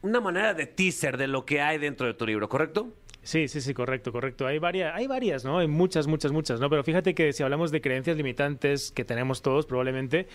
una 0.00 0.20
manera 0.20 0.54
de 0.54 0.66
teaser 0.66 1.18
de 1.18 1.26
lo 1.26 1.44
que 1.44 1.60
hay 1.60 1.76
dentro 1.76 2.06
de 2.06 2.14
tu 2.14 2.26
libro, 2.26 2.48
¿correcto? 2.48 2.88
Sí, 3.22 3.48
sí, 3.48 3.60
sí, 3.60 3.74
correcto, 3.74 4.12
correcto. 4.12 4.46
Hay 4.46 4.58
varias, 4.60 4.94
hay 4.94 5.08
varias, 5.08 5.44
¿no? 5.44 5.58
Hay 5.58 5.66
muchas, 5.66 6.06
muchas, 6.06 6.32
muchas, 6.32 6.60
¿no? 6.60 6.70
Pero 6.70 6.82
fíjate 6.84 7.14
que 7.14 7.32
si 7.32 7.42
hablamos 7.42 7.72
de 7.72 7.80
creencias 7.80 8.16
limitantes 8.16 8.92
que 8.92 9.04
tenemos 9.04 9.42
todos, 9.42 9.66
probablemente, 9.66 10.26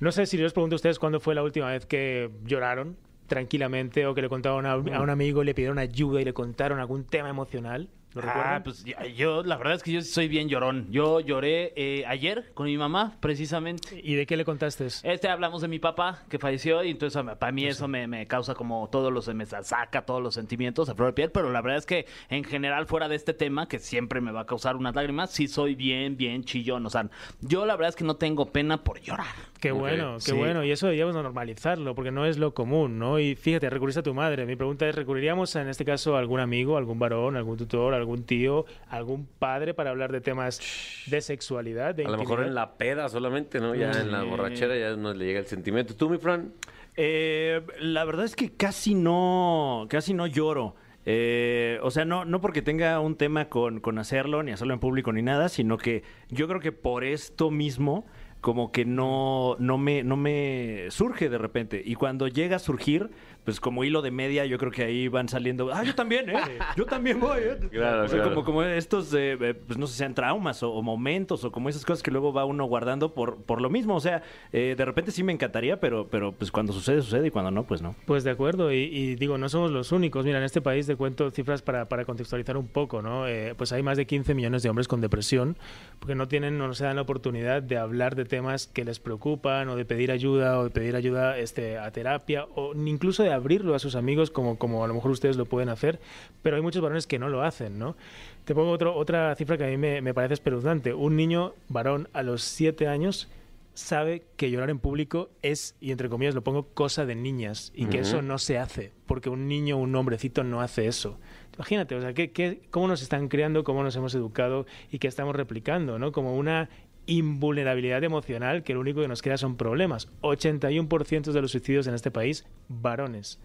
no 0.00 0.10
sé 0.10 0.24
si 0.26 0.36
yo 0.38 0.44
les 0.44 0.52
pregunto 0.54 0.74
a 0.74 0.78
ustedes 0.78 0.98
cuándo 0.98 1.20
fue 1.20 1.34
la 1.34 1.42
última 1.42 1.70
vez 1.70 1.84
que 1.86 2.30
lloraron 2.44 2.96
tranquilamente 3.30 4.06
o 4.06 4.14
que 4.14 4.22
le 4.22 4.28
contaron 4.28 4.66
a, 4.66 4.72
a 4.72 5.00
un 5.00 5.08
amigo, 5.08 5.44
le 5.44 5.54
pidieron 5.54 5.78
ayuda 5.78 6.20
y 6.20 6.24
le 6.24 6.34
contaron 6.34 6.80
algún 6.80 7.04
tema 7.04 7.30
emocional. 7.30 7.88
¿Lo 8.14 8.22
Ah, 8.24 8.60
pues 8.64 8.84
ya- 8.84 9.06
yo, 9.06 9.42
la 9.44 9.56
verdad 9.56 9.74
es 9.74 9.82
que 9.82 9.92
yo 9.92 10.02
soy 10.02 10.26
bien 10.28 10.48
llorón. 10.48 10.86
Yo 10.90 11.20
lloré 11.20 11.72
eh, 11.76 12.04
ayer 12.06 12.50
con 12.54 12.66
mi 12.66 12.76
mamá, 12.76 13.16
precisamente. 13.20 14.00
¿Y 14.02 14.14
de 14.14 14.26
qué 14.26 14.36
le 14.36 14.44
contaste? 14.44 14.86
Este 15.02 15.28
hablamos 15.28 15.62
de 15.62 15.68
mi 15.68 15.78
papá 15.78 16.22
que 16.28 16.38
falleció 16.38 16.82
y 16.82 16.90
entonces 16.90 17.22
para 17.38 17.52
mí 17.52 17.66
eso 17.66 17.86
me, 17.88 18.06
me 18.06 18.26
causa 18.26 18.54
como 18.54 18.88
todos 18.90 19.12
los 19.12 19.28
me 19.34 19.46
saca 19.46 20.02
todos 20.02 20.22
los 20.22 20.34
sentimientos 20.34 20.88
a 20.88 20.94
flor 20.94 21.08
de 21.08 21.12
piel, 21.14 21.30
pero 21.30 21.50
la 21.52 21.60
verdad 21.62 21.78
es 21.78 21.86
que 21.86 22.06
en 22.28 22.42
general 22.44 22.86
fuera 22.86 23.08
de 23.08 23.14
este 23.16 23.32
tema 23.32 23.68
que 23.68 23.78
siempre 23.78 24.20
me 24.20 24.32
va 24.32 24.40
a 24.40 24.46
causar 24.46 24.76
unas 24.76 24.94
lágrimas, 24.94 25.30
sí 25.30 25.46
soy 25.46 25.74
bien 25.74 26.16
bien 26.16 26.44
chillón, 26.44 26.84
o 26.86 26.90
sea, 26.90 27.08
yo 27.40 27.66
la 27.66 27.76
verdad 27.76 27.90
es 27.90 27.96
que 27.96 28.04
no 28.04 28.16
tengo 28.16 28.52
pena 28.52 28.82
por 28.82 29.00
llorar. 29.00 29.34
Qué 29.60 29.72
bueno, 29.72 30.14
qué 30.14 30.20
sí. 30.22 30.32
bueno. 30.32 30.64
Y 30.64 30.70
eso 30.70 30.86
deberíamos 30.86 31.14
normalizarlo, 31.14 31.94
porque 31.94 32.10
no 32.10 32.24
es 32.24 32.38
lo 32.38 32.54
común, 32.54 32.98
¿no? 32.98 33.18
Y 33.18 33.34
fíjate, 33.34 33.68
recurriste 33.68 34.00
a 34.00 34.02
tu 34.02 34.14
madre. 34.14 34.46
Mi 34.46 34.56
pregunta 34.56 34.88
es, 34.88 34.94
¿recurriríamos 34.94 35.54
en 35.56 35.68
este 35.68 35.84
caso 35.84 36.16
a 36.16 36.18
algún 36.18 36.40
amigo, 36.40 36.78
algún 36.78 36.98
varón, 36.98 37.36
algún 37.36 37.58
tutor, 37.58 37.92
algún 38.00 38.24
tío, 38.24 38.66
algún 38.88 39.26
padre 39.38 39.74
para 39.74 39.90
hablar 39.90 40.12
de 40.12 40.20
temas 40.20 40.60
de 41.06 41.20
sexualidad, 41.20 41.94
de 41.94 42.04
A 42.04 42.10
lo 42.10 42.18
mejor 42.18 42.42
en 42.42 42.54
la 42.54 42.74
peda 42.76 43.08
solamente, 43.08 43.60
¿no? 43.60 43.74
Ya 43.74 43.92
en 43.92 44.10
la 44.10 44.22
borrachera 44.22 44.76
ya 44.76 44.96
nos 44.96 45.16
le 45.16 45.26
llega 45.26 45.40
el 45.40 45.46
sentimiento. 45.46 45.94
¿Tú, 45.94 46.10
mi 46.10 46.18
Fran? 46.18 46.52
Eh, 46.96 47.62
la 47.80 48.04
verdad 48.04 48.24
es 48.24 48.36
que 48.36 48.50
casi 48.50 48.94
no, 48.94 49.86
casi 49.88 50.14
no 50.14 50.26
lloro. 50.26 50.74
Eh, 51.06 51.78
o 51.82 51.90
sea, 51.90 52.04
no, 52.04 52.24
no 52.24 52.40
porque 52.40 52.62
tenga 52.62 53.00
un 53.00 53.16
tema 53.16 53.48
con, 53.48 53.80
con 53.80 53.98
hacerlo, 53.98 54.42
ni 54.42 54.52
hacerlo 54.52 54.74
en 54.74 54.80
público, 54.80 55.12
ni 55.12 55.22
nada, 55.22 55.48
sino 55.48 55.78
que 55.78 56.02
yo 56.28 56.46
creo 56.46 56.60
que 56.60 56.72
por 56.72 57.04
esto 57.04 57.50
mismo, 57.50 58.06
como 58.40 58.70
que 58.70 58.84
no, 58.84 59.56
no, 59.58 59.78
me, 59.78 60.02
no 60.02 60.16
me 60.16 60.86
surge 60.90 61.28
de 61.28 61.38
repente. 61.38 61.82
Y 61.84 61.94
cuando 61.94 62.28
llega 62.28 62.56
a 62.56 62.58
surgir, 62.58 63.10
pues 63.44 63.60
como 63.60 63.84
hilo 63.84 64.02
de 64.02 64.10
media, 64.10 64.44
yo 64.46 64.58
creo 64.58 64.70
que 64.70 64.84
ahí 64.84 65.08
van 65.08 65.28
saliendo. 65.28 65.70
Ah, 65.72 65.82
yo 65.84 65.94
también, 65.94 66.30
¿eh? 66.30 66.36
Yo 66.76 66.86
también 66.86 67.20
voy, 67.20 67.40
¿eh? 67.40 67.56
Claro, 67.70 68.04
O 68.04 68.08
sea, 68.08 68.18
claro. 68.18 68.34
Como, 68.34 68.44
como 68.44 68.62
estos, 68.62 69.12
eh, 69.14 69.54
pues 69.66 69.78
no 69.78 69.86
sé, 69.86 69.96
sean 69.96 70.14
traumas 70.14 70.62
o, 70.62 70.72
o 70.72 70.82
momentos 70.82 71.44
o 71.44 71.52
como 71.52 71.68
esas 71.68 71.84
cosas 71.84 72.02
que 72.02 72.10
luego 72.10 72.32
va 72.32 72.44
uno 72.44 72.64
guardando 72.64 73.14
por, 73.14 73.42
por 73.42 73.60
lo 73.60 73.70
mismo. 73.70 73.96
O 73.96 74.00
sea, 74.00 74.22
eh, 74.52 74.74
de 74.76 74.84
repente 74.84 75.10
sí 75.10 75.22
me 75.22 75.32
encantaría, 75.32 75.80
pero, 75.80 76.08
pero 76.08 76.32
pues 76.32 76.50
cuando 76.50 76.72
sucede, 76.72 77.02
sucede 77.02 77.28
y 77.28 77.30
cuando 77.30 77.50
no, 77.50 77.64
pues 77.64 77.82
no. 77.82 77.94
Pues 78.06 78.24
de 78.24 78.30
acuerdo, 78.30 78.72
y, 78.72 78.76
y 78.84 79.16
digo, 79.16 79.38
no 79.38 79.48
somos 79.48 79.70
los 79.70 79.92
únicos. 79.92 80.24
Mira, 80.24 80.38
en 80.38 80.44
este 80.44 80.60
país 80.60 80.86
te 80.86 80.96
cuento 80.96 81.30
cifras 81.30 81.62
para, 81.62 81.88
para 81.88 82.04
contextualizar 82.04 82.56
un 82.56 82.68
poco, 82.68 83.02
¿no? 83.02 83.26
Eh, 83.26 83.54
pues 83.56 83.72
hay 83.72 83.82
más 83.82 83.96
de 83.96 84.06
15 84.06 84.34
millones 84.34 84.62
de 84.62 84.68
hombres 84.68 84.88
con 84.88 85.00
depresión 85.00 85.56
porque 85.98 86.14
no 86.14 86.28
tienen 86.28 86.60
o 86.60 86.68
no 86.68 86.74
se 86.74 86.84
dan 86.84 86.96
la 86.96 87.02
oportunidad 87.02 87.62
de 87.62 87.76
hablar 87.76 88.14
de 88.14 88.24
temas 88.24 88.66
que 88.66 88.84
les 88.84 89.00
preocupan 89.00 89.68
o 89.68 89.76
de 89.76 89.84
pedir 89.84 90.10
ayuda 90.10 90.58
o 90.58 90.64
de 90.64 90.70
pedir 90.70 90.96
ayuda 90.96 91.38
este, 91.38 91.78
a 91.78 91.90
terapia 91.90 92.46
o 92.54 92.74
ni 92.74 92.90
incluso 92.90 93.22
de 93.22 93.29
abrirlo 93.30 93.74
a 93.74 93.78
sus 93.78 93.94
amigos 93.94 94.30
como, 94.30 94.58
como 94.58 94.84
a 94.84 94.88
lo 94.88 94.94
mejor 94.94 95.10
ustedes 95.10 95.36
lo 95.36 95.46
pueden 95.46 95.68
hacer, 95.68 96.00
pero 96.42 96.56
hay 96.56 96.62
muchos 96.62 96.82
varones 96.82 97.06
que 97.06 97.18
no 97.18 97.28
lo 97.28 97.42
hacen, 97.42 97.78
¿no? 97.78 97.96
Te 98.44 98.54
pongo 98.54 98.70
otro, 98.70 98.94
otra 98.94 99.34
cifra 99.36 99.56
que 99.56 99.64
a 99.64 99.68
mí 99.68 99.76
me, 99.76 100.00
me 100.00 100.14
parece 100.14 100.34
espeluznante. 100.34 100.94
Un 100.94 101.16
niño 101.16 101.54
varón 101.68 102.08
a 102.12 102.22
los 102.22 102.42
7 102.42 102.88
años 102.88 103.28
sabe 103.74 104.24
que 104.36 104.50
llorar 104.50 104.70
en 104.70 104.78
público 104.78 105.30
es, 105.42 105.74
y 105.80 105.92
entre 105.92 106.08
comillas 106.08 106.34
lo 106.34 106.42
pongo, 106.42 106.64
cosa 106.74 107.06
de 107.06 107.14
niñas 107.14 107.72
y 107.74 107.86
que 107.86 108.00
eso 108.00 108.22
no 108.22 108.38
se 108.38 108.58
hace, 108.58 108.92
porque 109.06 109.30
un 109.30 109.48
niño, 109.48 109.76
un 109.76 109.94
hombrecito 109.94 110.44
no 110.44 110.60
hace 110.60 110.86
eso. 110.86 111.18
Imagínate, 111.54 111.94
o 111.94 112.00
sea, 112.00 112.14
¿qué, 112.14 112.30
qué, 112.30 112.62
cómo 112.70 112.88
nos 112.88 113.02
están 113.02 113.28
creando, 113.28 113.64
cómo 113.64 113.82
nos 113.82 113.94
hemos 113.96 114.14
educado 114.14 114.66
y 114.90 114.98
qué 114.98 115.08
estamos 115.08 115.36
replicando, 115.36 115.98
¿no? 115.98 116.12
Como 116.12 116.36
una 116.36 116.68
invulnerabilidad 117.10 118.02
emocional 118.04 118.62
que 118.62 118.74
lo 118.74 118.80
único 118.80 119.00
que 119.02 119.08
nos 119.08 119.20
queda 119.22 119.36
son 119.36 119.56
problemas. 119.56 120.08
81% 120.22 121.32
de 121.32 121.42
los 121.42 121.50
suicidios 121.50 121.86
en 121.86 121.94
este 121.94 122.10
país, 122.10 122.46
varones, 122.68 123.38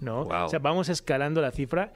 ¿no? 0.00 0.24
Wow. 0.24 0.44
O 0.44 0.48
sea, 0.48 0.58
vamos 0.58 0.88
escalando 0.88 1.40
la 1.40 1.50
cifra 1.50 1.92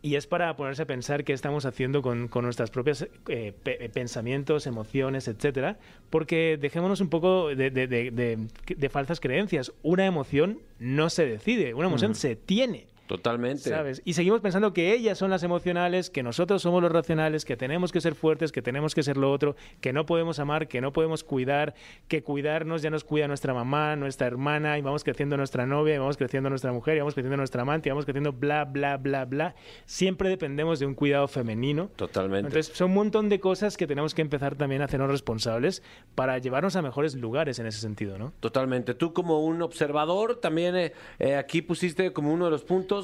y 0.00 0.14
es 0.14 0.26
para 0.28 0.54
ponerse 0.56 0.82
a 0.82 0.86
pensar 0.86 1.24
qué 1.24 1.32
estamos 1.32 1.64
haciendo 1.64 2.02
con, 2.02 2.28
con 2.28 2.44
nuestras 2.44 2.70
propias 2.70 3.08
eh, 3.28 3.52
pe- 3.62 3.88
pensamientos, 3.92 4.66
emociones, 4.66 5.26
etcétera, 5.26 5.78
porque 6.10 6.56
dejémonos 6.60 7.00
un 7.00 7.08
poco 7.08 7.48
de, 7.48 7.70
de- 7.70 7.86
de- 7.88 8.10
de- 8.12 8.38
de 8.76 8.88
falsas 8.90 9.18
creencias. 9.18 9.72
Una 9.82 10.06
emoción 10.06 10.60
no 10.78 11.10
se 11.10 11.26
decide, 11.26 11.74
una 11.74 11.88
emoción 11.88 12.14
se 12.14 12.36
tiene. 12.36 12.86
Totalmente. 13.08 13.70
¿Sabes? 13.70 14.02
Y 14.04 14.12
seguimos 14.12 14.42
pensando 14.42 14.74
que 14.74 14.92
ellas 14.92 15.16
son 15.16 15.30
las 15.30 15.42
emocionales, 15.42 16.10
que 16.10 16.22
nosotros 16.22 16.60
somos 16.60 16.82
los 16.82 16.92
racionales, 16.92 17.46
que 17.46 17.56
tenemos 17.56 17.90
que 17.90 18.02
ser 18.02 18.14
fuertes, 18.14 18.52
que 18.52 18.60
tenemos 18.60 18.94
que 18.94 19.02
ser 19.02 19.16
lo 19.16 19.32
otro, 19.32 19.56
que 19.80 19.94
no 19.94 20.04
podemos 20.04 20.38
amar, 20.38 20.68
que 20.68 20.82
no 20.82 20.92
podemos 20.92 21.24
cuidar, 21.24 21.74
que 22.06 22.22
cuidarnos 22.22 22.82
ya 22.82 22.90
nos 22.90 23.04
cuida 23.04 23.26
nuestra 23.26 23.54
mamá, 23.54 23.96
nuestra 23.96 24.26
hermana, 24.26 24.76
y 24.76 24.82
vamos 24.82 25.04
creciendo 25.04 25.38
nuestra 25.38 25.64
novia, 25.64 25.94
y 25.94 25.98
vamos 25.98 26.18
creciendo 26.18 26.50
nuestra 26.50 26.70
mujer, 26.70 26.96
y 26.96 26.98
vamos 26.98 27.14
creciendo 27.14 27.38
nuestra 27.38 27.62
amante, 27.62 27.88
y 27.88 27.92
vamos 27.92 28.04
creciendo 28.04 28.32
bla, 28.32 28.66
bla, 28.66 28.98
bla, 28.98 29.24
bla. 29.24 29.54
Siempre 29.86 30.28
dependemos 30.28 30.78
de 30.78 30.84
un 30.84 30.94
cuidado 30.94 31.28
femenino. 31.28 31.90
Totalmente. 31.96 32.48
Entonces, 32.48 32.76
son 32.76 32.90
un 32.90 32.94
montón 32.94 33.30
de 33.30 33.40
cosas 33.40 33.78
que 33.78 33.86
tenemos 33.86 34.14
que 34.14 34.20
empezar 34.20 34.54
también 34.54 34.82
a 34.82 34.84
hacernos 34.84 35.10
responsables 35.10 35.82
para 36.14 36.36
llevarnos 36.36 36.76
a 36.76 36.82
mejores 36.82 37.14
lugares 37.14 37.58
en 37.58 37.66
ese 37.66 37.80
sentido, 37.80 38.18
¿no? 38.18 38.34
Totalmente. 38.40 38.92
Tú 38.92 39.14
como 39.14 39.40
un 39.40 39.62
observador, 39.62 40.36
también 40.36 40.76
eh, 40.76 40.92
eh, 41.18 41.36
aquí 41.36 41.62
pusiste 41.62 42.12
como 42.12 42.34
uno 42.34 42.44
de 42.44 42.50
los 42.50 42.64
puntos 42.64 42.97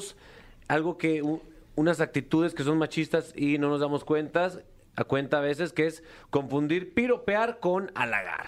algo 0.67 0.97
que 0.97 1.21
u- 1.21 1.41
unas 1.75 1.99
actitudes 2.01 2.53
que 2.53 2.63
son 2.63 2.77
machistas 2.77 3.33
y 3.35 3.57
no 3.57 3.69
nos 3.69 3.79
damos 3.79 4.03
cuentas, 4.05 4.59
a 4.95 5.03
cuenta 5.03 5.37
a 5.39 5.41
veces, 5.41 5.73
que 5.73 5.87
es 5.87 6.03
confundir 6.29 6.93
piropear 6.93 7.59
con 7.59 7.91
halagar. 7.95 8.47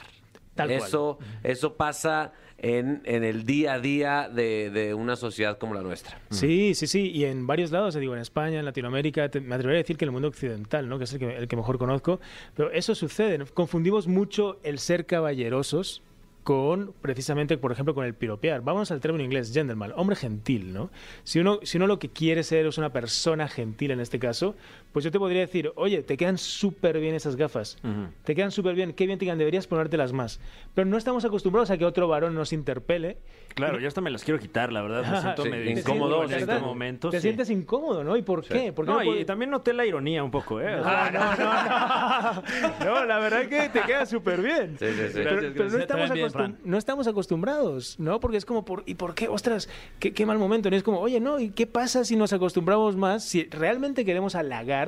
Tal 0.55 0.69
cual. 0.69 0.79
eso, 0.87 1.19
eso 1.43 1.75
pasa 1.75 2.31
en, 2.57 3.01
en 3.05 3.23
el 3.23 3.45
día 3.45 3.73
a 3.73 3.79
día 3.79 4.27
de, 4.33 4.71
de 4.71 4.95
una 4.95 5.15
sociedad 5.15 5.59
como 5.59 5.75
la 5.75 5.81
nuestra. 5.81 6.19
Sí, 6.31 6.73
sí, 6.73 6.87
sí, 6.87 7.11
y 7.11 7.25
en 7.25 7.45
varios 7.45 7.69
lados, 7.69 7.93
te 7.93 7.99
digo, 7.99 8.15
en 8.15 8.21
España, 8.21 8.57
en 8.57 8.65
Latinoamérica, 8.65 9.29
te- 9.29 9.39
me 9.41 9.53
atrevería 9.53 9.81
a 9.81 9.83
decir 9.83 9.97
que 9.97 10.05
en 10.05 10.09
el 10.09 10.13
mundo 10.13 10.29
occidental, 10.29 10.89
¿no? 10.89 10.97
que 10.97 11.03
es 11.03 11.13
el 11.13 11.19
que, 11.19 11.35
el 11.37 11.47
que 11.47 11.55
mejor 11.55 11.77
conozco, 11.77 12.19
pero 12.55 12.71
eso 12.71 12.95
sucede, 12.95 13.37
¿no? 13.37 13.45
confundimos 13.53 14.07
mucho 14.07 14.59
el 14.63 14.79
ser 14.79 15.05
caballerosos 15.05 16.01
con, 16.47 16.93
precisamente, 17.01 17.57
por 17.57 17.73
ejemplo, 17.73 17.93
con 17.93 18.05
el 18.05 18.13
piropear. 18.13 18.61
Vamos 18.61 18.89
al 18.91 19.01
término 19.01 19.21
inglés, 19.21 19.51
gentleman, 19.53 19.91
hombre 19.97 20.15
gentil, 20.15 20.71
¿no? 20.71 20.89
Si 21.25 21.39
uno, 21.39 21.59
si 21.63 21.75
uno 21.75 21.87
lo 21.87 21.99
que 21.99 22.07
quiere 22.07 22.41
ser 22.41 22.65
es 22.65 22.77
una 22.77 22.93
persona 22.93 23.49
gentil 23.49 23.91
en 23.91 23.99
este 23.99 24.17
caso, 24.17 24.55
pues 24.97 25.03
yo 25.03 25.11
te 25.11 25.19
podría 25.19 25.41
decir, 25.41 25.71
oye, 25.75 26.01
te 26.01 26.17
quedan 26.17 26.39
súper 26.39 26.99
bien 26.99 27.13
esas 27.13 27.35
gafas, 27.35 27.77
te 28.23 28.33
quedan 28.33 28.49
súper 28.49 28.73
bien, 28.73 28.93
qué 28.93 29.05
bien 29.05 29.19
te 29.19 29.25
quedan, 29.25 29.37
deberías 29.37 29.67
ponértelas 29.67 30.11
más. 30.11 30.39
Pero 30.73 30.87
no 30.87 30.97
estamos 30.97 31.23
acostumbrados 31.23 31.69
a 31.69 31.77
que 31.77 31.85
otro 31.85 32.07
varón 32.07 32.33
nos 32.33 32.51
interpele. 32.51 33.19
Claro, 33.53 33.79
yo 33.79 33.87
hasta 33.87 34.01
me 34.01 34.09
las 34.09 34.23
quiero 34.23 34.39
quitar, 34.39 34.73
la 34.73 34.81
verdad. 34.81 35.05
Me 35.11 35.21
siento 35.21 35.43
Sí, 35.43 35.49
medio 35.49 35.69
incómodo 35.69 36.23
en 36.23 36.29
¿verdad? 36.31 36.61
momentos. 36.61 37.11
Te 37.11 37.17
sí. 37.17 37.27
sientes 37.27 37.51
incómodo, 37.51 38.03
¿no? 38.03 38.17
¿Y 38.17 38.23
por 38.23 38.43
qué? 38.43 38.73
¿Por 38.73 38.85
qué 38.85 38.91
No, 38.91 39.03
no 39.03 39.15
y, 39.15 39.23
también 39.23 39.51
noté 39.51 39.71
la 39.73 39.85
ironía 39.85 40.23
un 40.23 40.31
poco, 40.31 40.59
¿eh? 40.61 40.81
Ah, 40.83 41.11
no, 41.13 42.41
no, 42.41 42.43
no. 42.43 42.87
No, 42.97 43.05
la 43.05 43.19
verdad 43.19 43.41
es 43.43 43.47
que 43.49 43.69
te 43.69 43.85
queda 43.85 44.07
súper 44.07 44.41
bien. 44.41 44.77
Sí, 44.79 44.85
sí, 44.87 44.93
sí. 45.09 45.11
Pero, 45.13 45.31
Gracias, 45.31 45.53
pero 45.55 45.69
no, 45.69 45.77
estamos 45.77 46.11
bien, 46.11 46.57
no 46.63 46.77
estamos 46.79 47.07
acostumbrados, 47.07 47.99
¿no? 47.99 48.19
Porque 48.19 48.37
es 48.37 48.45
como, 48.45 48.65
por, 48.65 48.81
¿y 48.87 48.95
por 48.95 49.13
qué? 49.13 49.27
Ostras, 49.27 49.69
qué, 49.99 50.11
qué 50.13 50.25
mal 50.25 50.39
momento. 50.39 50.71
¿no? 50.71 50.75
Es 50.75 50.83
como, 50.83 50.99
oye, 50.99 51.19
no, 51.19 51.39
¿y 51.39 51.49
qué 51.49 51.67
pasa 51.67 52.03
si 52.03 52.15
nos 52.15 52.33
acostumbramos 52.33 52.95
más? 52.95 53.23
Si 53.23 53.43
realmente 53.45 54.05
queremos 54.05 54.35
halagar, 54.35 54.86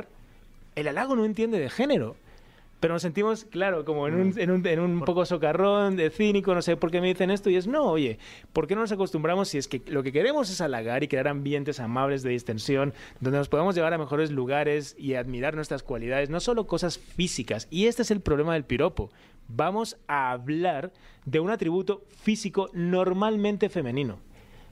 el 0.76 0.88
halago 0.88 1.16
no 1.16 1.26
entiende 1.26 1.60
de 1.60 1.70
género. 1.70 2.16
Pero 2.80 2.94
nos 2.94 3.02
sentimos, 3.02 3.44
claro, 3.44 3.84
como 3.84 4.08
en 4.08 4.16
un, 4.16 4.40
en 4.40 4.52
un, 4.52 4.66
en 4.66 4.80
un 4.80 5.02
poco 5.02 5.26
socarrón, 5.26 5.98
de 5.98 6.10
cínico, 6.10 6.56
no 6.56 6.62
sé 6.62 6.78
por 6.78 6.92
qué 6.92 7.02
me 7.02 7.08
dicen 7.08 7.30
esto. 7.30 7.50
Y 7.50 7.58
es, 7.58 7.68
no, 7.68 7.84
oye, 7.84 8.20
¿por 8.54 8.68
qué 8.68 8.76
no 8.76 8.82
nos 8.82 8.92
acostumbramos 8.94 9.50
si 9.50 9.58
es 9.58 9.68
que 9.68 9.82
lo 9.88 10.02
que 10.02 10.14
queremos 10.14 10.50
es 10.50 10.62
halagar 10.62 11.04
y 11.04 11.10
crear 11.10 11.28
ambientes 11.28 11.82
amables 11.82 12.24
de 12.24 12.30
distensión, 12.30 12.94
donde 13.20 13.38
nos 13.38 13.50
podamos 13.50 13.76
llevar 13.76 13.94
a 13.94 13.98
mejores 13.98 14.32
lugares 14.32 14.96
y 14.98 15.16
admirar 15.16 15.56
nuestras 15.56 15.84
cualidades, 15.84 16.30
no 16.30 16.40
solo 16.40 16.68
cosas 16.68 16.98
físicas? 16.98 17.68
Y 17.70 17.88
este 17.88 18.04
es 18.04 18.12
el 18.12 18.22
problema 18.22 18.54
del 18.54 18.64
piropo. 18.64 19.12
Vamos 19.50 19.98
a 20.08 20.32
hablar 20.32 20.94
de 21.26 21.42
un 21.42 21.50
atributo 21.50 22.06
físico 22.08 22.70
normalmente 22.72 23.68
femenino. 23.68 24.20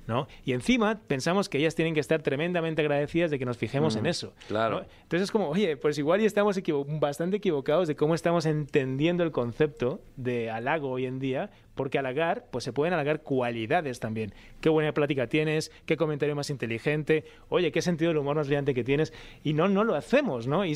¿No? 0.08 0.28
Y 0.46 0.54
encima 0.54 1.00
pensamos 1.08 1.50
que 1.50 1.58
ellas 1.58 1.76
tienen 1.76 1.94
que 1.94 2.00
estar 2.00 2.22
tremendamente 2.22 2.82
agradecidas 2.82 3.30
de 3.32 3.38
que 3.40 3.46
nos 3.46 3.58
fijemos 3.58 3.96
en 3.96 4.06
eso. 4.06 4.34
claro. 4.48 4.80
¿no? 4.80 4.86
Entonces 5.04 5.24
es 5.26 5.32
como, 5.32 5.50
oye, 5.50 5.78
pues 5.78 5.98
igual 5.98 6.22
y 6.22 6.26
estamos 6.26 6.58
equivo- 6.58 6.86
bastante 7.00 7.38
equivocados 7.38 7.88
de 7.88 7.96
cómo 7.96 8.16
estamos 8.16 8.46
entendiendo 8.46 9.24
el 9.24 9.32
concepto 9.32 10.02
de 10.16 10.50
halago 10.50 10.90
hoy 10.90 11.06
en 11.06 11.20
día, 11.20 11.50
porque 11.78 11.98
halagar, 11.98 12.48
pues 12.52 12.66
se 12.66 12.74
pueden 12.74 12.94
halagar 12.94 13.22
cualidades 13.22 14.02
también. 14.02 14.34
Qué 14.60 14.68
buena 14.68 14.94
plática 14.94 15.28
tienes, 15.28 15.72
qué 15.86 15.96
comentario 15.96 16.36
más 16.36 16.50
inteligente, 16.50 17.24
oye, 17.48 17.72
qué 17.72 17.82
sentido 17.82 18.10
del 18.10 18.18
humor 18.18 18.36
más 18.36 18.48
brillante 18.48 18.74
que 18.74 18.84
tienes. 18.84 19.14
Y 19.46 19.54
no, 19.54 19.70
no 19.70 19.86
lo 19.86 19.96
hacemos, 19.96 20.48
¿no? 20.48 20.66
Y, 20.66 20.76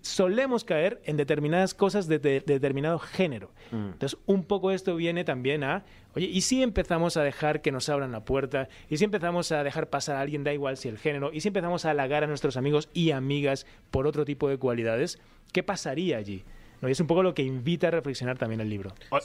solemos 0.00 0.64
caer 0.64 1.02
en 1.04 1.16
determinadas 1.18 1.74
cosas 1.74 2.08
de, 2.08 2.18
de- 2.18 2.40
de 2.40 2.54
determinado 2.54 2.98
género. 2.98 3.50
Entonces, 3.72 4.18
un 4.26 4.44
poco 4.44 4.70
esto 4.70 4.96
viene 4.96 5.24
también 5.24 5.64
a, 5.64 5.84
oye, 6.14 6.26
¿y 6.26 6.40
si 6.42 6.62
empezamos 6.62 7.16
a 7.16 7.22
dejar 7.24 7.60
que 7.60 7.72
nos 7.72 7.88
abran 7.88 8.12
la 8.12 8.24
puerta? 8.24 8.68
¿Y 8.88 8.96
si 8.96 9.04
empezamos 9.04 9.50
a 9.52 9.62
dejar 9.64 9.90
pasar 9.90 10.16
a 10.16 10.20
alguien, 10.20 10.44
da 10.44 10.52
igual 10.54 10.76
si 10.76 10.88
el 10.88 10.98
género? 10.98 11.32
¿Y 11.32 11.40
si 11.40 11.48
empezamos 11.48 11.84
a 11.84 11.90
halagar 11.90 12.22
a 12.24 12.26
nuestros 12.28 12.56
amigos 12.56 12.88
y 12.94 13.10
amigas 13.10 13.66
por 13.90 14.06
otro 14.06 14.24
tipo 14.24 14.48
de 14.48 14.56
cualidades? 14.58 15.18
¿Qué 15.52 15.62
pasaría 15.64 16.16
allí? 16.16 16.44
¿No? 16.80 16.88
Y 16.88 16.92
es 16.92 17.00
un 17.00 17.06
poco 17.08 17.22
lo 17.22 17.34
que 17.34 17.42
invita 17.42 17.88
a 17.88 17.90
reflexionar 17.90 18.38
también 18.38 18.60
el 18.60 18.68
libro. 18.68 18.94
O- 19.10 19.18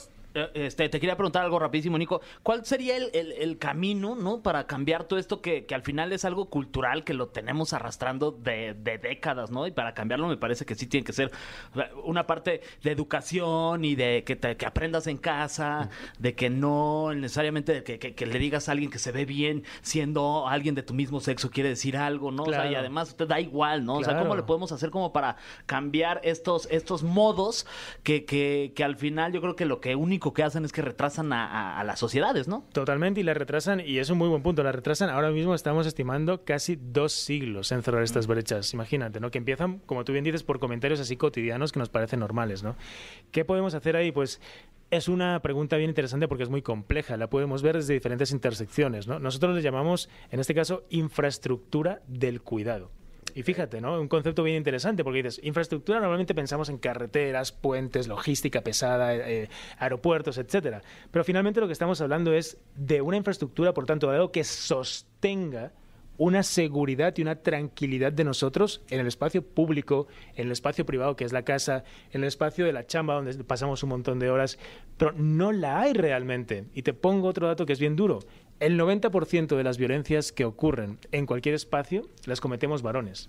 Este, 0.54 0.88
te 0.88 0.98
quería 1.00 1.16
preguntar 1.16 1.44
algo 1.44 1.58
rapidísimo, 1.58 1.98
Nico. 1.98 2.20
¿Cuál 2.42 2.64
sería 2.64 2.96
el, 2.96 3.10
el- 3.12 3.32
el 3.32 3.58
camino, 3.58 4.14
no, 4.14 4.42
para 4.42 4.66
cambiar 4.66 5.04
todo 5.04 5.18
esto 5.18 5.40
que, 5.42 5.66
que 5.66 5.74
al 5.74 5.82
final 5.82 6.12
es 6.12 6.24
algo 6.24 6.46
cultural 6.48 7.04
que 7.04 7.14
lo 7.14 7.28
tenemos 7.28 7.72
arrastrando 7.72 8.30
de, 8.32 8.74
de 8.74 8.98
décadas, 8.98 9.50
no? 9.50 9.66
Y 9.66 9.70
para 9.72 9.94
cambiarlo 9.94 10.28
me 10.28 10.36
parece 10.36 10.64
que 10.64 10.74
sí 10.74 10.86
tiene 10.86 11.04
que 11.04 11.12
ser 11.12 11.30
una 12.04 12.26
parte 12.26 12.60
de 12.82 12.90
educación 12.90 13.84
y 13.84 13.94
de 13.94 14.24
que, 14.24 14.36
te- 14.36 14.56
que 14.56 14.66
aprendas 14.66 15.06
en 15.06 15.16
casa, 15.18 15.90
de 16.18 16.34
que 16.34 16.48
no 16.50 17.12
necesariamente 17.14 17.72
de 17.82 17.84
que, 17.84 17.98
que- 17.98 18.26
le 18.26 18.38
digas 18.38 18.68
a 18.68 18.72
alguien 18.72 18.90
que 18.90 18.98
se 18.98 19.12
ve 19.12 19.24
bien 19.24 19.64
siendo 19.82 20.48
alguien 20.48 20.74
de 20.74 20.82
tu 20.82 20.94
mismo 20.94 21.20
sexo 21.20 21.50
quiere 21.50 21.68
decir 21.70 21.96
algo, 21.96 22.30
¿no? 22.30 22.44
O 22.44 22.46
sea, 22.52 22.70
y 22.70 22.74
además 22.74 23.16
te 23.16 23.26
da 23.26 23.40
igual, 23.40 23.84
¿no? 23.84 23.96
O 23.96 24.04
sea, 24.04 24.14
¿cómo 24.22 24.34
le 24.36 24.42
podemos 24.44 24.72
hacer 24.72 24.90
como 24.90 25.12
para 25.12 25.36
cambiar 25.66 26.20
estos, 26.24 26.66
estos 26.70 27.02
modos 27.02 27.66
que, 28.02 28.24
que, 28.24 28.72
que 28.74 28.84
al 28.84 28.96
final 28.96 29.32
yo 29.32 29.40
creo 29.40 29.56
que 29.56 29.64
lo 29.66 29.80
que 29.80 29.94
único 29.96 30.21
que 30.32 30.42
hacen 30.44 30.64
es 30.64 30.70
que 30.72 30.82
retrasan 30.82 31.32
a, 31.32 31.46
a- 31.46 31.80
a 31.80 31.84
las 31.84 31.98
sociedades, 31.98 32.46
¿no? 32.46 32.64
Totalmente, 32.72 33.20
y 33.20 33.24
la 33.24 33.34
retrasan, 33.34 33.80
y 33.80 33.98
es 33.98 34.08
un 34.10 34.18
muy 34.18 34.28
buen 34.28 34.42
punto, 34.42 34.62
la 34.62 34.70
retrasan, 34.72 35.10
ahora 35.10 35.30
mismo 35.32 35.54
estamos 35.54 35.86
estimando 35.86 36.44
casi 36.44 36.76
dos 36.80 37.12
siglos 37.12 37.72
en 37.72 37.82
cerrar 37.82 38.02
estas 38.04 38.26
brechas, 38.28 38.72
imagínate, 38.74 39.18
¿no? 39.18 39.30
Que 39.30 39.38
empiezan, 39.38 39.78
como 39.86 40.04
tú 40.04 40.12
bien 40.12 40.24
dices, 40.24 40.44
por 40.44 40.60
comentarios 40.60 41.00
así 41.00 41.16
cotidianos 41.16 41.72
que 41.72 41.80
nos 41.80 41.88
parecen 41.88 42.20
normales, 42.20 42.62
¿no? 42.62 42.76
¿Qué 43.32 43.44
podemos 43.44 43.74
hacer 43.74 43.96
ahí? 43.96 44.12
Pues 44.12 44.40
es 44.90 45.08
una 45.08 45.40
pregunta 45.40 45.76
bien 45.78 45.88
interesante 45.90 46.28
porque 46.28 46.44
es 46.44 46.50
muy 46.50 46.60
compleja, 46.62 47.16
la 47.16 47.28
podemos 47.30 47.62
ver 47.62 47.76
desde 47.76 47.94
diferentes 47.94 48.30
intersecciones, 48.30 49.06
¿no? 49.08 49.18
Nosotros 49.18 49.56
le 49.56 49.62
llamamos, 49.62 50.08
en 50.30 50.38
este 50.38 50.54
caso, 50.54 50.84
infraestructura 50.90 52.02
del 52.06 52.42
cuidado. 52.42 52.90
Y 53.34 53.42
fíjate, 53.42 53.80
¿no? 53.80 54.00
Un 54.00 54.08
concepto 54.08 54.42
bien 54.42 54.56
interesante 54.56 55.04
porque 55.04 55.22
dices, 55.22 55.40
infraestructura 55.42 56.00
normalmente 56.00 56.34
pensamos 56.34 56.68
en 56.68 56.78
carreteras, 56.78 57.52
puentes, 57.52 58.08
logística 58.08 58.60
pesada, 58.62 59.14
eh, 59.14 59.48
aeropuertos, 59.78 60.38
etcétera. 60.38 60.82
Pero 61.10 61.24
finalmente 61.24 61.60
lo 61.60 61.66
que 61.66 61.72
estamos 61.72 62.00
hablando 62.00 62.32
es 62.32 62.58
de 62.76 63.00
una 63.00 63.16
infraestructura, 63.16 63.72
por 63.72 63.86
tanto, 63.86 64.08
de 64.08 64.16
algo 64.16 64.32
que 64.32 64.44
sostenga 64.44 65.72
una 66.18 66.42
seguridad 66.42 67.14
y 67.16 67.22
una 67.22 67.36
tranquilidad 67.36 68.12
de 68.12 68.24
nosotros 68.24 68.82
en 68.90 69.00
el 69.00 69.06
espacio 69.06 69.42
público, 69.42 70.06
en 70.36 70.46
el 70.46 70.52
espacio 70.52 70.84
privado 70.84 71.16
que 71.16 71.24
es 71.24 71.32
la 71.32 71.42
casa, 71.42 71.84
en 72.12 72.20
el 72.22 72.28
espacio 72.28 72.64
de 72.64 72.72
la 72.72 72.86
chamba 72.86 73.14
donde 73.14 73.32
pasamos 73.44 73.82
un 73.82 73.88
montón 73.88 74.18
de 74.18 74.30
horas, 74.30 74.58
pero 74.98 75.12
no 75.12 75.52
la 75.52 75.80
hay 75.80 75.94
realmente. 75.94 76.66
Y 76.74 76.82
te 76.82 76.92
pongo 76.92 77.28
otro 77.28 77.46
dato 77.46 77.66
que 77.66 77.72
es 77.72 77.80
bien 77.80 77.96
duro. 77.96 78.20
El 78.62 78.78
90% 78.78 79.56
de 79.56 79.64
las 79.64 79.76
violencias 79.76 80.30
que 80.30 80.44
ocurren 80.44 81.00
en 81.10 81.26
cualquier 81.26 81.56
espacio 81.56 82.08
las 82.26 82.40
cometemos 82.40 82.80
varones. 82.80 83.28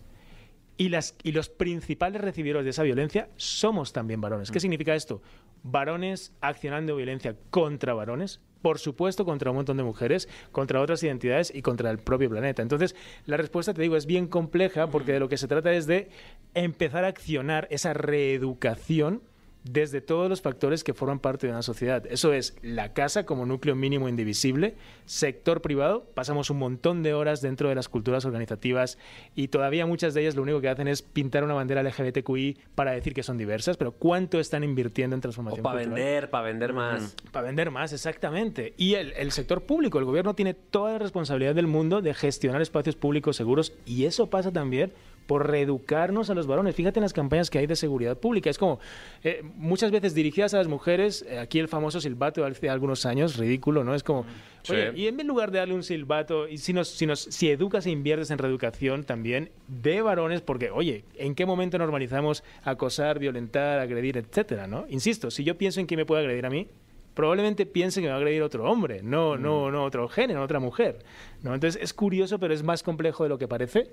Y, 0.78 0.90
las, 0.90 1.16
y 1.24 1.32
los 1.32 1.50
principales 1.50 2.22
recibidores 2.22 2.66
de 2.66 2.70
esa 2.70 2.84
violencia 2.84 3.30
somos 3.36 3.94
también 3.94 4.22
varones. 4.22 4.52
¿Qué 4.52 4.60
significa 4.60 4.94
esto? 4.94 5.24
Varones 5.64 6.34
accionando 6.40 6.96
violencia 6.96 7.36
contra 7.50 7.96
varones, 7.96 8.42
por 8.62 8.78
supuesto 8.78 9.26
contra 9.26 9.50
un 9.50 9.56
montón 9.56 9.78
de 9.78 9.82
mujeres, 9.82 10.30
contra 10.52 10.80
otras 10.80 11.02
identidades 11.02 11.52
y 11.52 11.64
contra 11.64 11.90
el 11.90 11.98
propio 11.98 12.30
planeta. 12.30 12.62
Entonces, 12.62 12.96
la 13.26 13.38
respuesta, 13.38 13.74
te 13.74 13.82
digo, 13.82 13.98
es 13.98 14.06
bien 14.06 14.28
compleja 14.28 14.86
porque 14.86 15.14
de 15.14 15.20
lo 15.20 15.30
que 15.30 15.38
se 15.38 15.48
trata 15.48 15.74
es 15.74 15.88
de 15.88 16.10
empezar 16.54 17.06
a 17.06 17.08
accionar 17.08 17.68
esa 17.72 17.96
reeducación 17.96 19.24
desde 19.64 20.02
todos 20.02 20.30
los 20.30 20.42
factores 20.42 20.84
que 20.84 20.94
forman 20.94 21.20
parte 21.20 21.48
de 21.48 21.54
una 21.54 21.62
sociedad. 21.62 22.06
Eso 22.10 22.34
es 22.34 22.56
la 22.62 22.94
casa 22.94 23.26
como 23.26 23.46
núcleo 23.46 23.76
mínimo 23.76 24.10
indivisible, 24.10 24.76
sector 25.06 25.62
privado, 25.62 26.06
pasamos 26.14 26.50
un 26.50 26.60
montón 26.60 27.04
de 27.04 27.14
horas 27.14 27.42
dentro 27.42 27.70
de 27.70 27.76
las 27.76 27.88
culturas 27.90 28.26
organizativas 28.26 28.98
y 29.36 29.48
todavía 29.48 29.86
muchas 29.86 30.14
de 30.14 30.22
ellas 30.22 30.36
lo 30.36 30.42
único 30.42 30.60
que 30.62 30.70
hacen 30.70 30.88
es 30.88 31.02
pintar 31.02 31.44
una 31.44 31.54
bandera 31.54 31.82
LGBTQI 31.84 32.58
para 32.76 32.92
decir 32.92 33.14
que 33.14 33.24
son 33.24 33.38
diversas, 33.38 33.78
pero 33.78 33.92
¿cuánto 33.94 34.40
están 34.40 34.64
invirtiendo 34.64 35.16
en 35.16 35.20
O 35.20 35.22
transformación 35.22 35.64
para 35.64 35.80
cultural? 35.80 35.96
vender, 35.96 36.30
para 36.30 36.48
vender 36.48 36.74
más. 36.74 37.16
Para 37.32 37.48
vender 37.48 37.72
más, 37.72 37.94
exactamente. 37.94 38.74
Y 38.78 38.96
el, 38.96 39.14
el 39.14 39.32
sector 39.32 39.64
público, 39.64 40.00
el 40.00 40.06
gobierno 40.06 40.34
tiene 40.34 40.54
toda 40.54 40.94
la 40.94 41.00
responsabilidad 41.00 41.56
del 41.56 41.68
mundo 41.68 42.02
de 42.02 42.14
gestionar 42.14 42.62
espacios 42.62 42.96
públicos 42.96 43.36
seguros 43.38 43.74
y 43.86 44.06
eso 44.06 44.30
pasa 44.30 44.52
también 44.52 44.92
por 45.26 45.50
reeducarnos 45.50 46.30
a 46.30 46.34
los 46.34 46.48
varones. 46.48 46.76
Fíjate 46.76 47.00
en 47.00 47.04
las 47.04 47.14
campañas 47.14 47.50
que 47.50 47.60
hay 47.60 47.68
de 47.68 47.76
seguridad 47.76 48.18
pública. 48.18 48.50
Es 48.50 48.58
como 48.58 48.80
eh, 49.24 49.42
muchas 49.56 49.92
veces 49.92 50.14
dirigidas 50.14 50.54
a 50.54 50.58
las 50.58 50.68
mujeres, 50.68 51.26
eh, 51.28 51.40
aquí 51.40 51.60
el 51.60 51.68
famoso 51.68 52.02
silbato 52.02 52.42
de 52.42 52.52
hace 52.52 52.70
algunos 52.70 53.06
años, 53.06 53.38
ridículo, 53.38 53.84
¿no? 53.84 53.96
Es 53.96 54.04
como, 54.04 54.26
oye, 54.70 54.92
y 54.96 55.08
en 55.08 55.28
lugar 55.28 55.52
de 55.52 55.60
darle 55.60 55.74
un 55.74 55.84
silbato, 55.84 56.48
y 56.48 56.58
si, 56.58 56.74
nos, 56.74 56.90
si, 56.90 57.06
nos, 57.06 57.20
si 57.20 57.50
educas 57.50 57.86
e 57.86 57.92
inviertes 57.92 58.32
en 58.32 58.38
reeducación 58.38 59.04
también 59.04 59.52
de 59.68 60.02
varones, 60.02 60.42
porque, 60.42 60.72
oye, 60.72 61.06
¿en 61.16 61.36
qué 61.36 61.46
momento 61.46 61.78
normalizamos 61.78 62.44
acosar, 62.64 63.20
violentar, 63.20 63.80
agredir, 63.80 64.18
etcétera, 64.18 64.68
¿no? 64.68 64.86
Insisto, 64.90 65.32
si 65.32 65.44
yo 65.44 65.58
pienso 65.58 65.80
en 65.80 65.86
quién 65.86 66.00
me 66.00 66.06
puede 66.06 66.22
agredir 66.22 66.46
a 66.46 66.50
mí, 66.50 66.68
probablemente 67.14 67.66
piense 67.66 68.02
que 68.02 68.08
me 68.08 68.10
va 68.10 68.16
a 68.16 68.18
agredir 68.18 68.42
otro 68.42 68.70
hombre, 68.70 69.02
no, 69.04 69.38
no, 69.38 69.72
no 69.72 69.84
otro 69.84 70.08
género, 70.08 70.44
otra 70.44 70.60
mujer. 70.60 71.00
¿no? 71.42 71.54
Entonces 71.54 71.82
es 71.82 71.94
curioso, 71.94 72.40
pero 72.40 72.54
es 72.54 72.64
más 72.64 72.84
complejo 72.84 73.24
de 73.24 73.30
lo 73.30 73.38
que 73.38 73.48
parece 73.48 73.92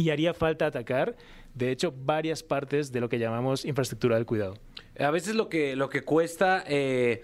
y 0.00 0.08
haría 0.10 0.32
falta 0.32 0.66
atacar, 0.66 1.14
de 1.54 1.70
hecho, 1.70 1.92
varias 1.94 2.42
partes 2.42 2.90
de 2.90 3.00
lo 3.00 3.08
que 3.10 3.18
llamamos 3.18 3.66
infraestructura 3.66 4.16
del 4.16 4.24
cuidado. 4.24 4.54
A 4.98 5.10
veces 5.10 5.34
lo 5.34 5.48
que, 5.50 5.76
lo 5.76 5.90
que 5.90 6.02
cuesta 6.02 6.64
eh, 6.66 7.22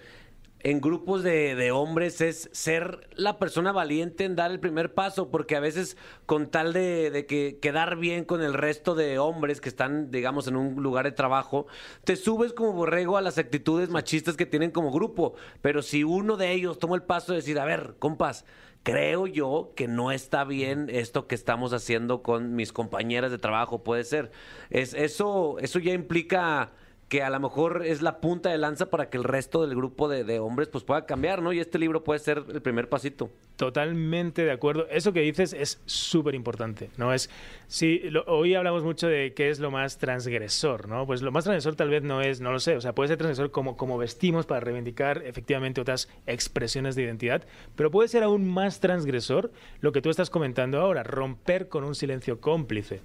en 0.59 0.79
grupos 0.79 1.23
de, 1.23 1.55
de 1.55 1.71
hombres 1.71 2.21
es 2.21 2.49
ser 2.51 3.07
la 3.15 3.39
persona 3.39 3.71
valiente 3.71 4.25
en 4.25 4.35
dar 4.35 4.51
el 4.51 4.59
primer 4.59 4.93
paso, 4.93 5.31
porque 5.31 5.55
a 5.55 5.59
veces 5.59 5.97
con 6.27 6.51
tal 6.51 6.71
de, 6.71 7.09
de 7.09 7.25
que 7.25 7.57
quedar 7.59 7.97
bien 7.97 8.25
con 8.25 8.43
el 8.43 8.53
resto 8.53 8.93
de 8.93 9.17
hombres 9.17 9.59
que 9.59 9.69
están, 9.69 10.11
digamos, 10.11 10.47
en 10.47 10.55
un 10.55 10.83
lugar 10.83 11.05
de 11.05 11.13
trabajo, 11.13 11.65
te 12.03 12.15
subes 12.15 12.53
como 12.53 12.73
borrego 12.73 13.17
a 13.17 13.21
las 13.21 13.39
actitudes 13.39 13.89
machistas 13.89 14.37
que 14.37 14.45
tienen 14.45 14.69
como 14.69 14.91
grupo. 14.91 15.33
Pero 15.63 15.81
si 15.81 16.03
uno 16.03 16.37
de 16.37 16.51
ellos 16.51 16.77
toma 16.77 16.95
el 16.95 17.03
paso 17.03 17.31
de 17.31 17.37
decir, 17.37 17.57
a 17.59 17.65
ver, 17.65 17.95
compas, 17.97 18.45
creo 18.87 19.27
yo 19.27 19.73
que 19.75 19.89
no 19.89 20.13
está 20.13 20.45
bien 20.45 20.87
esto 20.89 21.27
que 21.27 21.35
estamos 21.35 21.73
haciendo 21.73 22.23
con 22.23 22.55
mis 22.55 22.71
compañeras 22.71 23.31
de 23.31 23.37
trabajo, 23.37 23.83
puede 23.83 24.05
ser. 24.05 24.31
Es, 24.69 24.93
eso, 24.93 25.57
eso 25.59 25.79
ya 25.79 25.91
implica 25.91 26.71
que 27.09 27.23
a 27.23 27.29
lo 27.29 27.39
mejor 27.39 27.83
es 27.85 28.01
la 28.01 28.19
punta 28.19 28.49
de 28.49 28.57
lanza 28.57 28.87
para 28.89 29.09
que 29.09 29.17
el 29.17 29.23
resto 29.23 29.65
del 29.65 29.75
grupo 29.75 30.09
de, 30.09 30.39
hombres 30.39 30.67
pues 30.67 30.83
pueda 30.83 31.05
cambiar, 31.05 31.41
¿no? 31.41 31.53
Y 31.53 31.59
este 31.59 31.79
libro 31.79 32.03
puede 32.03 32.19
ser 32.19 32.43
el 32.53 32.61
primer 32.61 32.89
pasito. 32.89 33.29
Totalmente 33.55 34.43
de 34.43 34.51
acuerdo. 34.51 34.87
Eso 34.89 35.13
que 35.13 35.21
dices 35.21 35.53
es 35.53 35.81
súper 35.85 36.35
importante, 36.35 36.89
¿no? 36.97 37.13
Es, 37.13 37.29
sí, 37.67 38.01
hoy 38.27 38.55
hablamos 38.55 38.83
mucho 38.83 39.07
de 39.07 39.33
qué 39.33 39.49
es 39.49 39.59
lo 39.59 39.71
más 39.71 39.97
transgresor, 39.97 40.89
¿no? 40.89 41.07
Pues 41.07 41.21
lo 41.21 41.31
más 41.31 41.45
transgresor 41.45 41.75
tal 41.75 41.89
vez 41.89 42.03
no 42.03 42.21
es, 42.21 42.41
no 42.41 42.51
lo 42.51 42.59
sé, 42.59 42.75
o 42.75 42.81
sea, 42.81 42.93
puede 42.93 43.07
ser 43.07 43.17
transgresor 43.17 43.51
como, 43.51 43.77
como 43.77 43.97
vestimos 43.97 44.45
para 44.45 44.59
reivindicar 44.59 45.23
efectivamente 45.25 45.79
otras 45.79 46.09
expresiones 46.25 46.95
de 46.95 47.03
identidad, 47.03 47.43
pero 47.75 47.89
puede 47.89 48.09
ser 48.09 48.23
aún 48.23 48.47
más 48.47 48.81
transgresor 48.81 49.51
lo 49.79 49.93
que 49.93 50.01
tú 50.01 50.09
estás 50.09 50.29
comentando 50.29 50.79
ahora, 50.81 51.03
romper 51.03 51.69
con 51.69 51.85
un 51.85 51.95
silencio 51.95 52.41
cómplice. 52.41 52.99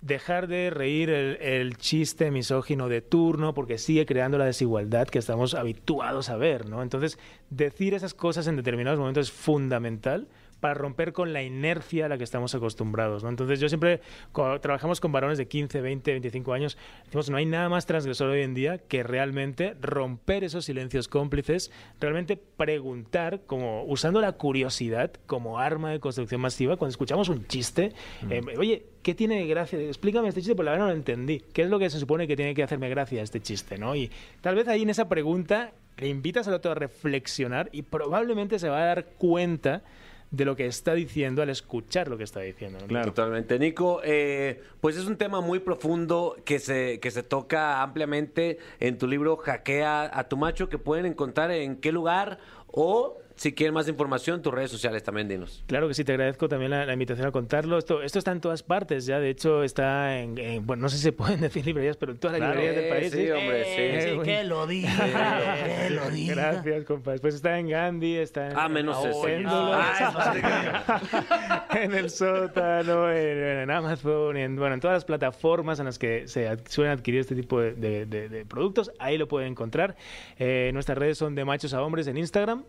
Dejar 0.00 0.46
de 0.46 0.70
reír 0.70 1.10
el, 1.10 1.76
chiste 1.76 2.30
misógino 2.30 2.88
de 2.88 3.00
turno 3.00 3.52
porque 3.52 3.78
sigue 3.78 4.06
creando 4.06 4.38
la 4.38 4.44
desigualdad 4.44 5.08
que 5.08 5.18
estamos 5.18 5.54
habituados 5.54 6.30
a 6.30 6.36
ver, 6.36 6.68
¿no? 6.68 6.82
Entonces, 6.82 7.18
decir 7.50 7.94
esas 7.94 8.14
cosas 8.14 8.46
en 8.46 8.56
determinados 8.56 9.00
momentos 9.00 9.28
es 9.28 9.32
fundamental 9.32 10.28
para 10.60 10.74
romper 10.74 11.12
con 11.12 11.32
la 11.32 11.42
inercia 11.42 12.06
a 12.06 12.08
la 12.08 12.18
que 12.18 12.24
estamos 12.24 12.54
acostumbrados, 12.54 13.22
¿no? 13.22 13.28
Entonces, 13.28 13.60
yo 13.60 13.68
siempre, 13.68 14.00
cuando 14.32 14.60
trabajamos 14.60 15.00
con 15.00 15.12
varones 15.12 15.38
de 15.38 15.46
15, 15.46 15.80
20, 15.80 16.10
25 16.12 16.52
años, 16.52 16.78
decimos, 17.04 17.30
no 17.30 17.36
hay 17.36 17.46
nada 17.46 17.68
más 17.68 17.86
transgresor 17.86 18.30
hoy 18.30 18.42
en 18.42 18.54
día 18.54 18.78
que 18.78 19.02
realmente 19.02 19.74
romper 19.80 20.44
esos 20.44 20.64
silencios 20.64 21.08
cómplices, 21.08 21.70
realmente 22.00 22.36
preguntar, 22.36 23.42
como 23.46 23.84
usando 23.84 24.20
la 24.20 24.32
curiosidad 24.32 25.12
como 25.26 25.58
arma 25.58 25.90
de 25.90 26.00
construcción 26.00 26.40
masiva, 26.40 26.76
cuando 26.76 26.90
escuchamos 26.90 27.28
un 27.28 27.46
chiste, 27.46 27.92
eh, 28.30 28.42
oye, 28.56 28.86
¿qué 29.02 29.14
tiene 29.14 29.38
de 29.40 29.46
gracia? 29.46 29.78
Explícame 29.80 30.28
este 30.28 30.40
chiste, 30.40 30.54
porque 30.54 30.66
la 30.66 30.72
verdad 30.72 30.86
no 30.86 30.92
lo 30.92 30.96
entendí. 30.96 31.42
¿Qué 31.52 31.62
es 31.62 31.70
lo 31.70 31.78
que 31.78 31.90
se 31.90 31.98
supone 31.98 32.26
que 32.26 32.36
tiene 32.36 32.54
que 32.54 32.62
hacerme 32.62 32.88
gracia 32.88 33.22
este 33.22 33.40
chiste, 33.40 33.78
no? 33.78 33.94
Y 33.94 34.10
tal 34.40 34.54
vez 34.54 34.68
ahí 34.68 34.82
en 34.82 34.90
esa 34.90 35.08
pregunta 35.08 35.72
le 35.98 36.08
invitas 36.08 36.46
al 36.48 36.54
otro 36.54 36.72
a 36.72 36.74
reflexionar 36.74 37.68
y 37.72 37.82
probablemente 37.82 38.58
se 38.58 38.68
va 38.68 38.82
a 38.82 38.86
dar 38.86 39.04
cuenta 39.18 39.82
de 40.30 40.44
lo 40.44 40.56
que 40.56 40.66
está 40.66 40.94
diciendo 40.94 41.42
al 41.42 41.50
escuchar 41.50 42.08
lo 42.08 42.18
que 42.18 42.24
está 42.24 42.40
diciendo. 42.40 42.78
¿no? 42.88 43.02
Totalmente. 43.02 43.58
Nico, 43.58 44.00
eh, 44.04 44.60
pues 44.80 44.96
es 44.96 45.06
un 45.06 45.16
tema 45.16 45.40
muy 45.40 45.60
profundo 45.60 46.36
que 46.44 46.58
se, 46.58 47.00
que 47.00 47.10
se 47.10 47.22
toca 47.22 47.82
ampliamente 47.82 48.58
en 48.80 48.98
tu 48.98 49.06
libro 49.06 49.36
Hackea 49.36 50.10
a 50.12 50.28
tu 50.28 50.36
macho, 50.36 50.68
que 50.68 50.78
pueden 50.78 51.06
encontrar 51.06 51.50
en 51.50 51.76
qué 51.76 51.92
lugar 51.92 52.38
o 52.66 53.18
si 53.38 53.52
quieren 53.54 53.72
más 53.72 53.88
información, 53.88 54.42
tus 54.42 54.52
redes 54.52 54.70
sociales 54.70 55.02
también, 55.02 55.28
dinos. 55.28 55.62
Claro 55.66 55.88
que 55.88 55.94
sí, 55.94 56.04
te 56.04 56.12
agradezco 56.12 56.48
también 56.48 56.70
la, 56.72 56.84
la 56.84 56.92
invitación 56.92 57.26
a 57.26 57.30
contarlo. 57.32 57.78
Esto, 57.78 58.02
esto 58.02 58.18
está 58.18 58.32
en 58.32 58.40
todas 58.40 58.62
partes 58.62 59.06
ya, 59.06 59.20
de 59.20 59.30
hecho 59.30 59.62
está 59.62 60.18
en, 60.18 60.36
en- 60.38 60.66
bueno, 60.66 60.82
no 60.82 60.88
sé 60.88 60.96
si 60.98 61.04
se 61.04 61.12
pueden 61.12 61.40
decir 61.48 61.64
librerías, 61.64 61.96
pero 61.96 62.12
en 62.12 62.18
todas 62.18 62.38
las 62.38 62.48
Claro. 62.50 62.60
librerías 62.60 62.82
del 62.84 62.98
país. 62.98 63.12
Sí, 63.12 63.24
¿sí? 63.26 63.30
hombre, 63.30 63.64
sí. 63.64 63.70
Eh, 63.80 64.12
sí, 64.18 64.20
que 64.24 64.44
lo 64.44 64.66
diga, 64.66 64.90
que 65.86 65.90
lo 65.90 66.10
diga. 66.10 66.34
Gracias, 66.34 66.84
compadre. 66.84 67.20
Pues 67.20 67.34
está 67.36 67.58
en 67.58 67.68
Gandhi, 67.68 68.16
está 68.16 68.48
en, 68.50 68.56
Ah, 68.58 68.68
menos 68.68 69.02
en 69.04 69.10
eso. 69.46 69.72
Ah, 69.74 71.66
en 71.74 71.94
el 71.94 72.10
sótano, 72.10 73.10
en, 73.10 73.38
en 73.62 73.70
Amazon, 73.70 74.36
en, 74.36 74.56
bueno, 74.56 74.74
en 74.74 74.80
todas 74.80 74.96
las 74.96 75.04
plataformas 75.04 75.78
en 75.78 75.86
las 75.86 75.98
que 75.98 76.26
se 76.28 76.48
ad- 76.48 76.60
suelen 76.68 76.92
adquirir 76.92 77.20
este 77.20 77.34
tipo 77.34 77.60
de, 77.60 77.74
de- 77.74 78.06
de- 78.06 78.28
de 78.28 78.44
productos, 78.46 78.90
ahí 78.98 79.16
lo 79.18 79.28
pueden 79.28 79.50
encontrar. 79.52 79.96
Eh, 80.38 80.70
nuestras 80.72 80.98
redes 80.98 81.18
son 81.18 81.34
de 81.34 81.44
machos 81.44 81.72
a 81.74 81.82
hombres 81.82 82.06
en 82.06 82.16
Instagram 82.18 82.64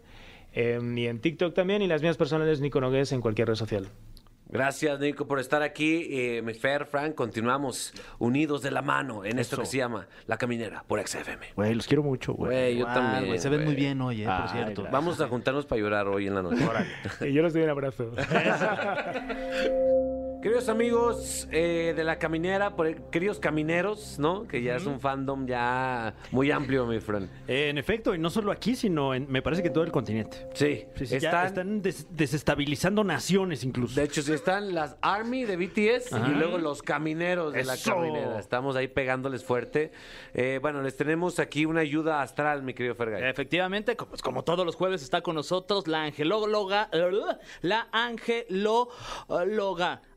eh, 0.53 0.79
y 0.95 1.07
en 1.07 1.19
TikTok 1.19 1.53
también, 1.53 1.81
y 1.81 1.87
las 1.87 2.01
mías 2.01 2.17
personales 2.17 2.61
Nico 2.61 2.81
Nogués 2.81 3.11
en 3.11 3.21
cualquier 3.21 3.47
red 3.47 3.55
social. 3.55 3.87
Gracias, 4.51 4.99
Nico, 4.99 5.27
por 5.27 5.39
estar 5.39 5.61
aquí. 5.61 6.07
Eh, 6.09 6.41
mi 6.41 6.55
Fer, 6.55 6.87
Frank, 6.87 7.13
continuamos 7.13 7.93
unidos 8.17 8.63
de 8.63 8.71
la 8.71 8.81
mano 8.81 9.23
en 9.23 9.37
esto 9.37 9.59
que 9.59 9.67
se 9.67 9.77
llama 9.77 10.07
La 10.25 10.39
Caminera 10.39 10.83
por 10.87 10.99
XFM. 11.07 11.49
Güey, 11.55 11.75
los 11.75 11.85
quiero 11.85 12.01
mucho, 12.01 12.33
güey. 12.33 12.51
Güey, 12.51 12.77
yo 12.79 12.85
también. 12.87 13.27
güey, 13.27 13.37
se 13.37 13.47
ven 13.49 13.63
muy 13.63 13.75
bien 13.75 14.01
hoy, 14.01 14.23
eh, 14.23 14.25
por 14.25 14.33
Ay, 14.33 14.49
cierto. 14.51 14.81
gracias. 14.81 14.91
Vamos 14.91 15.21
a 15.21 15.27
juntarnos 15.27 15.67
para 15.67 15.79
llorar 15.79 16.07
hoy 16.07 16.25
en 16.25 16.33
la 16.33 16.41
noche. 16.41 16.65
Y 17.29 17.33
yo 17.33 17.43
les 17.43 17.53
doy 17.53 17.61
un 17.61 17.69
abrazo. 17.69 18.11
Queridos 20.41 20.69
amigos 20.69 21.49
eh, 21.51 21.93
de 21.97 22.03
la 22.05 22.17
caminera, 22.17 22.73
por- 22.77 23.09
queridos 23.09 23.39
camineros, 23.39 24.17
¿no? 24.19 24.47
Que 24.47 24.61
ya 24.63 24.77
es 24.77 24.85
un 24.85 25.01
fandom 25.01 25.45
ya 25.45 26.13
muy 26.31 26.49
amplio, 26.49 26.85
mi 26.85 27.01
friend. 27.01 27.29
Eh, 27.45 27.67
en 27.67 27.77
efecto, 27.77 28.15
y 28.15 28.19
no 28.19 28.29
solo 28.29 28.53
aquí, 28.53 28.73
sino 28.77 29.13
en, 29.13 29.29
me 29.29 29.41
parece 29.41 29.61
que 29.61 29.67
en 29.67 29.73
todo 29.73 29.83
el 29.83 29.91
continente. 29.91 30.47
Sí, 30.53 30.85
Sí, 30.95 31.07
sí, 31.07 31.19
ya 31.19 31.27
están, 31.29 31.45
están 31.47 31.81
des- 31.81 32.07
desestabilizando 32.15 33.03
naciones 33.03 33.65
incluso. 33.65 33.99
de 33.99 34.05
hecho, 34.05 34.21
sí 34.21 34.31
están 34.31 34.73
las 34.73 34.95
Army 35.01 35.43
de 35.43 35.57
BTS 35.57 36.13
y 36.13 36.29
luego 36.35 36.57
los 36.57 36.81
camineros 36.83 37.51
de 37.51 37.65
la 37.65 37.75
caminera. 37.75 38.39
Estamos 38.39 38.77
ahí 38.77 38.87
pegándoles 38.87 39.43
fuerte. 39.43 39.91
Eh, 40.33 40.59
bueno, 40.61 40.81
les 40.81 40.95
tenemos 40.95 41.39
aquí 41.39 41.65
una 41.65 41.81
ayuda 41.81 42.21
astral, 42.21 42.63
mi 42.63 42.73
querido 42.73 42.95
Fergay. 42.95 43.29
Efectivamente, 43.29 43.97
como, 43.97 44.11
pues, 44.11 44.21
como 44.21 44.45
todos 44.45 44.65
los 44.65 44.75
jueves 44.75 45.03
está 45.03 45.19
con 45.21 45.35
nosotros 45.35 45.85
la 45.89 46.03
angelóloga, 46.03 46.89
la 47.61 47.89
angelóloga. 47.91 48.89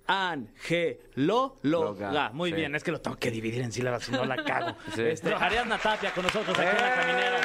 Angelóloga. 0.07 1.59
Loga, 1.63 2.31
Muy 2.33 2.51
sí. 2.51 2.57
bien, 2.57 2.75
es 2.75 2.83
que 2.85 2.93
lo 2.93 3.01
tengo 3.01 3.17
que 3.19 3.31
dividir 3.31 3.63
en 3.63 3.73
sílabas, 3.73 4.05
si 4.05 4.13
no 4.13 4.25
la 4.25 4.43
cago. 4.45 4.77
Sí. 4.95 5.03
Este, 5.03 5.33
Ariadna 5.35 5.79
Tapia 5.79 6.13
con 6.13 6.25
nosotros 6.25 6.59
aquí 6.59 6.69
en 6.69 6.83
la 6.83 6.95
caminera. 6.95 7.39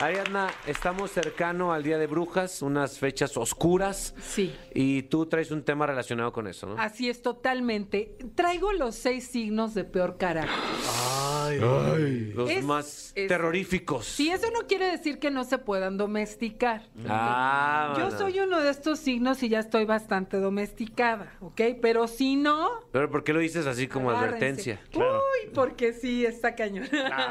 Ariadna, 0.00 0.48
estamos 0.66 1.10
cercano 1.10 1.72
al 1.72 1.82
Día 1.82 1.98
de 1.98 2.06
Brujas, 2.06 2.62
unas 2.62 2.98
fechas 3.00 3.36
oscuras. 3.36 4.14
Sí. 4.20 4.54
Y 4.72 5.02
tú 5.04 5.26
traes 5.26 5.50
un 5.50 5.64
tema 5.64 5.86
relacionado 5.88 6.32
con 6.32 6.46
eso, 6.46 6.68
¿no? 6.68 6.80
Así 6.80 7.08
es, 7.10 7.20
totalmente. 7.20 8.16
Traigo 8.36 8.72
los 8.72 8.94
seis 8.94 9.26
signos 9.26 9.74
de 9.74 9.82
peor 9.84 10.16
carácter. 10.16 10.54
Los 11.56 12.50
Es- 12.50 12.64
más 12.64 13.12
es- 13.14 13.28
terroríficos. 13.28 14.06
Si 14.06 14.30
eso 14.30 14.46
no 14.52 14.66
quiere 14.66 14.86
decir 14.90 15.18
que 15.18 15.30
no 15.30 15.44
se 15.44 15.58
puedan 15.58 15.96
domesticar. 15.96 16.82
Ah, 17.08 17.94
Yo 17.98 18.10
soy 18.10 18.38
uno 18.40 18.60
de 18.60 18.70
estos 18.70 18.98
signos 18.98 19.42
y 19.42 19.48
ya 19.48 19.60
estoy 19.60 19.84
bastante 19.84 20.38
domesticada, 20.38 21.32
¿ok? 21.40 21.60
Pero 21.80 22.06
si 22.08 22.36
no, 22.36 22.68
Pero 22.92 23.10
¿por 23.10 23.24
qué 23.24 23.32
lo 23.32 23.40
dices 23.40 23.66
así 23.66 23.88
como 23.88 24.10
agárrense. 24.10 24.36
advertencia? 24.74 24.80
Uy, 24.94 25.50
porque 25.54 25.92
sí, 25.92 26.24
está 26.26 26.54
cañón. 26.54 26.86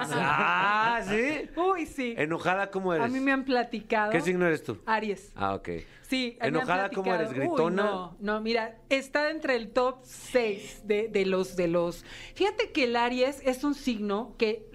Ah, 0.09 1.01
¿sí? 1.07 1.49
Uy, 1.55 1.85
sí. 1.85 2.13
¿Enojada 2.17 2.69
cómo 2.71 2.93
eres? 2.93 3.05
A 3.05 3.09
mí 3.09 3.19
me 3.19 3.31
han 3.31 3.45
platicado. 3.45 4.11
¿Qué 4.11 4.21
signo 4.21 4.45
eres 4.47 4.63
tú? 4.63 4.77
Aries. 4.85 5.31
Ah, 5.35 5.53
ok. 5.55 5.69
Sí, 6.07 6.37
¿Enojada 6.41 6.89
platicado. 6.89 7.19
eres? 7.19 7.33
¿Gritona? 7.33 7.83
Uy, 7.83 7.89
no, 7.89 8.17
no, 8.19 8.41
mira, 8.41 8.77
está 8.89 9.29
entre 9.29 9.55
el 9.55 9.69
top 9.71 9.97
6 10.03 10.83
de, 10.85 11.09
de 11.09 11.25
los 11.25 11.57
de 11.57 11.67
los. 11.67 12.05
Fíjate 12.33 12.71
que 12.71 12.85
el 12.85 12.95
Aries 12.95 13.41
es 13.45 13.63
un 13.65 13.75
signo 13.75 14.33
que 14.37 14.69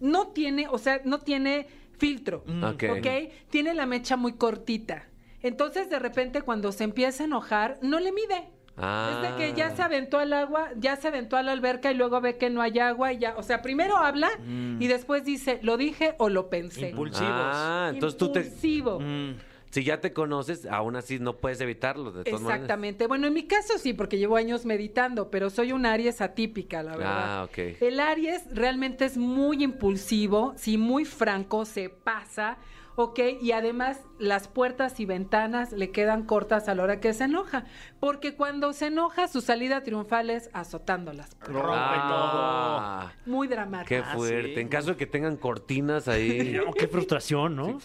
no 0.00 0.28
tiene, 0.28 0.68
o 0.68 0.76
sea, 0.76 1.00
no 1.04 1.20
tiene 1.20 1.66
filtro. 1.98 2.44
Ok. 2.62 2.84
¿Ok? 2.98 3.06
Tiene 3.48 3.72
la 3.72 3.86
mecha 3.86 4.16
muy 4.16 4.34
cortita. 4.34 5.08
Entonces, 5.42 5.88
de 5.88 5.98
repente, 5.98 6.42
cuando 6.42 6.72
se 6.72 6.84
empieza 6.84 7.22
a 7.22 7.26
enojar, 7.26 7.78
no 7.80 7.98
le 7.98 8.12
mide. 8.12 8.50
Ah. 8.76 9.22
Es 9.24 9.30
de 9.30 9.36
que 9.38 9.56
ya 9.56 9.74
se 9.74 9.82
aventó 9.82 10.18
al 10.18 10.34
agua, 10.34 10.70
ya 10.76 10.96
se 10.96 11.08
aventó 11.08 11.38
a 11.38 11.42
la 11.42 11.52
alberca 11.52 11.90
y 11.90 11.94
luego 11.94 12.20
ve 12.20 12.36
que 12.36 12.50
no 12.50 12.60
hay 12.60 12.78
agua 12.78 13.14
y 13.14 13.18
ya, 13.18 13.34
o 13.38 13.42
sea, 13.42 13.62
primero 13.62 13.96
habla 13.96 14.28
y 14.46 14.86
después 14.86 15.24
dice, 15.24 15.58
¿lo 15.62 15.78
dije 15.78 16.14
o 16.18 16.28
lo 16.28 16.50
pensé? 16.50 16.90
Impulsivos. 16.90 17.30
Ah, 17.32 17.90
entonces 17.94 18.18
tú 18.18 18.32
te... 18.32 18.40
Impulsivo. 18.40 19.00
Mm. 19.00 19.34
Si 19.70 19.84
ya 19.84 20.00
te 20.00 20.12
conoces, 20.12 20.64
aún 20.66 20.96
así 20.96 21.18
no 21.18 21.36
puedes 21.36 21.60
evitarlo, 21.60 22.12
de 22.12 22.24
todas 22.24 22.40
maneras. 22.40 22.62
Exactamente. 22.62 23.06
Bueno, 23.06 23.26
en 23.26 23.34
mi 23.34 23.46
caso 23.46 23.78
sí, 23.78 23.92
porque 23.92 24.16
llevo 24.18 24.36
años 24.36 24.64
meditando, 24.64 25.30
pero 25.30 25.50
soy 25.50 25.72
un 25.72 25.84
Aries 25.86 26.20
atípica, 26.20 26.82
la 26.82 26.96
verdad. 26.96 27.40
Ah, 27.40 27.44
ok. 27.44 27.58
El 27.80 28.00
Aries 28.00 28.42
realmente 28.52 29.04
es 29.04 29.16
muy 29.18 29.62
impulsivo, 29.62 30.54
sí, 30.56 30.78
muy 30.78 31.04
franco, 31.04 31.64
se 31.66 31.90
pasa, 31.90 32.56
¿ok? 32.94 33.20
Y 33.42 33.52
además 33.52 34.00
las 34.18 34.48
puertas 34.48 34.98
y 35.00 35.04
ventanas 35.04 35.72
le 35.72 35.90
quedan 35.90 36.24
cortas 36.24 36.68
a 36.68 36.74
la 36.74 36.82
hora 36.82 37.00
que 37.00 37.12
se 37.12 37.24
enoja, 37.24 37.64
porque 38.00 38.34
cuando 38.34 38.72
se 38.72 38.86
enoja 38.86 39.28
su 39.28 39.42
salida 39.42 39.82
triunfal 39.82 40.30
es 40.30 40.48
azotándolas. 40.54 41.36
Ah, 41.52 43.12
Muy 43.26 43.48
dramático. 43.48 43.88
qué 43.88 44.02
fuerte. 44.02 44.60
En 44.60 44.68
caso 44.68 44.90
de 44.90 44.96
que 44.96 45.06
tengan 45.06 45.36
cortinas 45.36 46.08
ahí, 46.08 46.58
No, 46.64 46.72
qué 46.72 46.88
frustración, 46.88 47.56
¿no? 47.56 47.78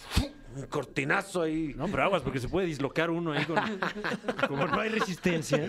Un 0.56 0.66
cortinazo 0.66 1.42
ahí. 1.42 1.74
No, 1.76 1.86
pero 1.88 2.04
aguas, 2.04 2.22
porque 2.22 2.38
se 2.40 2.48
puede 2.48 2.66
dislocar 2.66 3.10
uno 3.10 3.32
ahí 3.32 3.44
con... 3.44 3.56
Como 4.48 4.66
no 4.66 4.80
hay 4.80 4.88
resistencia. 4.90 5.66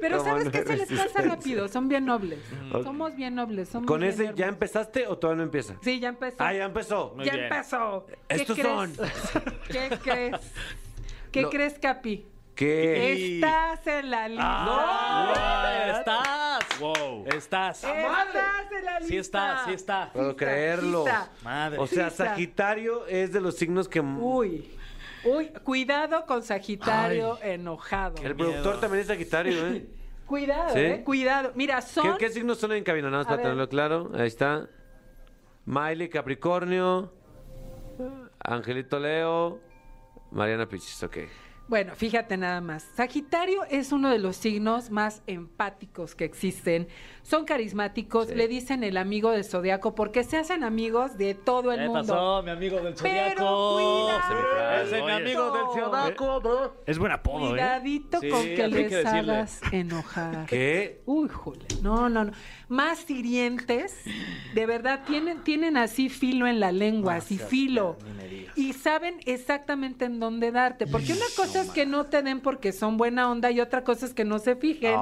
Pero 0.00 0.18
Como 0.18 0.30
¿sabes 0.30 0.44
no 0.46 0.50
qué 0.50 0.58
hay 0.58 0.64
se 0.64 0.76
les 0.76 0.88
pasa 0.88 1.22
rápido? 1.22 1.68
Son 1.68 1.88
bien 1.88 2.04
nobles. 2.04 2.38
Somos 2.82 3.14
bien 3.16 3.34
nobles. 3.34 3.68
Somos 3.68 3.86
¿Con 3.86 4.00
bien 4.00 4.12
ese 4.12 4.32
ya 4.34 4.46
empezaste 4.48 5.06
o 5.06 5.18
todavía 5.18 5.38
no 5.38 5.42
empieza? 5.44 5.74
Sí, 5.82 6.00
ya 6.00 6.08
empezó. 6.08 6.36
Ah, 6.38 6.52
ya 6.52 6.64
empezó. 6.64 7.16
ya 7.22 7.32
empezó. 7.34 8.06
¿Qué 8.06 8.34
Estos 8.36 8.58
crees? 8.58 8.74
son. 8.74 8.92
¿Qué 9.68 9.98
crees? 10.02 10.36
¿Qué 11.30 11.42
Lo- 11.42 11.50
crees, 11.50 11.78
Capi? 11.78 12.26
¿Qué? 12.54 13.34
Estás 13.36 13.86
en 13.86 14.10
la 14.10 14.28
lista. 14.28 14.64
¡No! 14.64 15.98
¡Estás! 15.98 16.80
Wow. 16.80 17.24
Estás. 17.26 17.84
Estás 17.84 18.72
en 18.72 18.84
la 18.84 19.00
lista. 19.00 19.08
Sí 19.08 19.16
está, 19.16 19.64
sí 19.66 19.72
está. 19.72 20.10
Puedo 20.12 20.36
creerlo. 20.36 21.04
Madre. 21.42 21.78
O 21.78 21.86
sea. 21.86 22.10
Sagitario 22.10 23.06
es 23.06 23.32
de 23.32 23.40
los 23.40 23.56
signos 23.56 23.88
que... 23.88 24.00
Uy. 24.00 24.70
Uy, 25.24 25.48
cuidado 25.62 26.26
con 26.26 26.42
Sagitario 26.42 27.38
enojado. 27.42 28.22
El 28.22 28.34
productor 28.34 28.80
también 28.80 29.02
es 29.02 29.06
Sagitario, 29.06 29.68
¿eh? 29.68 29.86
Cuidado, 30.26 30.72
¿Sí? 30.72 30.80
eh, 30.80 31.02
cuidado. 31.04 31.52
Mira, 31.54 31.76
¿Qué, 31.76 31.82
son... 31.82 32.16
qué 32.16 32.30
signos 32.30 32.58
son 32.58 32.72
en 32.72 32.82
cabina? 32.84 33.10
Nada 33.10 33.18
más 33.18 33.26
para 33.26 33.36
ver. 33.36 33.44
tenerlo 33.44 33.68
claro. 33.68 34.10
Ahí 34.14 34.26
está. 34.26 34.66
Miley, 35.66 36.08
Capricornio. 36.08 37.12
Angelito 38.42 38.98
Leo. 38.98 39.60
Mariana 40.30 40.66
Pichis, 40.66 41.02
ok. 41.02 41.18
Bueno, 41.72 41.94
fíjate 41.96 42.36
nada 42.36 42.60
más. 42.60 42.86
Sagitario 42.96 43.64
es 43.64 43.92
uno 43.92 44.10
de 44.10 44.18
los 44.18 44.36
signos 44.36 44.90
más 44.90 45.22
empáticos 45.26 46.14
que 46.14 46.26
existen. 46.26 46.86
Son 47.22 47.44
carismáticos, 47.44 48.28
le 48.30 48.48
dicen 48.48 48.82
el 48.82 48.96
amigo 48.96 49.30
del 49.30 49.44
zodiaco 49.44 49.94
porque 49.94 50.24
se 50.24 50.38
hacen 50.38 50.64
amigos 50.64 51.16
de 51.16 51.34
todo 51.34 51.70
el 51.72 51.78
¿Qué 51.78 51.86
mundo. 51.86 52.00
pasó, 52.00 52.42
mi 52.42 52.50
amigo 52.50 52.80
del 52.80 52.96
Zodiaco? 52.96 54.10
es 54.82 54.92
mi 55.04 55.10
amigo 55.10 55.50
del 55.52 55.82
Zodiaco, 55.84 56.40
bro. 56.40 56.76
Es 56.84 56.98
buen 56.98 57.12
apodo, 57.12 57.46
¿eh? 57.46 57.50
Cuidadito 57.50 58.20
Sí, 58.20 58.28
con 58.28 58.42
que 58.42 58.68
les 58.68 58.88
que 58.88 59.08
hagas 59.08 59.60
enojar. 59.70 60.46
¿Qué? 60.46 61.00
Uy, 61.06 61.28
jole. 61.28 61.64
No, 61.80 62.08
no, 62.08 62.24
no. 62.24 62.32
Más 62.68 63.08
hirientes, 63.08 63.96
de 64.54 64.66
verdad, 64.66 65.02
tienen, 65.06 65.44
tienen 65.44 65.76
así 65.76 66.08
filo 66.08 66.46
en 66.48 66.58
la 66.58 66.72
lengua, 66.72 67.16
así 67.16 67.38
filo. 67.38 67.96
Y 68.56 68.72
saben 68.72 69.20
exactamente 69.26 70.06
en 70.06 70.18
dónde 70.18 70.50
darte. 70.50 70.86
Porque 70.88 71.12
una 71.12 71.26
cosa 71.36 71.62
es 71.62 71.70
que 71.70 71.86
no 71.86 72.04
te 72.04 72.22
den 72.22 72.40
porque 72.40 72.72
son 72.72 72.96
buena 72.96 73.30
onda 73.30 73.50
y 73.52 73.60
otra 73.60 73.84
cosa 73.84 74.06
es 74.06 74.12
que 74.12 74.24
no 74.24 74.38
se 74.40 74.56
fijen. 74.56 74.98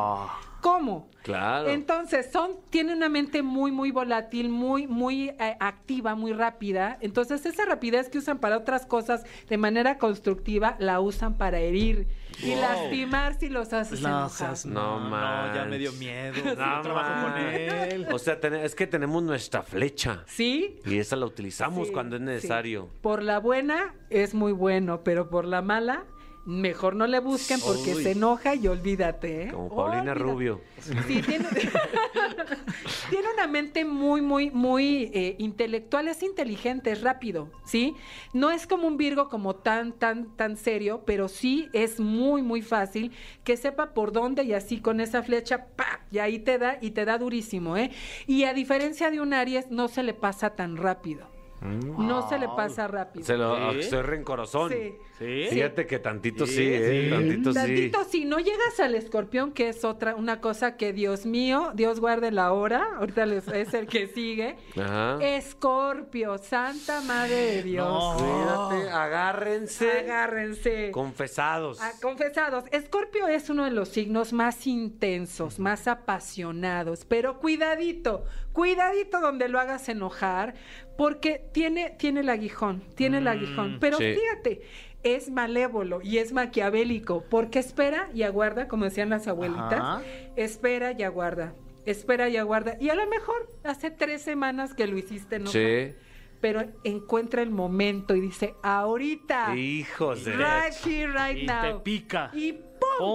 ¿Cómo? 0.61 1.09
Claro. 1.23 1.69
Entonces, 1.69 2.31
son, 2.33 2.53
tienen 2.71 2.97
una 2.97 3.09
mente 3.09 3.43
muy, 3.43 3.71
muy 3.73 3.91
volátil, 3.91 4.49
muy, 4.49 4.87
muy 4.87 5.29
eh, 5.29 5.57
activa, 5.61 6.15
muy 6.15 6.33
rápida. 6.33 6.97
Entonces, 7.01 7.45
esa 7.45 7.65
rapidez 7.67 8.09
que 8.09 8.19
usan 8.19 8.39
para 8.39 8.57
otras 8.57 8.87
cosas 8.87 9.25
de 9.49 9.59
manera 9.59 9.99
constructiva, 9.99 10.77
la 10.79 11.01
usan 11.01 11.37
para 11.37 11.59
herir 11.59 12.09
y 12.43 12.55
lastimar 12.55 13.39
si 13.39 13.49
los 13.51 13.73
haces 13.75 14.01
No, 14.01 14.29
seas- 14.31 14.65
No, 14.65 14.99
no, 15.01 15.11
no, 15.11 15.55
ya 15.55 15.65
me 15.67 15.79
dio 15.79 15.93
miedo. 15.93 16.35
No, 16.45 16.77
No, 16.77 16.83
trabajo 16.83 17.29
con 17.33 17.39
él. 17.43 18.07
O 18.13 18.19
sea, 18.19 18.41
ten- 18.41 18.55
es 18.55 18.75
que 18.75 18.87
tenemos 18.87 19.23
nuestra 19.23 19.63
flecha. 19.63 20.25
¿Sí? 20.27 20.79
Y 20.87 20.99
esa 20.99 21.17
la 21.17 21.27
utilizamos 21.27 21.89
Sí, 21.89 21.93
cuando 21.93 22.17
es 22.17 22.21
sí. 22.21 22.27
necesario. 22.27 22.89
Por 23.03 23.23
la 23.23 23.41
buena 23.41 23.95
es 24.09 24.35
muy 24.35 24.53
bueno, 24.53 25.03
pero 25.05 25.29
por 25.29 25.45
la 25.45 25.61
mala, 25.63 26.05
mejor 26.45 26.97
no 26.97 27.07
le 27.07 27.21
busquen 27.21 27.61
porque 27.61 27.95
Uy. 27.95 28.03
se 28.03 28.13
enoja 28.13 28.55
y 28.55 28.67
olvídate. 28.67 29.45
¿eh? 29.45 29.51
Como 29.53 29.69
Paulina 29.69 30.13
Olvídate. 30.13 30.19
Rubio. 30.19 30.61
Sí, 30.81 31.23
tiene, 31.23 31.47
tiene 33.11 33.29
una 33.35 33.47
mente 33.47 33.85
muy, 33.85 34.23
muy, 34.23 34.51
muy 34.51 35.11
eh, 35.13 35.37
intelectual, 35.39 36.09
es 36.09 36.23
inteligente, 36.23 36.91
es 36.93 37.03
rápido, 37.03 37.51
¿sí? 37.65 37.95
No 38.33 38.51
es 38.51 38.67
como 38.67 38.87
un 38.87 38.97
Virgo 38.97 39.29
como 39.29 39.57
tan, 39.57 39.93
tan, 39.93 40.37
tan 40.37 40.57
serio, 40.57 41.03
pero 41.07 41.29
sí 41.29 41.69
es 41.73 42.01
muy, 42.01 42.43
muy 42.43 42.63
fácil 42.63 43.13
que 43.45 43.57
sepa 43.57 43.93
por 43.93 44.13
dónde 44.13 44.45
y 44.45 44.55
así 44.55 44.81
con 44.81 45.01
esa 45.01 45.23
flecha, 45.23 45.67
¡pa! 45.77 46.01
Y 46.11 46.19
ahí 46.19 46.39
te 46.39 46.59
da, 46.59 46.79
y 46.81 46.91
te 46.91 47.05
da 47.05 47.19
durísimo, 47.19 47.77
¿eh? 47.77 47.91
Y 48.27 48.45
a 48.45 48.55
diferencia 48.55 49.11
de 49.11 49.21
un 49.21 49.35
Aries, 49.35 49.71
no 49.71 49.89
se 49.89 50.03
le 50.03 50.15
pasa 50.15 50.51
tan 50.51 50.77
rápido. 50.77 51.40
No 51.63 52.29
se 52.29 52.39
le 52.39 52.49
pasa 52.49 52.89
rápido. 52.89 53.25
Se 53.25 53.37
lo, 53.37 53.73
¿Sí? 53.75 53.83
Soy 53.85 54.03
rencorosón. 54.03 54.71
Sí. 54.71 54.95
¿Sí? 55.19 55.47
Fíjate 55.51 55.87
que 55.87 55.99
tantito 55.99 56.47
sí, 56.47 56.55
Sí, 56.55 56.63
¿eh? 56.73 57.03
sí. 57.05 57.11
Tantito 57.11 57.53
sí. 57.53 57.59
Tantito, 57.59 58.05
si 58.05 58.25
no 58.25 58.39
llegas 58.39 58.81
al 58.81 58.95
escorpión, 58.95 59.53
que 59.53 59.69
es 59.69 59.85
otra, 59.85 60.15
una 60.17 60.41
cosa 60.41 60.77
que 60.79 60.93
Dios 60.95 61.27
mío, 61.27 61.73
Dios 61.75 62.01
guarde 62.01 62.31
la 62.31 62.53
hora, 62.53 62.87
ahorita 62.97 63.27
les- 63.27 63.47
es 63.49 63.75
el 63.75 63.87
que 63.87 64.07
sigue. 64.07 64.57
Ajá. 64.81 65.19
Escorpio, 65.21 66.39
Santa 66.39 67.03
Madre 67.03 67.35
de 67.37 67.63
Dios. 67.63 67.87
No. 67.87 68.71
Fíjate, 68.71 68.91
agárrense. 68.91 69.91
Agárrense. 70.01 70.91
Confesados. 70.93 71.79
Ah, 71.83 71.93
confesados, 72.01 72.65
Escorpio 72.73 73.29
es 73.29 73.51
uno 73.51 73.65
de 73.65 73.71
los 73.73 73.91
signos 73.91 74.33
más 74.33 74.67
intensos, 74.67 75.59
más 75.59 75.87
apasionados, 75.87 77.05
pero 77.05 77.39
cuidadito, 77.39 78.25
cuidadito 78.53 79.21
donde 79.21 79.49
lo 79.49 79.59
hagas 79.61 79.89
enojar, 79.89 80.55
porque 80.97 81.43
tiene, 81.53 81.91
tiene 81.99 82.21
el 82.21 82.29
aguijón, 82.29 82.83
tiene 82.95 83.19
el 83.19 83.29
aguijón. 83.29 83.79
Pero 83.81 83.99
sí. 83.99 84.15
fíjate, 84.15 84.63
es 85.03 85.31
malévolo 85.31 86.01
y 86.03 86.19
es 86.19 86.33
maquiavélico, 86.33 87.25
porque 87.31 87.59
espera 87.59 88.09
y 88.15 88.23
aguarda, 88.23 88.69
como 88.69 88.85
decían 88.85 89.09
las 89.11 89.27
abuelitas, 89.29 89.73
Ajá. 89.81 90.03
espera 90.37 90.93
y 90.93 91.03
aguarda, 91.03 91.55
espera 91.87 92.29
y 92.29 92.37
aguarda. 92.37 92.77
Y 92.81 92.91
a 92.91 92.95
lo 92.95 93.07
mejor 93.09 93.49
hace 93.65 93.91
tres 93.91 94.23
semanas 94.23 94.75
que 94.75 94.87
lo 94.87 94.99
hiciste 94.99 95.37
enojar, 95.37 95.53
Sí. 95.53 95.95
pero 96.41 96.65
encuentra 96.85 97.41
el 97.43 97.51
momento 97.51 98.15
y 98.15 98.21
dice, 98.21 98.55
ahorita. 98.63 99.57
Hijos 99.57 100.25
de. 100.25 100.33
Right 100.37 100.75
here, 100.85 101.13
right 101.13 101.43
Y 101.43 101.47
now. 101.47 101.63
te 101.79 101.83
pica. 101.83 102.31
Y 102.35 102.61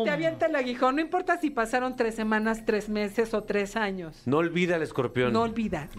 Te 0.06 0.10
avienta 0.12 0.46
el 0.48 0.56
aguijón. 0.56 0.96
No 0.96 1.02
importa 1.02 1.40
si 1.40 1.50
pasaron 1.50 1.96
tres 1.96 2.16
semanas, 2.16 2.64
tres 2.66 2.90
meses 2.90 3.34
o 3.34 3.44
tres 3.44 3.76
años. 3.76 4.22
No 4.26 4.38
olvida 4.38 4.76
el 4.76 4.82
escorpión. 4.82 5.32
No 5.34 5.42
olvida. 5.44 5.90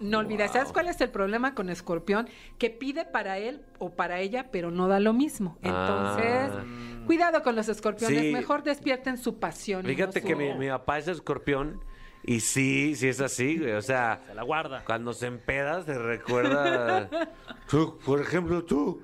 No 0.00 0.18
olvida. 0.18 0.48
¿Sabes 0.48 0.72
cuál 0.72 0.88
es 0.88 1.00
el 1.00 1.08
problema 1.10 1.54
con 1.54 1.70
Escorpión? 1.70 2.28
Que 2.58 2.68
pide 2.68 3.04
para 3.04 3.38
él 3.38 3.62
o 3.78 3.90
para 3.94 4.18
ella, 4.20 4.50
pero 4.50 4.70
no 4.70 4.88
da 4.88 4.98
lo 5.00 5.12
mismo. 5.12 5.56
Entonces, 5.62 6.50
Ah. 6.52 6.64
cuidado 7.06 7.42
con 7.42 7.54
los 7.56 7.68
escorpiones. 7.68 8.20
Sí. 8.20 8.32
Mejor 8.32 8.64
despierten 8.64 9.16
su 9.16 9.38
pasión. 9.38 9.84
Fíjate 9.86 10.20
no 10.20 10.26
que 10.26 10.32
su- 10.32 10.38
mi, 10.38 10.52
mi 10.54 10.68
papá 10.68 10.98
es 10.98 11.08
escorpión 11.08 11.80
y 12.24 12.40
sí, 12.40 12.96
sí 12.96 13.08
es 13.08 13.20
así, 13.20 13.56
güey. 13.58 13.72
O 13.72 13.82
sea, 13.82 14.20
Se 14.26 14.34
la 14.34 14.42
guarda. 14.42 14.82
cuando 14.84 15.12
se 15.12 15.26
empeda 15.26 15.82
se 15.84 15.96
recuerda. 15.96 17.08
Tú, 17.70 17.98
por 18.04 18.20
ejemplo, 18.20 18.62
tú, 18.64 19.00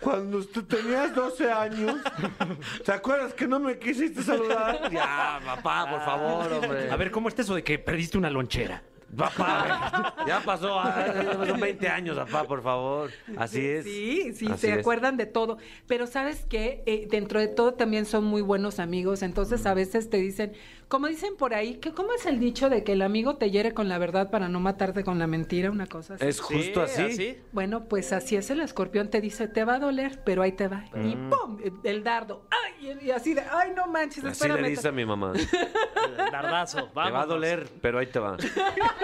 cuando 0.00 0.44
tú 0.44 0.62
tenías 0.62 1.14
12 1.14 1.50
años, 1.50 1.96
¿te 2.84 2.92
acuerdas 2.92 3.34
que 3.34 3.46
no 3.46 3.58
me 3.58 3.78
quisiste 3.78 4.22
saludar? 4.22 4.90
Ya, 4.90 5.40
papá, 5.44 5.90
por 5.90 6.00
favor, 6.04 6.52
hombre. 6.52 6.90
A 6.90 6.96
ver, 6.96 7.10
¿cómo 7.10 7.28
está 7.28 7.42
eso 7.42 7.54
de 7.54 7.64
que 7.64 7.78
perdiste 7.78 8.18
una 8.18 8.30
lonchera? 8.30 8.82
Papá, 9.16 10.14
ya 10.26 10.40
pasó, 10.44 10.78
ah, 10.78 11.06
son 11.46 11.58
20 11.60 11.88
años, 11.88 12.16
papá, 12.16 12.44
por 12.44 12.62
favor. 12.62 13.10
Así 13.36 13.64
es. 13.66 13.84
Sí, 13.84 14.32
sí, 14.34 14.46
Así 14.50 14.58
se 14.66 14.72
es. 14.74 14.78
acuerdan 14.78 15.16
de 15.16 15.26
todo. 15.26 15.56
Pero 15.86 16.06
sabes 16.06 16.44
que 16.44 17.06
dentro 17.10 17.40
de 17.40 17.48
todo 17.48 17.74
también 17.74 18.04
son 18.04 18.24
muy 18.24 18.42
buenos 18.42 18.78
amigos. 18.78 19.22
Entonces 19.22 19.64
a 19.66 19.72
veces 19.74 20.10
te 20.10 20.18
dicen, 20.18 20.52
como 20.88 21.06
dicen 21.06 21.36
por 21.38 21.54
ahí, 21.54 21.76
que 21.76 21.92
¿cómo 21.92 22.12
es 22.12 22.26
el 22.26 22.38
dicho 22.38 22.68
de 22.68 22.84
que 22.84 22.92
el 22.92 23.02
amigo 23.02 23.36
te 23.36 23.50
hiere 23.50 23.72
con 23.72 23.88
la 23.88 23.96
verdad 23.98 24.30
para 24.30 24.48
no 24.48 24.60
matarte 24.60 25.04
con 25.04 25.18
la 25.18 25.26
mentira? 25.26 25.70
Una 25.70 25.86
cosa 25.86 26.14
así. 26.14 26.26
Es 26.26 26.40
justo 26.40 26.86
Sí, 26.86 27.02
así. 27.02 27.38
Bueno, 27.52 27.84
pues 27.88 28.12
así 28.12 28.36
es 28.36 28.50
el 28.50 28.60
escorpión, 28.60 29.08
te 29.08 29.20
dice, 29.22 29.48
te 29.48 29.64
va 29.64 29.74
a 29.76 29.78
doler, 29.78 30.20
pero 30.24 30.42
ahí 30.42 30.52
te 30.52 30.68
va. 30.68 30.84
Y 31.02 31.16
¡pum! 31.16 31.58
El 31.82 32.04
dardo. 32.04 32.44
¡Ay! 32.50 32.98
Y 33.02 33.10
así 33.10 33.34
de, 33.34 33.40
¡ay, 33.50 33.72
no 33.74 33.86
manches! 33.86 34.24
Así 34.24 34.32
espérame. 34.32 34.60
le 34.62 34.68
dice 34.70 34.88
a 34.88 34.92
mi 34.92 35.04
mamá. 35.06 35.32
Te 35.32 36.22
Dardazo. 36.30 36.90
va 36.96 37.22
a 37.22 37.26
doler, 37.26 37.68
pero 37.80 37.98
ahí 37.98 38.06
te 38.06 38.18
va. 38.18 38.36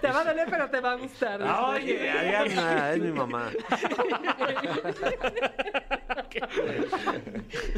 Te 0.00 0.10
va 0.10 0.20
a 0.20 0.24
doler, 0.24 0.48
pero 0.50 0.70
te 0.70 0.80
va 0.80 0.92
a 0.92 0.96
gustar. 0.96 1.42
Oye, 1.42 2.10
Ariana, 2.10 2.92
es 2.92 3.00
mi 3.00 3.12
mamá. 3.12 3.50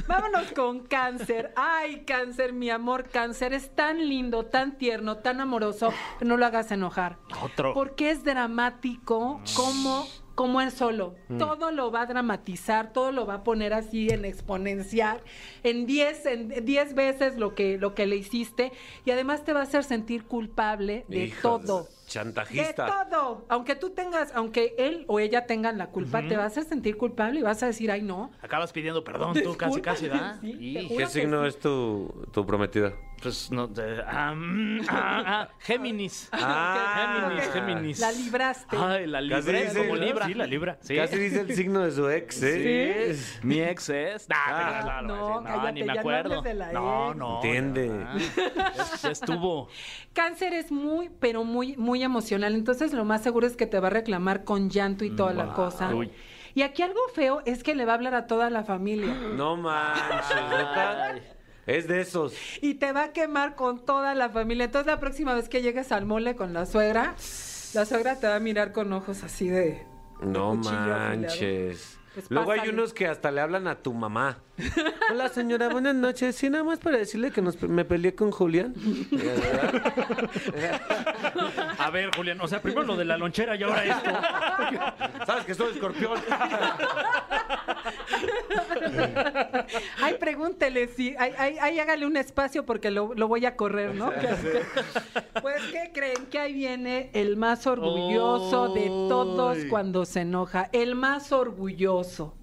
Vámonos 0.07 0.53
con 0.53 0.81
cáncer. 0.81 1.53
Ay, 1.57 2.05
cáncer, 2.05 2.53
mi 2.53 2.71
amor, 2.71 3.09
cáncer. 3.09 3.53
Es 3.53 3.75
tan 3.75 4.09
lindo, 4.09 4.47
tan 4.47 4.79
tierno, 4.79 5.19
tan 5.19 5.41
amoroso. 5.41 5.93
No 6.21 6.37
lo 6.37 6.47
hagas 6.47 6.71
enojar. 6.73 7.19
Otro. 7.43 7.75
Porque 7.75 8.11
es 8.11 8.25
dramático 8.25 9.41
como, 9.57 10.07
como 10.35 10.61
él 10.61 10.71
solo. 10.71 11.14
Todo 11.38 11.71
lo 11.71 11.90
va 11.90 12.03
a 12.03 12.07
dramatizar, 12.07 12.92
todo 12.92 13.12
lo 13.12 13.27
va 13.27 13.35
a 13.35 13.45
poner 13.45 13.73
así 13.75 14.09
en 14.09 14.25
exponencial, 14.25 15.21
en 15.62 15.87
10 15.87 16.27
en 16.27 16.64
10 16.64 16.95
veces 16.95 17.37
lo 17.37 17.55
que, 17.55 17.79
lo 17.79 17.95
que 17.95 18.07
le 18.07 18.16
hiciste. 18.16 18.73
Y 19.05 19.11
además 19.11 19.45
te 19.45 19.53
va 19.53 19.61
a 19.61 19.64
hacer 19.64 19.85
sentir 19.85 20.25
culpable 20.25 21.05
de 21.09 21.27
Hijo 21.27 21.59
de- 21.59 21.66
todo. 21.66 21.88
Chantajista. 22.07 22.85
De 22.85 23.11
todo. 23.11 23.45
Aunque 23.49 23.75
tú 23.75 23.90
tengas, 23.90 24.33
aunque 24.35 24.75
él 24.77 25.05
o 25.09 25.18
ella 25.18 25.47
tengan 25.47 25.79
la 25.79 25.87
culpa, 25.88 26.21
te 26.21 26.37
va 26.37 26.45
a 26.45 26.47
hacer 26.47 26.64
sentir 26.64 26.97
culpable 26.99 27.40
y 27.40 27.42
vas 27.42 27.62
a 27.62 27.66
decir, 27.66 27.90
ay, 27.90 28.03
no. 28.03 28.31
Acabas 28.42 28.73
pidiendo 28.73 29.03
perdón 29.03 29.35
tú, 29.42 29.57
casi, 29.57 29.81
casi, 29.81 30.09
¿verdad? 30.09 30.38
Sí. 30.42 30.88
¿Qué 30.97 31.07
signo 31.07 31.42
sí. 31.42 31.49
es 31.49 31.59
tu, 31.59 32.27
tu 32.33 32.45
prometida? 32.45 32.92
Pues 33.23 33.51
no. 33.53 33.69
de- 33.69 34.03
ah, 34.07 34.35
mm, 34.35 34.81
ah, 34.89 35.23
ah, 35.27 35.49
Géminis. 35.61 36.29
Ah, 36.33 37.29
Géminis. 37.31 37.53
Géminis. 37.53 37.99
La 38.01 38.13
libraste. 38.13 38.77
Ay, 38.77 39.07
la 39.07 39.21
libré 39.21 39.65
dice, 39.65 39.79
como 39.79 39.97
¿no? 39.97 40.05
libra. 40.05 40.27
Sí, 40.27 40.35
la 40.35 40.47
libra. 40.47 40.79
Sí. 40.81 40.97
Casi 40.97 41.17
dice 41.19 41.41
el 41.43 41.55
signo 41.55 41.81
de 41.81 41.93
su 41.93 42.09
ex, 42.11 42.43
¿eh? 42.43 43.15
Sí. 43.15 43.39
Mi 43.47 43.61
ex 43.61 43.89
es. 43.91 44.29
Nah, 44.29 44.37
Ah. 44.47 44.81
claro, 44.83 45.07
No, 45.07 45.39
sí, 45.39 45.45
cállate, 45.47 45.73
ni 45.73 45.81
me 45.83 45.87
ya 45.87 45.95
no 45.95 46.01
acuerdo. 46.01 46.39
hables 46.39 46.45
de 46.45 46.55
la 46.55 46.73
no, 46.73 47.15
no. 47.15 47.37
Entiende. 47.37 48.07
ya- 48.57 48.97
ya 49.03 49.11
estuvo. 49.11 49.69
Cáncer 50.13 50.53
es 50.55 50.73
muy, 50.73 51.11
pero 51.21 51.45
muy, 51.45 51.77
muy 51.77 52.03
emocional. 52.03 52.55
Entonces, 52.55 52.93
lo 52.93 53.05
más 53.05 53.23
seguro 53.23 53.47
es 53.47 53.57
que 53.57 53.67
te 53.67 53.79
va 53.79 53.87
a 53.87 53.91
reclamar 53.91 54.45
con 54.45 54.69
llanto 54.71 55.05
y 55.05 55.11
toda 55.15 55.33
la 55.33 55.53
cosa. 55.55 55.95
Uy. 55.95 56.11
Y 56.55 56.63
aquí 56.63 56.83
algo 56.83 57.01
feo 57.15 57.41
es 57.47 57.63
que 57.63 57.75
le 57.75 57.87
va 57.87 57.93
a 57.93 57.95
hablar 57.95 58.15
a 58.15 58.27
toda 58.27 58.51
la 58.51 58.63
familia. 58.63 59.15
No 59.15 59.57
manches. 59.57 61.23
Es 61.66 61.87
de 61.87 62.01
esos. 62.01 62.35
Y 62.61 62.75
te 62.75 62.92
va 62.92 63.05
a 63.05 63.12
quemar 63.12 63.55
con 63.55 63.85
toda 63.85 64.14
la 64.14 64.29
familia. 64.29 64.64
Entonces, 64.64 64.87
la 64.87 64.98
próxima 64.98 65.35
vez 65.35 65.48
que 65.48 65.62
llegues 65.62 65.92
al 65.92 66.07
mole 66.07 66.35
con 66.35 66.53
la 66.53 66.66
suegra, 66.66 67.15
la 67.75 67.87
suegra 67.87 68.19
te 68.19 68.27
va 68.27 68.37
a 68.37 68.40
mirar 68.40 68.73
con 68.73 68.92
ojos 68.92 69.23
así 69.23 69.48
de. 69.48 69.87
No 70.21 70.54
manches. 70.54 71.98
Pues 72.15 72.31
Luego 72.31 72.52
hay 72.52 72.69
unos 72.69 72.92
que 72.92 73.06
hasta 73.06 73.31
le 73.31 73.40
hablan 73.40 73.67
a 73.67 73.77
tu 73.77 73.94
mamá. 73.94 74.38
Hola 75.10 75.29
señora, 75.29 75.69
buenas 75.69 75.94
noches. 75.94 76.37
Sí, 76.37 76.48
nada 76.50 76.65
más 76.65 76.79
para 76.79 76.98
decirle 76.98 77.31
que 77.31 77.42
nos, 77.42 77.60
me 77.63 77.85
peleé 77.85 78.15
con 78.15 78.31
Julián. 78.31 78.75
A 81.79 81.90
ver, 81.90 82.15
Julián, 82.15 82.40
o 82.40 82.48
sea, 82.48 82.60
primero 82.63 82.85
lo 82.85 82.96
de 82.96 83.04
la 83.04 83.17
lonchera 83.17 83.56
y 83.56 83.63
ahora 83.63 83.85
esto. 83.85 84.10
¿Sabes 85.27 85.44
que 85.44 85.54
soy 85.54 85.73
escorpión? 85.73 86.19
Ay, 90.00 90.15
pregúntele 90.19 90.88
si. 90.88 91.15
Ay, 91.19 91.33
ay, 91.38 91.56
ay, 91.60 91.79
hágale 91.81 92.06
un 92.06 92.17
espacio 92.17 92.65
porque 92.65 92.90
lo, 92.90 93.15
lo 93.15 93.29
voy 93.29 93.46
a 93.46 93.56
correr, 93.56 93.94
¿no? 93.94 94.13
pues, 95.42 95.63
¿qué 95.73 95.90
creen? 95.92 96.27
Que 96.27 96.38
ahí 96.38 96.52
viene 96.52 97.10
el 97.15 97.37
más 97.37 97.67
orgulloso 97.67 98.75
de 98.75 98.87
todos 98.87 99.58
cuando 99.69 100.04
se 100.04 100.21
enoja. 100.21 100.69
El 100.73 100.94
más 100.94 101.33
orgulloso. 101.33 102.37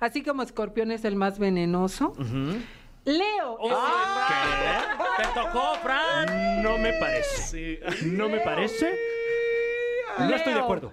Así 0.00 0.22
como 0.22 0.42
Escorpión 0.42 0.90
es 0.90 1.04
el 1.04 1.16
más 1.16 1.38
venenoso. 1.38 2.14
Leo. 3.04 3.58
el 3.60 3.70
más- 3.70 4.96
¿Te 5.16 5.24
tocó, 5.40 5.74
Fran? 5.82 6.62
No 6.62 6.78
me 6.78 6.92
parece. 6.94 7.80
No 8.04 8.28
me 8.28 8.38
parece. 8.40 8.94
No 10.18 10.34
estoy 10.34 10.54
de 10.54 10.60
acuerdo. 10.60 10.92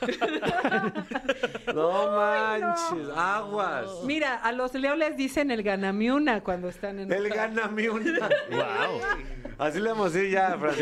No 1.74 2.10
manches, 2.12 3.08
aguas. 3.16 3.86
Mira, 4.04 4.34
a 4.36 4.52
los 4.52 4.74
Leo 4.74 4.96
les 4.96 5.16
dicen 5.16 5.50
el 5.50 5.62
ganamiuna 5.62 6.40
cuando 6.42 6.68
están 6.68 6.98
en 7.00 7.12
El 7.12 7.28
gáname 7.28 7.88
una. 7.90 8.28
Wow. 8.50 9.00
Así 9.58 9.78
le 9.78 9.90
vamos 9.90 10.06
a 10.06 10.18
decir 10.18 10.30
ya, 10.30 10.56
Fran. 10.58 10.74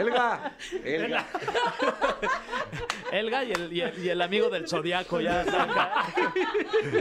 Elga. 0.00 0.52
Elga. 0.84 1.24
Elga 3.12 3.44
y 3.44 3.52
el, 3.52 3.72
y 3.72 3.80
el, 3.82 4.04
y 4.04 4.08
el 4.08 4.20
amigo 4.22 4.48
del 4.50 4.68
zodiaco 4.68 5.20
ya 5.20 5.44
saca. 5.44 6.06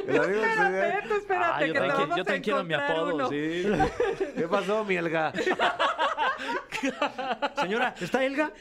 El 0.07 0.19
amigo 0.21 0.41
del 0.41 0.43
Espérate, 0.43 0.55
Zodiaco. 0.55 1.15
espérate, 1.15 1.45
Ah, 1.55 1.65
yo 1.65 1.73
que 1.73 1.79
te 1.79 1.87
vamos 1.87 2.07
yo 2.15 2.21
a 2.21 2.25
también 2.25 2.43
quiero 2.43 2.63
mi 2.63 2.73
encontrar 2.73 2.97
apodo, 2.99 3.15
uno. 3.15 3.29
sí. 3.29 3.65
¿Qué 4.37 4.47
pasó, 4.47 4.85
mi 4.85 4.95
Elga? 4.97 5.33
Señora, 7.59 7.95
¿está 7.99 8.23
Elga? 8.23 8.51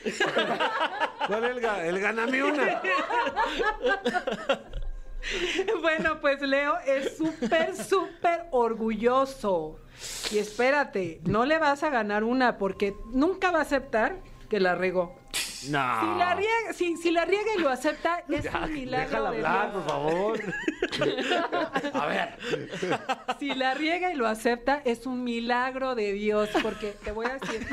¿Cuál 1.26 1.44
Elga? 1.44 1.86
El 1.94 2.00
gáname 2.00 2.42
una. 2.42 2.82
Bueno, 5.80 6.20
pues 6.20 6.42
Leo 6.42 6.76
es 6.86 7.16
súper, 7.16 7.74
súper 7.74 8.46
orgulloso. 8.50 9.80
Y 10.30 10.36
espérate, 10.36 11.22
no 11.24 11.46
le 11.46 11.58
vas 11.58 11.82
a 11.82 11.88
ganar 11.88 12.24
una 12.24 12.58
porque 12.58 12.94
nunca 13.10 13.50
va 13.50 13.60
a 13.60 13.62
aceptar 13.62 14.16
que 14.50 14.60
la 14.60 14.74
regó. 14.74 15.16
No. 15.70 16.00
Si 16.00 16.18
la 16.18 16.34
riega, 16.34 16.72
si, 16.74 16.96
si 16.96 17.10
la 17.10 17.24
riega 17.24 17.50
y 17.56 17.60
lo 17.60 17.70
acepta, 17.70 18.22
es 18.28 18.44
un 18.52 18.72
milagro 18.72 19.06
Déjala 19.08 19.30
de 19.30 19.36
hablar, 19.36 19.70
Dios. 19.72 19.82
por 19.82 19.90
favor. 19.90 20.40
A 21.94 22.06
ver. 22.06 22.38
Si 23.40 23.54
la 23.54 23.74
riega 23.74 24.12
y 24.12 24.16
lo 24.16 24.26
acepta, 24.26 24.82
es 24.84 25.06
un 25.06 25.24
milagro 25.24 25.94
de 25.94 26.12
Dios. 26.12 26.50
Porque 26.62 26.94
te 27.04 27.12
voy 27.12 27.26
a 27.26 27.38
decir, 27.38 27.66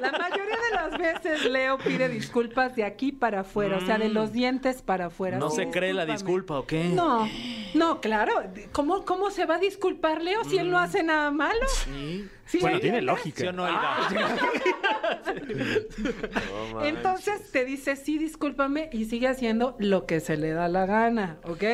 la 0.00 0.12
mayoría 0.12 0.56
de 0.70 0.74
las 0.74 0.98
veces 0.98 1.44
Leo 1.46 1.78
pide 1.78 2.08
disculpas 2.08 2.76
de 2.76 2.84
aquí 2.84 3.12
para 3.12 3.40
afuera, 3.40 3.78
o 3.78 3.80
sea, 3.86 3.98
de 3.98 4.08
los 4.10 4.32
dientes 4.32 4.82
para 4.82 5.06
afuera. 5.06 5.38
¿No 5.38 5.48
Sí, 5.50 5.56
se 5.56 5.70
cree 5.70 5.94
la 5.94 6.04
disculpa 6.06 6.58
o 6.58 6.66
qué? 6.66 6.84
No, 6.84 7.28
no, 7.74 8.00
claro. 8.00 8.42
¿Cómo, 8.72 9.04
¿Cómo 9.04 9.30
se 9.30 9.46
va 9.46 9.54
a 9.56 9.58
disculpar 9.58 10.22
Leo 10.22 10.44
si 10.44 10.58
él 10.58 10.70
no 10.70 10.78
hace 10.78 11.02
nada 11.02 11.30
malo? 11.30 11.66
Sí. 11.84 12.28
Sí, 12.46 12.58
Bueno, 12.60 12.80
tiene 12.80 13.02
lógica. 13.02 13.40
¿Sí 13.42 13.46
o 13.46 13.52
no, 13.52 13.66
Elga? 13.68 14.08
Entonces 17.08 17.50
te 17.52 17.64
dice, 17.64 17.96
sí, 17.96 18.18
discúlpame, 18.18 18.90
y 18.92 19.04
sigue 19.06 19.28
haciendo 19.28 19.76
lo 19.78 20.06
que 20.06 20.20
se 20.20 20.36
le 20.36 20.50
da 20.52 20.68
la 20.68 20.86
gana, 20.86 21.38
¿ok? 21.44 21.64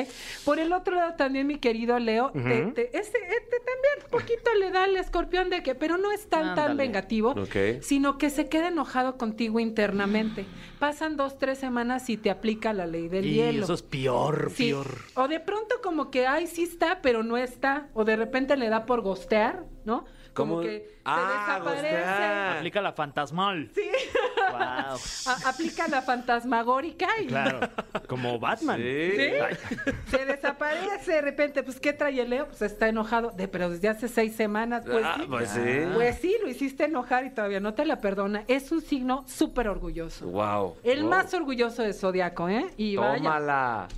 Por 0.44 0.58
el 0.58 0.72
otro 0.72 0.96
lado 0.96 1.14
también, 1.16 1.46
mi 1.46 1.58
querido 1.58 1.98
Leo, 1.98 2.30
te- 2.32 2.40
te- 2.72 2.96
este, 2.98 3.18
este 3.18 3.56
también 3.58 4.10
poquito 4.10 4.54
le 4.58 4.70
da 4.70 4.84
al 4.84 4.96
escorpión 4.96 5.50
de 5.50 5.62
que, 5.62 5.74
pero 5.74 5.96
no 5.98 6.12
es 6.12 6.28
tan, 6.28 6.54
tan 6.54 6.76
vengativo, 6.76 7.34
sino 7.80 8.18
que 8.18 8.30
se 8.30 8.48
queda 8.48 8.68
enojado 8.68 9.16
contigo 9.18 9.60
internamente. 9.60 10.46
Pasan 10.78 11.16
dos, 11.16 11.38
tres 11.38 11.58
semanas 11.58 12.08
y 12.10 12.16
te 12.16 12.30
aplica 12.30 12.72
la 12.72 12.86
ley 12.86 13.08
del 13.08 13.26
Y 13.26 13.34
hielo. 13.34 13.64
eso 13.64 13.74
es 13.74 13.82
peor, 13.82 14.50
Sí. 14.54 14.68
peor. 14.70 14.86
O 15.14 15.28
de 15.28 15.40
pronto 15.40 15.76
como 15.82 16.10
que, 16.10 16.26
ay, 16.26 16.46
sí 16.46 16.62
está, 16.64 17.00
pero 17.02 17.22
no 17.22 17.36
está. 17.36 17.88
O 17.94 18.04
de 18.04 18.16
repente 18.16 18.56
le 18.56 18.68
da 18.68 18.84
por 18.86 19.00
gostear, 19.00 19.64
¿no? 19.84 20.04
Como 20.34 20.56
¿Cómo? 20.56 20.62
que 20.62 20.78
se 20.80 20.98
Ah, 21.04 21.46
desaparece. 21.46 21.96
gostear. 21.96 22.56
Aplica 22.58 22.82
la 22.82 22.92
fantasmal. 22.92 23.70
Sí. 23.74 23.82
Wow. 24.50 24.98
A- 25.34 25.48
aplica 25.48 25.88
la 25.88 26.02
fantasmagórica 26.02 27.08
y 27.22 27.26
Claro. 27.26 27.60
Como 28.08 28.38
Batman. 28.38 28.78
Sí. 28.80 29.10
¿Sí? 29.16 29.76
se 30.10 30.24
desaparece 30.24 31.12
de 31.12 31.20
repente. 31.20 31.62
Pues, 31.62 31.80
¿qué 31.80 31.92
trae 31.92 32.20
el 32.20 32.30
Leo? 32.30 32.46
Pues 32.48 32.62
está 32.62 32.88
enojado. 32.88 33.30
De, 33.30 33.48
pero 33.48 33.70
desde 33.70 33.88
hace 33.88 34.08
seis 34.08 34.34
semanas, 34.36 34.84
pues 34.84 35.04
Ah, 35.04 35.16
sí. 35.18 35.26
pues 35.28 35.50
sí. 35.50 35.60
Pues 35.94 36.18
sí, 36.18 36.36
lo 36.42 36.48
hiciste 36.48 36.84
enojar 36.84 37.24
y 37.24 37.30
todavía 37.30 37.60
no 37.60 37.74
te 37.74 37.84
la 37.84 38.00
perdona. 38.00 38.44
Es 38.48 38.70
un 38.72 38.80
signo 38.82 39.24
súper 39.28 39.68
orgulloso. 39.68 40.26
Wow. 40.26 40.76
El 40.84 41.00
Wow. 41.02 41.10
más 41.10 41.32
orgulloso 41.34 41.82
de 41.82 41.92
Zodiaco, 41.92 42.48
¿eh? 42.48 42.66
Y 42.76 42.96
vaya. 42.96 43.16
Tómala. 43.18 43.88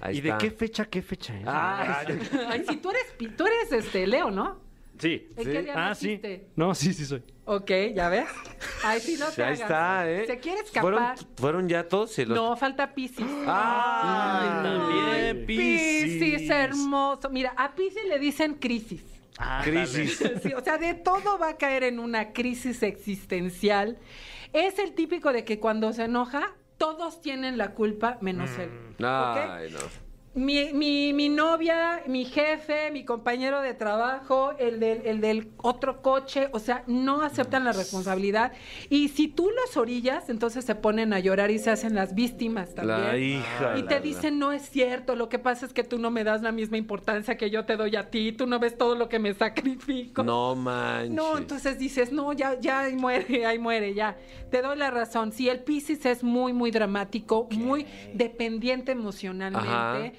Ahí 0.00 0.18
¿Y 0.18 0.20
de 0.20 0.30
está. 0.30 0.38
qué 0.38 0.50
fecha, 0.50 0.84
qué 0.86 1.00
fecha 1.02 1.36
es? 1.36 1.44
Ah, 1.46 2.02
Ay, 2.48 2.64
si 2.68 2.76
tú 2.78 2.90
eres, 2.90 3.04
pi- 3.16 3.28
tú 3.28 3.46
eres 3.46 3.70
este 3.72 4.06
Leo, 4.06 4.30
¿no? 4.32 4.56
Sí. 5.02 5.28
¿En 5.36 5.44
qué 5.44 5.62
día 5.62 5.72
Ah, 5.76 5.94
sí. 5.94 6.20
No, 6.56 6.74
sí, 6.74 6.92
sí 6.94 7.04
soy. 7.04 7.22
Ok, 7.44 7.70
ya 7.94 8.08
ves. 8.08 8.26
Ay, 8.84 9.00
sí, 9.00 9.16
no 9.18 9.26
te 9.30 9.42
ahí 9.42 9.48
hagas. 9.48 9.60
está, 9.60 10.10
¿eh? 10.10 10.26
¿Se 10.26 10.38
quiere 10.38 10.62
¿Fueron, 10.64 11.02
escapar? 11.02 11.26
fueron 11.36 11.68
ya 11.68 11.88
todos? 11.88 12.12
Sí, 12.12 12.24
los- 12.24 12.36
No, 12.36 12.56
falta 12.56 12.94
Piscis. 12.94 13.26
Ah, 13.46 14.60
También, 14.62 15.44
Piscis, 15.46 16.20
Piscis. 16.22 16.50
hermoso. 16.50 17.28
Mira, 17.30 17.52
a 17.56 17.74
Piscis 17.74 18.04
le 18.08 18.18
dicen 18.18 18.54
crisis. 18.54 19.02
Crisis. 19.64 20.22
Sí, 20.42 20.52
o 20.54 20.60
sea, 20.62 20.78
de 20.78 20.94
todo 20.94 21.38
va 21.38 21.50
a 21.50 21.56
caer 21.56 21.82
en 21.84 21.98
una 21.98 22.32
crisis 22.32 22.82
existencial. 22.82 23.98
Es 24.52 24.78
el 24.78 24.92
típico 24.94 25.32
de 25.32 25.44
que 25.44 25.58
cuando 25.58 25.92
se 25.92 26.04
enoja, 26.04 26.52
todos 26.78 27.20
tienen 27.20 27.58
la 27.58 27.72
culpa 27.74 28.18
menos 28.20 28.50
él. 28.58 28.70
¿ok? 28.98 29.02
Ay, 29.04 29.70
no. 29.72 29.78
Mi, 30.34 30.72
mi, 30.72 31.12
mi 31.12 31.28
novia, 31.28 32.04
mi 32.06 32.24
jefe, 32.24 32.90
mi 32.90 33.04
compañero 33.04 33.60
de 33.60 33.74
trabajo, 33.74 34.52
el 34.58 34.80
del, 34.80 35.02
el 35.04 35.20
del 35.20 35.50
otro 35.58 36.00
coche, 36.00 36.48
o 36.52 36.58
sea, 36.58 36.84
no 36.86 37.20
aceptan 37.20 37.64
la 37.64 37.72
responsabilidad. 37.72 38.52
Y 38.88 39.08
si 39.08 39.28
tú 39.28 39.50
los 39.50 39.76
orillas, 39.76 40.30
entonces 40.30 40.64
se 40.64 40.74
ponen 40.74 41.12
a 41.12 41.18
llorar 41.18 41.50
y 41.50 41.58
se 41.58 41.68
hacen 41.68 41.94
las 41.94 42.14
víctimas 42.14 42.74
también. 42.74 43.02
La 43.02 43.18
hija. 43.18 43.74
Y 43.76 43.82
la- 43.82 43.88
te 43.88 44.00
dicen, 44.00 44.38
no 44.38 44.52
es 44.52 44.62
cierto, 44.70 45.16
lo 45.16 45.28
que 45.28 45.38
pasa 45.38 45.66
es 45.66 45.74
que 45.74 45.84
tú 45.84 45.98
no 45.98 46.10
me 46.10 46.24
das 46.24 46.40
la 46.40 46.50
misma 46.50 46.78
importancia 46.78 47.36
que 47.36 47.50
yo 47.50 47.66
te 47.66 47.76
doy 47.76 47.94
a 47.96 48.08
ti, 48.08 48.32
tú 48.32 48.46
no 48.46 48.58
ves 48.58 48.78
todo 48.78 48.94
lo 48.94 49.10
que 49.10 49.18
me 49.18 49.34
sacrifico. 49.34 50.22
No 50.24 50.54
manches. 50.54 51.10
No, 51.10 51.36
entonces 51.36 51.78
dices, 51.78 52.10
no, 52.10 52.32
ya, 52.32 52.58
ya 52.58 52.80
ahí 52.80 52.96
muere, 52.96 53.44
ahí 53.44 53.58
muere, 53.58 53.92
ya. 53.92 54.16
Te 54.50 54.62
doy 54.62 54.78
la 54.78 54.90
razón. 54.90 55.30
Sí, 55.32 55.50
el 55.50 55.60
Piscis 55.60 56.06
es 56.06 56.24
muy, 56.24 56.54
muy 56.54 56.70
dramático, 56.70 57.48
muy 57.50 57.86
dependiente 58.14 58.92
emocionalmente. 58.92 59.68
Ajá. 59.68 60.12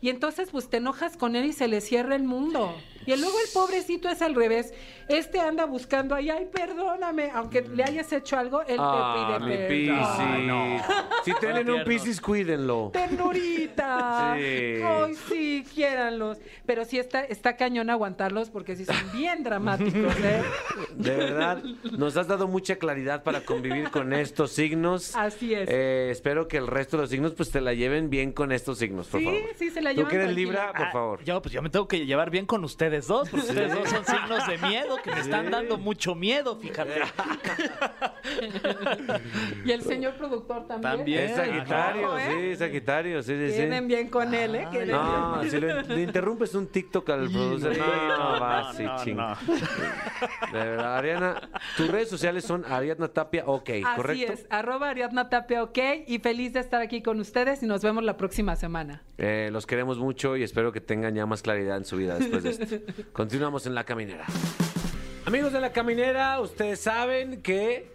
Y 0.00 0.10
entonces, 0.10 0.50
pues 0.52 0.68
te 0.70 0.76
enojas 0.76 1.16
con 1.16 1.34
él 1.36 1.44
y 1.46 1.52
se 1.52 1.66
le 1.68 1.80
cierra 1.80 2.14
el 2.14 2.22
mundo. 2.22 2.74
Y 3.06 3.16
luego 3.16 3.36
el 3.40 3.50
pobrecito 3.54 4.08
es 4.10 4.20
al 4.20 4.34
revés. 4.34 4.72
Este 5.08 5.40
anda 5.40 5.64
buscando 5.64 6.14
ahí, 6.14 6.28
ay, 6.28 6.46
perdóname. 6.52 7.30
Aunque 7.32 7.62
le 7.62 7.82
hayas 7.82 8.12
hecho 8.12 8.36
algo, 8.36 8.60
él 8.62 8.76
Ah, 8.78 9.38
te 9.40 9.44
mi 9.46 9.50
pide 9.52 9.68
Piscis. 9.68 9.88
perdón. 9.88 10.28
Ay, 10.34 10.46
no. 10.46 10.82
Si 11.24 11.34
tienen 11.40 11.70
un. 11.70 11.84
Piscis, 11.84 12.20
cuídenlo. 12.20 12.90
Ternurita. 12.92 14.34
Sí. 14.36 14.82
Ay, 14.84 15.14
sí, 15.28 15.64
quiéranlos. 15.74 16.38
Pero 16.66 16.84
sí 16.84 16.98
está, 16.98 17.24
está 17.24 17.56
cañón 17.56 17.88
aguantarlos 17.90 18.50
porque 18.50 18.76
sí 18.76 18.84
son 18.84 18.96
bien 19.12 19.42
dramáticos, 19.42 20.14
¿eh? 20.22 20.42
De 20.96 21.16
verdad, 21.16 21.62
nos 21.96 22.16
has 22.18 22.28
dado 22.28 22.46
mucha 22.46 22.76
claridad 22.76 23.22
para 23.22 23.40
convivir 23.40 23.90
con 23.90 24.12
estos 24.12 24.52
signos. 24.52 25.16
Así 25.16 25.54
es. 25.54 25.68
Eh, 25.70 26.08
espero 26.10 26.46
que 26.46 26.58
el 26.58 26.66
resto 26.66 26.96
de 26.98 27.02
los 27.04 27.10
signos 27.10 27.32
pues 27.34 27.50
te 27.50 27.60
la 27.62 27.72
lleven 27.72 28.10
bien 28.10 28.32
con 28.32 28.52
estos 28.52 28.78
signos, 28.78 29.06
por 29.08 29.20
Sí, 29.20 29.24
favor. 29.26 29.40
sí, 29.56 29.70
se 29.70 29.80
la 29.80 29.87
Tú 29.90 29.96
llevan 29.96 30.10
que 30.10 30.16
eres. 30.16 30.34
Libra, 30.36 30.72
por 30.72 30.86
Ah, 30.86 30.92
favor. 30.92 31.24
Yo, 31.24 31.42
pues 31.42 31.52
yo 31.52 31.62
me 31.62 31.70
tengo 31.70 31.86
que 31.88 32.04
llevar 32.06 32.30
bien 32.30 32.46
con 32.46 32.62
ustedes 32.64 33.06
dos, 33.06 33.28
porque 33.28 33.46
ustedes 33.46 33.74
dos 33.74 33.88
son 33.88 34.04
signos 34.04 34.46
de 34.46 34.58
miedo 34.58 34.96
que 35.02 35.10
me 35.12 35.20
están 35.20 35.50
dando 35.50 35.78
mucho 35.78 36.14
miedo, 36.14 36.56
fíjate. 36.56 37.00
Y 39.64 39.70
el 39.72 39.82
señor 39.82 40.14
productor 40.14 40.66
también. 40.66 40.96
También. 40.96 41.22
Es 41.24 41.36
Sagitario, 41.36 42.18
¿eh? 42.18 42.50
sí, 42.52 42.56
Sagitario, 42.56 43.22
sí, 43.22 43.34
sí, 43.36 43.50
sí. 43.50 43.56
Queden 43.56 43.88
bien 43.88 44.08
con 44.08 44.34
él, 44.34 44.54
¿eh? 44.54 44.68
No, 44.86 45.38
bien. 45.40 45.50
si 45.50 45.60
le, 45.60 45.82
le 45.82 46.02
interrumpes 46.02 46.54
un 46.54 46.66
TikTok 46.66 47.08
al 47.10 47.30
producer, 47.30 47.76
no, 47.78 48.34
no, 48.34 48.40
va, 48.40 48.72
sí, 48.74 48.82
no, 48.84 48.96
ching. 49.04 49.16
no. 49.16 49.36
De 50.52 50.58
verdad, 50.58 50.96
Ariana, 50.98 51.40
tus 51.76 51.88
redes 51.88 52.08
sociales 52.08 52.44
son 52.44 52.64
Ariadna 52.64 53.08
Tapia, 53.08 53.44
ok, 53.46 53.68
Así 53.70 53.82
¿correcto? 53.96 54.32
es, 54.32 54.46
arroba 54.50 54.90
Ariadna 54.90 55.28
Tapia, 55.28 55.62
ok. 55.62 55.78
Y 56.06 56.18
feliz 56.18 56.52
de 56.52 56.60
estar 56.60 56.80
aquí 56.80 57.02
con 57.02 57.20
ustedes 57.20 57.62
y 57.62 57.66
nos 57.66 57.82
vemos 57.82 58.04
la 58.04 58.16
próxima 58.16 58.56
semana. 58.56 59.02
Eh, 59.18 59.48
los 59.52 59.66
queremos 59.78 59.98
mucho 59.98 60.36
y 60.36 60.42
espero 60.42 60.72
que 60.72 60.80
tengan 60.80 61.14
ya 61.14 61.24
más 61.24 61.40
claridad 61.40 61.76
en 61.76 61.84
su 61.84 61.96
vida 61.96 62.18
después 62.18 62.42
de 62.42 62.50
esto. 62.50 62.76
Continuamos 63.12 63.64
en 63.64 63.76
La 63.76 63.84
Caminera. 63.84 64.26
Amigos 65.24 65.52
de 65.52 65.60
La 65.60 65.70
Caminera, 65.70 66.40
ustedes 66.40 66.80
saben 66.80 67.42
que 67.42 67.92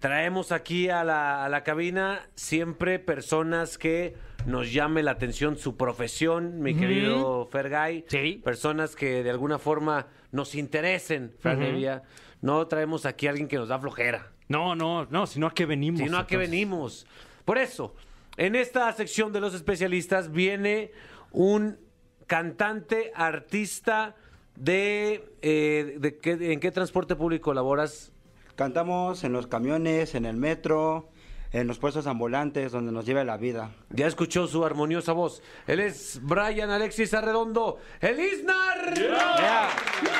traemos 0.00 0.50
aquí 0.50 0.88
a 0.88 1.04
la, 1.04 1.44
a 1.44 1.48
la 1.48 1.62
cabina 1.62 2.26
siempre 2.34 2.98
personas 2.98 3.78
que 3.78 4.16
nos 4.44 4.72
llame 4.72 5.04
la 5.04 5.12
atención 5.12 5.56
su 5.56 5.76
profesión, 5.76 6.62
mi 6.62 6.74
querido 6.74 7.46
Fergay. 7.46 8.06
Sí. 8.08 8.40
Personas 8.42 8.96
que 8.96 9.22
de 9.22 9.30
alguna 9.30 9.60
forma 9.60 10.08
nos 10.32 10.56
interesen, 10.56 11.32
Fran 11.38 11.62
Evia. 11.62 12.02
No 12.42 12.66
traemos 12.66 13.06
aquí 13.06 13.28
a 13.28 13.30
alguien 13.30 13.46
que 13.46 13.56
nos 13.56 13.68
da 13.68 13.78
flojera. 13.78 14.32
No, 14.48 14.74
no, 14.74 15.06
no, 15.08 15.28
sino 15.28 15.46
a 15.46 15.54
qué 15.54 15.64
venimos. 15.64 16.00
sino 16.00 16.18
a 16.18 16.26
qué 16.26 16.34
entonces. 16.34 16.50
venimos. 16.50 17.06
Por 17.44 17.56
eso, 17.56 17.94
en 18.36 18.56
esta 18.56 18.92
sección 18.94 19.32
de 19.32 19.40
los 19.40 19.54
especialistas 19.54 20.32
viene 20.32 20.90
un 21.32 21.78
cantante, 22.26 23.12
artista 23.14 24.14
de, 24.56 25.32
eh, 25.42 25.96
de 25.98 26.18
qué- 26.18 26.52
¿en 26.52 26.60
qué 26.60 26.70
transporte 26.70 27.16
público 27.16 27.52
laboras? 27.54 28.12
Cantamos 28.56 29.24
en 29.24 29.32
los 29.32 29.46
camiones, 29.46 30.14
en 30.14 30.26
el 30.26 30.36
metro, 30.36 31.08
en 31.52 31.66
los 31.66 31.78
puestos 31.78 32.06
ambulantes, 32.06 32.70
donde 32.72 32.92
nos 32.92 33.06
lleva 33.06 33.24
la 33.24 33.36
vida. 33.36 33.72
Ya 33.90 34.06
escuchó 34.06 34.46
su 34.46 34.64
armoniosa 34.64 35.12
voz. 35.12 35.42
Él 35.66 35.80
es 35.80 36.20
Brian 36.22 36.70
Alexis 36.70 37.12
Arredondo, 37.14 37.78
el 38.00 38.20
Isnar. 38.20 38.94
Ya, 38.96 39.68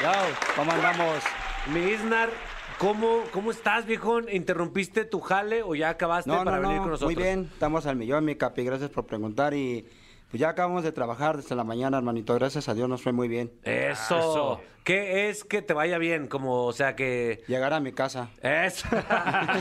ya, 0.03 0.23
¿cómo 0.57 0.73
andamos? 0.73 1.23
Mi 1.73 1.81
Isnar, 1.81 2.31
¿cómo, 2.79 3.23
¿cómo 3.33 3.51
estás, 3.51 3.85
viejón? 3.87 4.27
¿Interrumpiste 4.33 5.05
tu 5.05 5.21
jale 5.21 5.63
o 5.63 5.75
ya 5.75 5.91
acabaste 5.91 6.31
No, 6.31 6.43
para 6.43 6.57
no, 6.57 6.63
venir 6.63 6.77
no, 6.79 6.83
con 6.83 6.91
nosotros? 6.93 7.15
muy 7.15 7.23
bien, 7.23 7.49
estamos 7.53 7.87
al 7.87 7.97
millón, 7.97 8.25
mi 8.25 8.35
capi, 8.37 8.65
gracias 8.65 8.91
por 8.91 9.07
preguntar 9.07 9.53
y 9.55 9.87
pues 10.31 10.41
ya 10.41 10.49
acabamos 10.51 10.83
de 10.85 10.93
trabajar 10.93 11.37
desde 11.37 11.55
la 11.57 11.65
mañana, 11.65 11.99
hermanito, 11.99 12.35
gracias 12.35 12.69
a 12.69 12.75
Dios 12.75 12.89
nos 12.89 13.03
fue 13.03 13.13
muy 13.13 13.29
bien. 13.29 13.53
Eso. 13.65 14.19
Eso. 14.19 14.61
¿Qué 14.85 15.29
es 15.29 15.45
que 15.45 15.61
te 15.61 15.75
vaya 15.75 15.99
bien? 15.99 16.27
Como, 16.27 16.65
o 16.65 16.73
sea, 16.73 16.97
que... 16.97 17.43
Llegar 17.47 17.75
a 17.75 17.81
mi 17.81 17.93
casa. 17.93 18.31
Eso. 18.43 18.89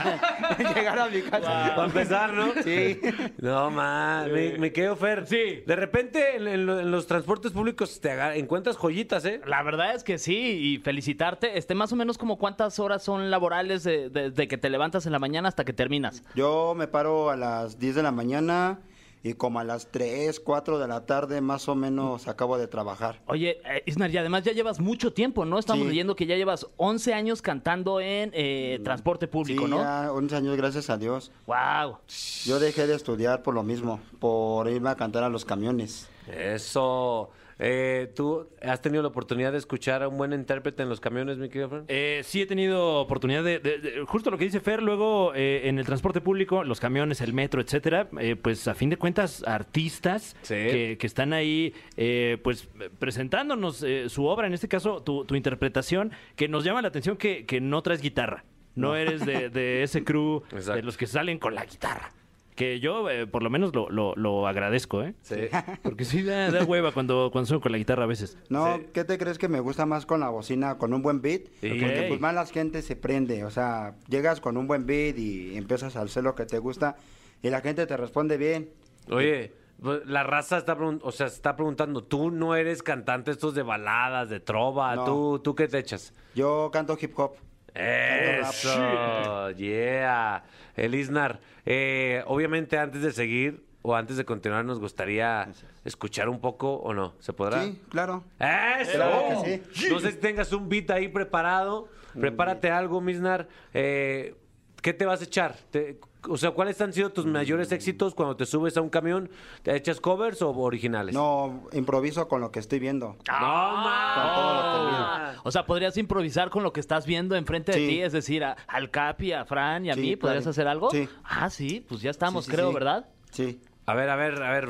Llegar 0.58 0.98
a 1.00 1.10
mi 1.10 1.22
casa. 1.22 1.74
Para 1.76 1.86
empezar, 1.86 2.34
¿no? 2.34 2.54
Sí. 2.64 3.00
No, 3.40 3.70
man, 3.70 4.32
me, 4.32 4.58
me 4.58 4.72
quedo 4.72 4.96
Fer. 4.96 5.28
Sí. 5.28 5.64
De 5.68 5.76
repente 5.76 6.38
en, 6.38 6.48
en 6.48 6.66
lo- 6.66 6.80
en 6.80 6.90
los 6.92 7.06
transportes 7.08 7.52
públicos 7.52 8.00
te 8.00 8.12
encuentras 8.38 8.78
joyitas, 8.78 9.26
¿eh? 9.26 9.42
La 9.46 9.62
verdad 9.64 9.94
es 9.94 10.04
que 10.04 10.18
sí, 10.18 10.36
y 10.38 10.78
felicitarte. 10.80 11.58
Este, 11.58 11.76
más 11.76 11.92
o 11.92 11.96
menos 11.98 12.18
como 12.18 12.38
cuántas 12.38 12.80
horas 12.80 13.04
son 13.04 13.30
laborales 13.30 13.84
de- 13.84 14.10
de- 14.10 14.30
desde 14.32 14.48
que 14.48 14.58
te 14.58 14.70
levantas 14.70 15.06
en 15.06 15.12
la 15.12 15.20
mañana 15.20 15.50
hasta 15.50 15.66
que 15.66 15.74
terminas. 15.74 16.24
Yo 16.36 16.74
me 16.76 16.88
paro 16.88 17.30
a 17.30 17.36
las 17.36 17.78
10 17.78 17.96
de 17.96 18.04
la 18.04 18.12
mañana 18.12 18.80
y 19.22 19.34
como 19.34 19.60
a 19.60 19.64
las 19.64 19.88
3, 19.92 20.40
4 20.40 20.80
de 20.80 20.88
la 20.88 21.06
tarde 21.06 21.42
más 21.42 21.68
o 21.68 21.76
menos 21.76 22.28
acabo 22.28 22.58
de 22.58 22.68
trabajar. 22.68 23.22
Oye, 23.28 23.60
eh, 23.66 23.84
Isnar, 23.86 24.10
y 24.12 24.18
además 24.18 24.44
ya 24.44 24.54
llevas 24.54 24.80
mucho 24.80 25.12
tiempo, 25.14 25.44
¿no? 25.46 25.60
Estamos 25.60 25.84
Sí. 25.84 25.90
leyendo 25.90 26.16
que 26.16 26.26
ya 26.26 26.36
llevas 26.38 26.68
11 26.78 27.14
años 27.14 27.42
cantando 27.42 28.00
en 28.00 28.32
eh, 28.34 28.80
transporte 28.84 29.28
público, 29.28 29.66
sí, 29.66 29.70
¿no? 29.70 29.78
ya 29.80 30.12
11 30.14 30.36
años, 30.36 30.56
gracias 30.56 30.90
a 30.90 30.98
Dios. 30.98 31.32
Wow. 31.48 31.98
Yo 32.46 32.60
dejé 32.60 32.88
de 32.88 32.96
estudiar 32.96 33.44
por 33.44 33.54
lo 33.54 33.64
mismo, 33.64 34.00
por 34.20 34.70
irme 34.70 34.90
a 34.90 34.96
cantar 34.96 35.24
a 35.24 35.30
los 35.30 35.44
camiones. 35.44 36.08
Eso. 36.32 37.30
Eh, 37.62 38.10
¿Tú 38.16 38.48
has 38.62 38.82
tenido 38.82 39.02
la 39.04 39.10
oportunidad 39.10 39.52
de 39.52 39.58
escuchar 39.58 40.02
a 40.02 40.08
un 40.08 40.18
buen 40.18 40.32
intérprete 40.32 40.82
en 40.82 40.88
los 40.88 41.02
camiones, 41.02 41.38
mi 41.38 41.50
querido 41.50 41.70
Fer? 41.70 41.84
Eh, 41.90 42.22
sí 42.24 42.42
he 42.42 42.46
tenido 42.46 42.96
oportunidad 43.02 43.44
de, 43.44 43.60
de- 43.60 43.80
de- 43.80 44.02
justo 44.06 44.32
lo 44.32 44.38
que 44.38 44.46
dice 44.46 44.62
Fer, 44.62 44.82
luego 44.82 45.34
eh, 45.36 45.68
en 45.68 45.78
el 45.78 45.86
transporte 45.86 46.22
público, 46.22 46.64
los 46.64 46.80
camiones, 46.80 47.20
el 47.20 47.34
metro, 47.34 47.60
etcétera, 47.60 48.08
eh, 48.20 48.38
pues 48.38 48.66
a 48.70 48.74
fin 48.76 48.90
de 48.90 48.96
cuentas 48.98 49.44
artistas 49.46 50.38
Sí. 50.42 50.54
que, 50.56 50.98
que 51.00 51.06
están 51.08 51.34
ahí 51.34 51.74
eh, 51.98 52.38
pues 52.44 52.70
presentándonos 52.98 53.84
eh, 53.84 54.08
su 54.08 54.26
obra, 54.26 54.48
en 54.48 54.54
este 54.54 54.68
caso 54.70 55.04
tu, 55.04 55.26
tu 55.26 55.36
interpretación, 55.36 56.12
que 56.38 56.48
nos 56.48 56.64
llama 56.64 56.82
la 56.82 56.88
atención 56.88 57.18
que, 57.18 57.46
que 57.46 57.60
no 57.60 57.82
traes 57.82 58.02
guitarra, 58.02 58.46
no, 58.76 58.96
eres 58.96 59.26
de, 59.26 59.50
de 59.50 59.84
ese 59.84 60.06
crew 60.06 60.44
Exacto. 60.52 60.76
de 60.76 60.84
los 60.84 60.96
que 60.96 61.08
salen 61.08 61.38
con 61.40 61.56
la 61.56 61.66
guitarra. 61.66 62.14
Que 62.60 62.82
yo, 62.82 63.10
eh, 63.10 63.26
por 63.26 63.42
lo 63.42 63.50
menos, 63.50 63.74
lo, 63.74 63.90
lo- 63.90 64.14
lo 64.18 64.46
agradezco, 64.46 65.02
¿eh? 65.02 65.14
Sí. 65.22 65.36
Porque 65.82 66.04
sí 66.04 66.24
da, 66.24 66.52
da 66.52 66.66
hueva 66.66 66.92
cuando, 66.92 67.30
cuando 67.32 67.46
sueno 67.48 67.62
con 67.62 67.72
la 67.72 67.78
guitarra 67.78 68.04
a 68.04 68.08
veces. 68.08 68.38
No, 68.50 68.76
Sí. 68.76 68.88
¿qué 68.94 69.06
te 69.06 69.18
crees 69.18 69.38
que 69.38 69.48
me 69.48 69.62
gusta 69.62 69.86
más 69.86 70.06
con 70.06 70.20
la 70.20 70.28
bocina, 70.30 70.78
con 70.78 70.94
un 70.94 71.02
buen 71.02 71.22
beat? 71.22 71.44
Sí. 71.62 71.70
Porque 71.80 72.06
pues 72.10 72.20
más 72.20 72.34
la 72.36 72.46
gente 72.46 72.82
se 72.82 72.98
prende, 72.98 73.46
o 73.46 73.50
sea, 73.50 73.96
llegas 74.10 74.42
con 74.42 74.58
un 74.58 74.68
buen 74.68 74.86
beat 74.86 75.18
y 75.18 75.56
empiezas 75.56 75.96
a 75.96 76.02
hacer 76.02 76.22
lo 76.24 76.36
que 76.36 76.46
te 76.46 76.60
gusta 76.60 76.98
y 77.42 77.50
la 77.50 77.62
gente 77.62 77.88
te 77.88 77.96
responde 77.96 78.36
bien. 78.38 78.70
Oye, 79.10 79.54
pues, 79.82 80.06
la 80.06 80.24
raza 80.24 80.58
está, 80.58 80.78
pregun- 80.78 81.00
o 81.04 81.14
sea, 81.14 81.28
está 81.28 81.56
preguntando, 81.56 82.04
tú 82.04 82.30
no 82.30 82.56
eres 82.58 82.84
cantante 82.84 83.32
estos 83.32 83.56
de 83.56 83.64
baladas, 83.64 84.30
de 84.30 84.42
trova, 84.42 84.96
No. 84.98 85.06
¿tú, 85.06 85.40
¿tú 85.42 85.56
qué 85.56 85.70
te 85.70 85.80
echas? 85.80 86.14
Yo 86.36 86.70
canto 86.74 86.98
hip 87.02 87.18
hop. 87.18 87.36
Eso, 87.80 89.52
yeah. 89.52 90.44
El 90.76 90.96
Isnar, 90.96 91.40
eh, 91.66 92.24
obviamente 92.28 92.78
antes 92.78 93.02
de 93.02 93.12
seguir 93.12 93.64
o 93.82 93.96
antes 93.96 94.18
de 94.18 94.26
continuar 94.26 94.66
nos 94.66 94.80
gustaría 94.80 95.50
escuchar 95.86 96.28
un 96.30 96.40
poco 96.42 96.74
o 96.76 96.94
no, 96.94 97.14
¿se 97.20 97.32
podrá? 97.34 97.64
Sí, 97.64 97.82
claro. 97.90 98.24
¡Eso! 98.40 98.92
Claro 98.94 99.44
que 99.44 99.62
No 99.90 100.00
sé 100.00 100.12
si 100.12 100.18
tengas 100.18 100.52
un 100.52 100.68
beat 100.68 100.90
ahí 100.92 101.08
preparado. 101.08 101.88
Prepárate 102.20 102.72
algo, 102.72 103.02
Misnar. 103.02 103.48
Eh, 103.74 104.36
¿Qué 104.82 104.94
te 104.94 105.06
vas 105.06 105.22
a 105.22 105.24
echar? 105.26 105.56
Te- 105.72 106.00
o 106.28 106.38
sea, 106.38 106.52
¿cuáles 106.52 106.80
han 106.82 106.92
sido 106.94 107.12
tus 107.12 107.26
mayores 107.26 107.72
éxitos 107.72 108.14
cuando 108.14 108.36
te 108.36 108.46
subes 108.46 108.76
a 108.78 108.82
un 108.82 108.90
camión? 108.90 109.30
¿Te 109.64 109.76
echas 109.76 110.00
covers 110.02 110.42
o 110.42 110.50
originales? 110.52 111.14
No, 111.16 111.68
improviso 111.72 112.28
con 112.28 112.42
lo 112.42 112.52
que 112.52 112.60
estoy 112.60 112.80
viendo. 112.80 113.16
¡No, 113.28 113.40
todo 113.40 114.54
lo 114.54 114.62
que 114.62 114.92
ma! 114.92 115.36
O 115.44 115.52
sea, 115.52 115.66
podrías 115.66 115.96
improvisar 115.98 116.50
con 116.50 116.64
lo 116.64 116.74
que 116.74 116.80
estás 116.82 117.06
viendo 117.06 117.36
enfrente 117.36 117.72
de 117.72 117.78
ti, 117.88 118.02
es 118.02 118.12
decir, 118.12 118.44
a- 118.44 118.58
al 118.68 118.90
Capi, 118.92 119.32
a 119.32 119.46
Fran 119.46 119.86
y 119.86 119.92
a 119.92 119.94
Sí, 119.96 120.02
mí, 120.02 120.16
¿podrías 120.18 120.44
claro. 120.44 120.50
hacer 120.52 120.68
algo? 120.68 120.92
Sí. 120.92 121.08
Ah, 121.24 121.50
sí, 121.50 121.86
pues 121.88 122.02
ya 122.02 122.10
estamos, 122.12 122.46
Sí, 122.46 122.52
sí, 122.52 122.56
creo, 122.58 122.68
sí. 122.70 122.74
¿verdad? 122.74 123.06
Sí, 123.32 123.62
A 123.86 123.96
ver, 123.96 124.10
a 124.10 124.16
ver, 124.16 124.44
a 124.44 124.52
ver. 124.52 124.70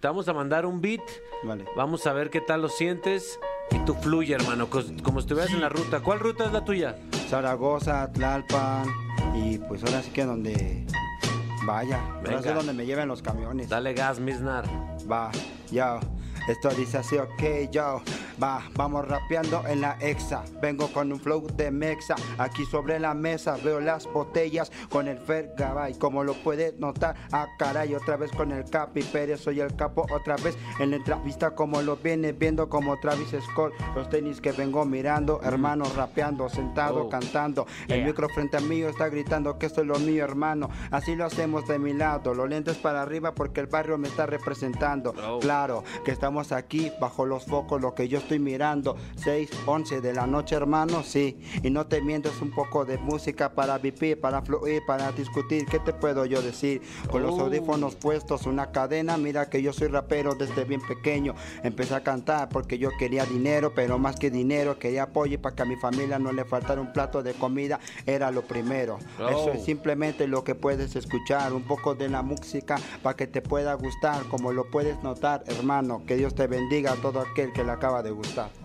Te 0.00 0.06
vamos 0.06 0.28
a 0.28 0.32
mandar 0.34 0.66
un 0.66 0.80
beat. 0.82 1.00
vale. 1.44 1.64
Vamos 1.76 2.06
a 2.06 2.12
ver 2.12 2.28
qué 2.30 2.40
tal 2.42 2.60
lo 2.62 2.68
sientes. 2.68 3.38
Y 3.72 3.78
tú 3.84 3.94
fluye, 3.94 4.34
hermano, 4.34 4.68
como 5.02 5.20
estuvieras 5.20 5.52
en 5.52 5.60
la 5.60 5.68
ruta. 5.68 6.00
¿Cuál 6.00 6.20
ruta 6.20 6.44
es 6.46 6.52
la 6.52 6.64
tuya? 6.64 6.96
Zaragoza, 7.28 8.10
Tlalpan 8.12 8.84
y 9.34 9.58
pues 9.58 9.84
ahora 9.84 10.02
sí 10.02 10.10
que 10.10 10.24
donde 10.24 10.84
vaya, 11.64 12.00
ahora 12.16 12.38
sí 12.38 12.48
Venga. 12.48 12.54
donde 12.54 12.72
me 12.72 12.86
lleven 12.86 13.08
los 13.08 13.22
camiones. 13.22 13.68
Dale 13.68 13.94
gas, 13.94 14.18
Misnar. 14.18 14.64
Va, 15.10 15.30
yo. 15.70 16.00
Esto 16.48 16.70
dice 16.70 16.98
así, 16.98 17.16
ok, 17.16 17.70
yo. 17.70 18.02
Va, 18.42 18.62
vamos 18.74 19.06
rapeando 19.06 19.62
en 19.66 19.82
la 19.82 19.98
exa. 20.00 20.44
Vengo 20.62 20.88
con 20.92 21.12
un 21.12 21.20
flow 21.20 21.46
de 21.56 21.70
mexa. 21.70 22.14
Aquí 22.38 22.64
sobre 22.64 22.98
la 22.98 23.12
mesa 23.12 23.56
veo 23.62 23.80
las 23.80 24.06
botellas 24.10 24.72
con 24.88 25.08
el 25.08 25.18
Fergabay. 25.18 25.98
Como 25.98 26.24
lo 26.24 26.32
puedes 26.34 26.78
notar, 26.78 27.16
ah, 27.32 27.48
caray, 27.58 27.94
otra 27.94 28.16
vez 28.16 28.30
con 28.32 28.50
el 28.52 28.64
Capi 28.64 29.02
Pérez. 29.02 29.40
Soy 29.40 29.60
el 29.60 29.76
capo 29.76 30.06
otra 30.10 30.36
vez 30.36 30.56
en 30.78 30.90
la 30.90 30.96
entrevista. 30.96 31.50
Como 31.54 31.82
lo 31.82 31.96
viene 31.96 32.32
viendo, 32.32 32.68
como 32.70 32.98
Travis 32.98 33.34
Scott. 33.52 33.74
Los 33.94 34.08
tenis 34.08 34.40
que 34.40 34.52
vengo 34.52 34.86
mirando, 34.86 35.40
hermano, 35.42 35.84
rapeando, 35.94 36.48
sentado, 36.48 37.04
Oh. 37.04 37.08
cantando. 37.10 37.66
El 37.88 38.04
micro 38.04 38.28
frente 38.30 38.56
a 38.56 38.60
mí 38.60 38.80
está 38.82 39.08
gritando 39.08 39.58
que 39.58 39.66
esto 39.66 39.82
es 39.82 39.86
lo 39.86 39.98
mío, 39.98 40.24
hermano. 40.24 40.70
Así 40.90 41.14
lo 41.14 41.26
hacemos 41.26 41.68
de 41.68 41.78
mi 41.78 41.92
lado. 41.92 42.32
Los 42.32 42.48
lentes 42.48 42.78
para 42.78 43.02
arriba 43.02 43.34
porque 43.34 43.60
el 43.60 43.66
barrio 43.66 43.98
me 43.98 44.08
está 44.08 44.24
representando. 44.24 45.12
Oh. 45.28 45.40
Claro 45.40 45.84
que 46.06 46.10
estamos 46.10 46.52
aquí 46.52 46.90
bajo 47.00 47.26
los 47.26 47.44
focos, 47.44 47.80
lo 47.82 47.94
que 47.94 48.08
yo 48.08 48.18
estoy 48.18 48.29
mirando. 48.38 48.96
6, 49.16 49.50
11 49.66 50.00
de 50.00 50.12
la 50.14 50.26
noche, 50.26 50.54
hermano, 50.54 51.02
sí. 51.02 51.38
Y 51.62 51.70
no 51.70 51.86
te 51.86 52.00
mientes 52.00 52.40
un 52.40 52.50
poco 52.50 52.84
de 52.84 52.98
música 52.98 53.52
para 53.54 53.78
vivir, 53.78 54.20
para 54.20 54.42
fluir, 54.42 54.82
para 54.86 55.10
discutir. 55.12 55.66
¿Qué 55.66 55.78
te 55.78 55.92
puedo 55.92 56.24
yo 56.26 56.42
decir? 56.42 56.80
Con 57.10 57.22
los 57.22 57.34
Oh. 57.34 57.42
audífonos 57.42 57.96
puestos, 57.96 58.46
una 58.46 58.70
cadena. 58.72 59.16
Mira 59.16 59.48
que 59.48 59.62
yo 59.62 59.72
soy 59.72 59.88
rapero 59.88 60.34
desde 60.34 60.64
bien 60.64 60.80
pequeño. 60.86 61.34
Empecé 61.62 61.94
a 61.94 62.02
cantar 62.02 62.48
porque 62.48 62.78
yo 62.78 62.90
quería 62.98 63.24
dinero, 63.24 63.72
pero 63.74 63.98
más 63.98 64.16
que 64.16 64.30
dinero, 64.30 64.78
quería 64.78 65.04
apoyo 65.04 65.40
para 65.40 65.54
que 65.56 65.62
a 65.62 65.66
mi 65.66 65.76
familia 65.76 66.18
no 66.18 66.32
le 66.32 66.44
faltara 66.44 66.80
un 66.80 66.92
plato 66.92 67.22
de 67.22 67.34
comida. 67.34 67.80
Era 68.06 68.30
lo 68.30 68.42
primero. 68.42 68.98
Oh. 69.18 69.28
Eso 69.28 69.52
es 69.52 69.64
simplemente 69.64 70.26
lo 70.26 70.44
que 70.44 70.54
puedes 70.54 70.94
escuchar. 70.96 71.52
Un 71.52 71.62
poco 71.62 71.94
de 71.94 72.08
la 72.08 72.22
música 72.22 72.76
para 73.02 73.16
que 73.16 73.26
te 73.26 73.42
pueda 73.42 73.74
gustar. 73.74 74.24
Como 74.28 74.52
lo 74.52 74.70
puedes 74.70 75.02
notar, 75.02 75.42
hermano. 75.46 76.02
Que 76.06 76.16
Dios 76.16 76.34
te 76.34 76.46
bendiga 76.46 76.92
a 76.92 76.96
todo 76.96 77.20
aquel 77.20 77.52
que 77.52 77.64
le 77.64 77.70
acaba 77.72 78.02
de 78.02 78.10
gustar. 78.10 78.19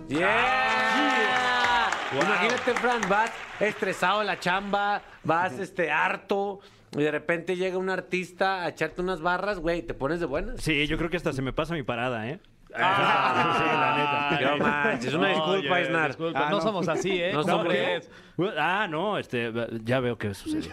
¡Yeah! 0.07 1.89
Imagínate, 2.13 2.73
Fran, 2.75 3.01
vas 3.09 3.31
estresado 3.59 4.21
en 4.21 4.27
la 4.27 4.39
chamba, 4.39 5.01
vas 5.23 5.53
este 5.59 5.91
harto, 5.91 6.59
y 6.93 7.01
de 7.01 7.11
repente 7.11 7.55
llega 7.57 7.77
un 7.77 7.89
artista 7.89 8.63
a 8.63 8.69
echarte 8.69 9.01
unas 9.01 9.21
barras, 9.21 9.59
güey, 9.59 9.81
te 9.81 9.93
pones 9.93 10.19
de 10.19 10.25
buenas. 10.25 10.61
Sí, 10.61 10.87
yo 10.87 10.97
creo 10.97 11.09
que 11.09 11.17
hasta 11.17 11.33
se 11.33 11.41
me 11.41 11.51
pasa 11.51 11.73
mi 11.73 11.83
parada, 11.83 12.29
¿eh? 12.29 12.39
Ah, 12.77 13.55
sí, 13.57 13.63
la 13.65 13.97
neta. 13.97 14.57
No 14.57 14.63
manches, 14.65 15.13
una 15.13 15.29
disculpa, 15.29 15.81
Isnar. 15.81 16.07
disculpa, 16.09 16.39
Ah, 16.47 16.49
no, 16.49 16.57
no. 16.57 16.61
somos 16.61 16.87
así, 16.87 17.21
¿eh? 17.21 17.31
No 17.33 17.41
¿Cómo 17.41 17.53
somos- 17.53 17.67
crees? 17.73 18.09
Ah, 18.57 18.87
no, 18.89 19.17
este, 19.17 19.51
ya 19.83 19.99
veo 20.01 20.17
qué 20.17 20.33
sucedió. 20.33 20.71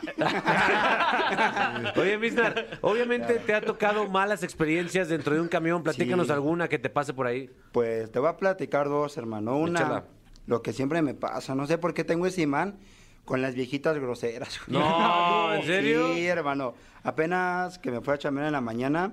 Oye, 1.96 2.18
Misnar, 2.18 2.66
obviamente 2.80 3.34
te 3.34 3.54
ha 3.54 3.60
tocado 3.60 4.08
malas 4.08 4.42
experiencias 4.42 5.08
dentro 5.08 5.34
de 5.34 5.40
un 5.40 5.48
camión. 5.48 5.82
Platícanos 5.82 6.26
Sí. 6.26 6.32
alguna 6.32 6.68
que 6.68 6.78
te 6.78 6.90
pase 6.90 7.14
por 7.14 7.26
ahí. 7.26 7.50
Pues 7.72 8.10
te 8.10 8.18
voy 8.18 8.28
a 8.28 8.36
platicar 8.36 8.88
dos, 8.88 9.16
hermano. 9.16 9.56
Una, 9.56 9.80
Échala. 9.80 10.04
lo 10.46 10.62
que 10.62 10.72
siempre 10.72 11.02
me 11.02 11.14
pasa. 11.14 11.54
No 11.54 11.66
sé 11.66 11.78
por 11.78 11.94
qué 11.94 12.04
tengo 12.04 12.26
ese 12.26 12.42
imán 12.42 12.78
con 13.24 13.40
las 13.42 13.54
viejitas 13.54 13.96
groseras. 13.98 14.60
No, 14.66 15.54
¿en 15.54 15.62
serio? 15.64 16.14
Sí, 16.14 16.26
hermano. 16.26 16.74
Apenas 17.04 17.78
que 17.78 17.90
me 17.90 18.00
fui 18.00 18.14
a 18.14 18.18
chambear 18.18 18.46
en 18.46 18.52
la 18.52 18.60
mañana, 18.60 19.12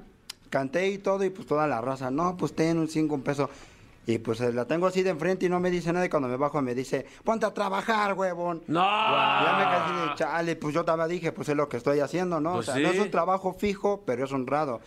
canté 0.49 0.87
y 0.89 0.97
todo, 0.97 1.23
y 1.23 1.29
pues 1.29 1.47
toda 1.47 1.67
la 1.67 1.81
raza, 1.81 2.11
no, 2.11 2.37
pues 2.37 2.53
ten 2.53 2.77
un 2.77 2.87
cinco 2.87 3.15
un 3.15 3.21
peso. 3.21 3.49
Y 4.05 4.17
pues 4.17 4.41
eh, 4.41 4.51
la 4.51 4.65
tengo 4.65 4.87
así 4.87 5.03
de 5.03 5.11
enfrente 5.11 5.45
y 5.45 5.49
no 5.49 5.59
me 5.59 5.69
dice 5.69 5.93
nada. 5.93 6.03
Y 6.03 6.09
cuando 6.09 6.27
me 6.27 6.35
bajo 6.35 6.59
me 6.63 6.73
dice, 6.73 7.05
ponte 7.23 7.45
a 7.45 7.53
trabajar, 7.53 8.15
huevón. 8.15 8.63
No. 8.65 8.81
Ya 8.81 9.55
me 9.55 9.63
casi 9.63 10.09
de 10.09 10.15
chale, 10.15 10.55
pues 10.55 10.73
yo 10.73 10.83
también 10.83 11.09
dije, 11.09 11.31
pues 11.31 11.47
es 11.49 11.55
lo 11.55 11.69
que 11.69 11.77
estoy 11.77 11.99
haciendo, 11.99 12.39
¿no? 12.39 12.53
Pues 12.53 12.69
o 12.69 12.73
sea, 12.73 12.81
no 12.81 12.89
sí. 12.89 12.97
es 12.97 13.03
un 13.03 13.11
trabajo 13.11 13.53
fijo, 13.53 14.01
pero 14.07 14.25
es 14.25 14.31
honrado. 14.31 14.81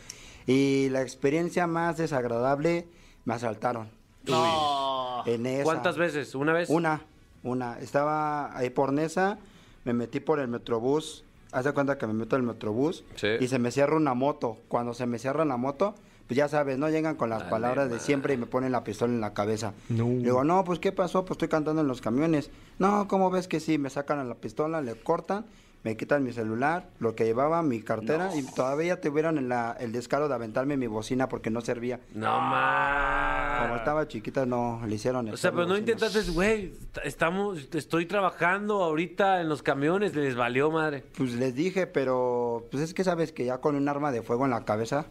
Y 0.47 0.89
la 0.91 1.03
experiencia 1.03 1.69
más 1.69 1.99
desagradable, 1.99 2.89
me 3.25 3.35
asaltaron. 3.35 3.91
No. 4.25 5.23
En 5.27 5.47
esa. 5.47 5.65
¿Cuántas 5.65 5.97
veces? 5.97 6.35
¿Una 6.35 6.53
vez? 6.53 6.69
Una, 6.69 7.03
una. 7.45 7.79
Estaba 7.79 8.57
ahí 8.57 8.71
por 8.71 8.93
Nesa, 8.93 9.39
me 9.85 9.93
metí 9.93 10.19
por 10.19 10.41
el 10.41 10.49
Metrobús. 10.49 11.25
Haz 11.53 11.65
de 11.67 11.73
cuenta 11.73 11.99
que 11.99 12.07
me 12.07 12.15
meto 12.15 12.37
en 12.37 12.43
el 12.43 12.49
Metrobús 12.49 13.05
Sí. 13.17 13.29
y 13.41 13.49
se 13.49 13.59
me 13.59 13.71
cierra 13.71 13.97
una 13.97 14.15
moto. 14.15 14.57
Cuando 14.69 14.95
se 14.95 15.07
me 15.07 15.19
cierra 15.19 15.45
la 15.45 15.57
moto, 15.59 15.95
pues 16.27 16.37
ya 16.39 16.49
sabes, 16.49 16.79
no 16.79 16.89
llegan 16.89 17.17
con 17.17 17.29
las 17.29 17.41
Dale, 17.41 17.51
palabras 17.51 17.91
de 17.91 18.01
siempre 18.01 18.33
y 18.35 18.37
me 18.39 18.47
ponen 18.47 18.73
la 18.73 18.85
pistola 18.85 19.13
en 19.13 19.21
la 19.21 19.35
cabeza. 19.35 19.75
Le 19.91 20.03
digo, 20.03 20.45
no, 20.45 20.65
pues 20.65 20.79
¿qué 20.79 20.93
pasó? 20.93 21.25
Pues 21.25 21.33
estoy 21.33 21.49
cantando 21.49 21.83
en 21.83 21.89
los 21.89 22.01
camiones. 22.01 22.51
No, 22.79 23.07
¿cómo 23.07 23.31
ves 23.31 23.49
que 23.49 23.61
sí? 23.61 23.77
Me 23.77 23.91
sacan 23.91 24.19
a 24.19 24.25
la 24.25 24.35
pistola, 24.37 24.81
le 24.81 24.95
cortan, 24.95 25.45
me 25.85 25.97
quitan 25.97 26.23
mi 26.23 26.33
celular, 26.33 26.89
lo 27.01 27.15
que 27.17 27.25
llevaba, 27.25 27.63
mi 27.63 27.81
cartera 27.83 28.31
y 28.37 28.43
todavía 28.55 29.01
tuvieron 29.01 29.37
el, 29.39 29.49
la- 29.49 29.77
el 29.81 29.91
descaro 29.93 30.29
de 30.29 30.35
aventarme 30.35 30.77
mi 30.77 30.87
bocina 30.87 31.29
porque 31.29 31.51
no 31.51 31.61
servía. 31.61 31.99
No 32.15 32.41
más. 32.41 33.63
Como 33.63 33.77
estaba 33.77 34.07
chiquita, 34.09 34.47
no 34.47 34.81
le 34.87 34.95
hicieron 34.95 35.29
O 35.29 35.37
sea, 35.37 35.51
pero 35.51 35.63
no 35.65 35.71
bocina. 35.75 35.91
intentaste, 35.93 36.31
güey, 36.31 36.73
estamos, 37.05 37.69
estoy 37.75 38.07
trabajando 38.07 38.83
ahorita 38.83 39.41
en 39.41 39.49
los 39.49 39.63
camiones, 39.63 40.15
les 40.15 40.37
valió 40.37 40.71
madre. 40.71 41.05
Pues 41.17 41.33
les 41.35 41.55
dije, 41.55 41.87
pero 41.87 42.67
pues 42.71 42.83
es 42.83 42.95
que 42.95 43.05
sabes 43.05 43.33
que 43.33 43.45
ya 43.45 43.59
con 43.59 43.75
un 43.77 43.89
arma 43.89 44.13
de 44.13 44.23
fuego 44.23 44.45
en 44.45 44.51
la 44.53 44.65
cabeza, 44.65 45.07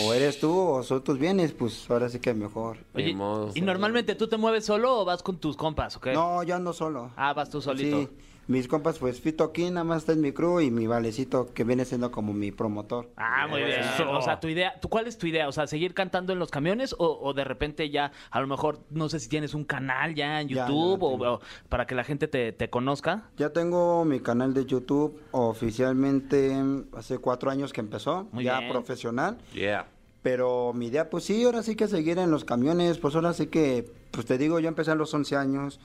o 0.00 0.12
eres 0.14 0.38
tú 0.38 0.56
o 0.56 0.82
son 0.82 1.02
tus 1.02 1.18
bienes, 1.18 1.52
pues 1.52 1.88
ahora 1.90 2.08
sí 2.08 2.20
que 2.20 2.32
mejor. 2.34 2.78
Ni 2.94 3.02
Oye, 3.04 3.14
modo. 3.14 3.50
¿y 3.54 3.60
normalmente 3.60 4.14
tú 4.14 4.28
te 4.28 4.36
mueves 4.36 4.64
solo 4.64 5.00
o 5.00 5.04
vas 5.04 5.22
con 5.22 5.38
tus 5.38 5.56
compas, 5.56 5.96
ok? 5.96 6.08
No, 6.14 6.42
yo 6.42 6.54
ando 6.54 6.72
solo. 6.72 7.10
Ah, 7.16 7.32
vas 7.32 7.50
tú 7.50 7.60
solito. 7.60 7.98
Sí, 8.02 8.08
mis 8.46 8.68
compas, 8.68 8.98
pues 8.98 9.20
Fito 9.20 9.44
aquí, 9.44 9.70
nada 9.70 9.84
más 9.84 9.98
está 10.02 10.12
en 10.12 10.20
mi 10.20 10.32
crew 10.32 10.60
y 10.60 10.70
mi 10.70 10.86
valecito 10.86 11.52
que 11.52 11.64
viene 11.64 11.84
siendo 11.84 12.10
como 12.10 12.32
mi 12.32 12.50
promotor. 12.52 13.10
Ah, 13.16 13.46
muy 13.48 13.62
bien. 13.62 13.80
Eso. 13.80 14.10
O 14.10 14.22
sea, 14.22 14.40
tu 14.40 14.48
idea, 14.48 14.78
¿tú, 14.80 14.88
¿cuál 14.88 15.06
es 15.06 15.18
tu 15.18 15.26
idea? 15.26 15.48
O 15.48 15.52
sea, 15.52 15.66
seguir 15.66 15.94
cantando 15.94 16.32
en 16.32 16.38
los 16.38 16.50
camiones 16.50 16.94
o, 16.98 17.18
o 17.20 17.32
de 17.34 17.44
repente 17.44 17.90
ya, 17.90 18.12
a 18.30 18.40
lo 18.40 18.46
mejor, 18.46 18.80
no 18.90 19.08
sé 19.08 19.20
si 19.20 19.28
tienes 19.28 19.54
un 19.54 19.64
canal 19.64 20.14
ya 20.14 20.40
en 20.40 20.48
YouTube 20.48 21.00
ya 21.20 21.30
o, 21.32 21.40
para 21.68 21.86
que 21.86 21.94
la 21.94 22.04
gente 22.04 22.28
te, 22.28 22.52
te 22.52 22.70
conozca. 22.70 23.30
Ya 23.36 23.50
tengo 23.50 24.04
mi 24.04 24.20
canal 24.20 24.54
de 24.54 24.66
YouTube 24.66 25.20
oficialmente 25.32 26.54
hace 26.96 27.18
cuatro 27.18 27.50
años 27.50 27.72
que 27.72 27.80
empezó, 27.80 28.28
Muy 28.32 28.44
ya 28.44 28.60
bien. 28.60 28.72
profesional. 28.72 29.38
Yeah. 29.52 29.86
Pero 30.22 30.72
mi 30.72 30.86
idea, 30.86 31.10
pues 31.10 31.24
sí, 31.24 31.44
ahora 31.44 31.62
sí 31.62 31.76
que 31.76 31.86
seguir 31.86 32.18
en 32.18 32.30
los 32.30 32.44
camiones, 32.44 32.98
pues 32.98 33.14
ahora 33.14 33.34
sí 33.34 33.46
que, 33.48 33.90
pues 34.10 34.24
te 34.24 34.38
digo, 34.38 34.58
yo 34.58 34.68
empecé 34.68 34.90
a 34.90 34.94
los 34.94 35.12
11 35.12 35.36
años, 35.36 35.80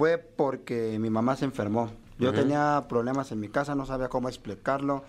fue 0.00 0.16
porque 0.16 0.96
mi 0.98 1.10
mamá 1.10 1.36
se 1.36 1.44
enfermó. 1.44 1.90
Yo 2.18 2.32
tenía 2.32 2.86
problemas 2.88 3.32
en 3.32 3.40
mi 3.40 3.48
casa, 3.50 3.74
no 3.74 3.84
sabía 3.84 4.08
cómo 4.08 4.30
explicarlo. 4.30 5.04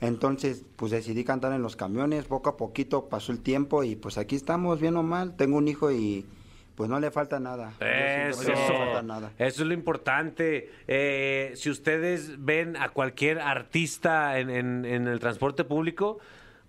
Entonces, 0.00 0.64
pues 0.74 0.90
decidí 0.90 1.22
cantar 1.22 1.52
en 1.52 1.62
los 1.62 1.76
camiones, 1.76 2.24
poco 2.24 2.50
a 2.50 2.56
poquito 2.56 3.08
pasó 3.08 3.30
el 3.30 3.38
tiempo 3.38 3.84
y 3.84 3.94
pues 3.94 4.18
aquí 4.18 4.34
estamos, 4.34 4.80
bien 4.80 4.96
o 4.96 5.04
mal. 5.04 5.36
Tengo 5.36 5.56
un 5.56 5.68
hijo 5.68 5.92
y 5.92 6.26
pues 6.74 6.90
no 6.90 6.98
le 6.98 7.12
falta 7.12 7.38
nada. 7.38 7.74
Eso, 7.78 8.42
no 8.42 8.48
le 8.48 8.56
falta 8.56 9.02
nada. 9.02 9.30
eso 9.38 9.62
es 9.62 9.68
lo 9.68 9.72
importante. 9.74 10.68
Eh, 10.88 11.52
si 11.54 11.70
ustedes 11.70 12.44
ven 12.44 12.76
a 12.76 12.88
cualquier 12.88 13.38
artista 13.38 14.40
en, 14.40 14.50
en- 14.50 14.84
en 14.84 15.06
el 15.06 15.20
transporte 15.20 15.62
público, 15.62 16.18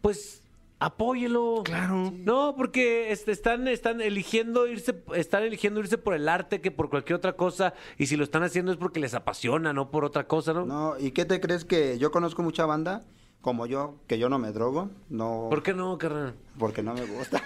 pues 0.01 0.43
apóyelo. 0.79 1.61
Claro. 1.63 2.11
No, 2.15 2.55
porque 2.55 3.11
este, 3.11 3.31
están, 3.31 3.67
están 3.67 4.01
eligiendo 4.01 4.67
irse, 4.67 5.03
están 5.15 5.43
eligiendo 5.43 5.79
irse 5.79 5.97
por 5.97 6.13
el 6.13 6.27
arte 6.29 6.61
que 6.61 6.71
por 6.71 6.89
cualquier 6.89 7.17
otra 7.17 7.33
cosa. 7.33 7.73
Y 7.97 8.07
si 8.07 8.17
lo 8.17 8.23
están 8.23 8.43
haciendo 8.43 8.71
es 8.71 8.77
porque 8.77 8.99
les 8.99 9.13
apasiona, 9.13 9.73
no 9.73 9.91
por 9.91 10.05
otra 10.05 10.27
cosa, 10.27 10.53
¿no? 10.53 10.65
No, 10.65 10.95
¿y 10.99 11.11
qué 11.11 11.25
te 11.25 11.39
crees 11.39 11.65
que 11.65 11.97
yo 11.97 12.11
conozco 12.11 12.43
mucha 12.43 12.65
banda 12.65 13.03
como 13.45 13.67
yo, 13.67 13.93
que 14.07 14.17
yo 14.17 14.27
no 14.27 14.39
me 14.39 14.51
drogo? 14.51 14.89
No. 15.07 15.45
¿Por 15.51 15.61
qué 15.61 15.71
no, 15.75 15.95
carnal? 15.99 16.33
Porque 16.57 16.81
no 16.81 16.95
me 16.95 17.05
gusta. 17.05 17.37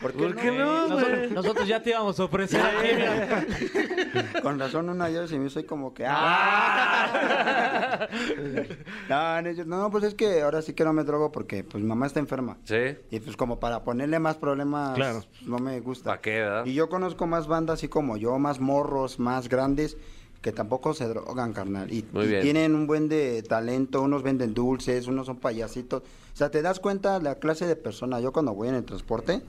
¿Por 0.00 0.12
qué, 0.12 0.22
¿Por 0.22 0.36
qué 0.36 0.52
no? 0.52 0.86
no, 0.86 1.00
Nosotros, 1.30 1.66
ya 1.66 1.82
te 1.82 1.90
íbamos 1.90 2.20
a 2.20 2.24
ofrecer. 2.26 2.62
Con 4.42 4.60
razón 4.60 4.88
una 4.88 5.10
yo 5.10 5.24
y 5.24 5.38
me 5.40 5.50
soy 5.50 5.64
como 5.64 5.92
que... 5.92 6.04
¡ah! 6.06 7.08
no, 9.08 9.42
no, 9.42 9.64
no, 9.64 9.90
pues 9.90 10.04
es 10.04 10.14
que 10.14 10.42
ahora 10.42 10.62
sí 10.62 10.72
que 10.74 10.84
no 10.84 10.92
me 10.92 11.02
drogo 11.02 11.32
porque 11.32 11.64
pues 11.64 11.82
mi 11.82 11.88
mamá 11.88 12.06
está 12.06 12.20
enferma. 12.20 12.58
Sí. 12.62 12.96
Y 13.10 13.18
pues 13.18 13.36
como 13.36 13.58
para 13.58 13.82
ponerle 13.82 14.20
más 14.20 14.36
problemas, 14.36 14.94
Claro. 14.94 15.24
no 15.44 15.58
me 15.58 15.80
gusta. 15.80 16.10
¿Para 16.10 16.20
qué, 16.20 16.38
verdad? 16.38 16.66
Y 16.66 16.74
yo 16.74 16.88
conozco 16.88 17.26
más 17.26 17.48
bandas 17.48 17.80
así 17.80 17.88
como 17.88 18.16
yo, 18.16 18.38
más 18.38 18.60
morros, 18.60 19.18
más 19.18 19.48
grandes, 19.48 19.96
que 20.44 20.52
tampoco 20.52 20.92
se 20.92 21.08
drogan, 21.08 21.54
carnal. 21.54 21.90
Y, 21.90 22.02
tienen 22.02 22.74
un 22.74 22.86
buen 22.86 23.08
de 23.08 23.42
talento, 23.42 24.02
unos 24.02 24.22
venden 24.22 24.52
dulces, 24.52 25.06
unos 25.06 25.24
son 25.24 25.38
payasitos. 25.38 26.02
O 26.02 26.36
sea, 26.36 26.50
te 26.50 26.60
das 26.60 26.80
cuenta 26.80 27.18
la 27.18 27.36
clase 27.36 27.66
de 27.66 27.76
persona. 27.76 28.20
Yo 28.20 28.30
cuando 28.30 28.52
voy 28.52 28.68
en 28.68 28.74
el 28.74 28.84
transporte, 28.84 29.40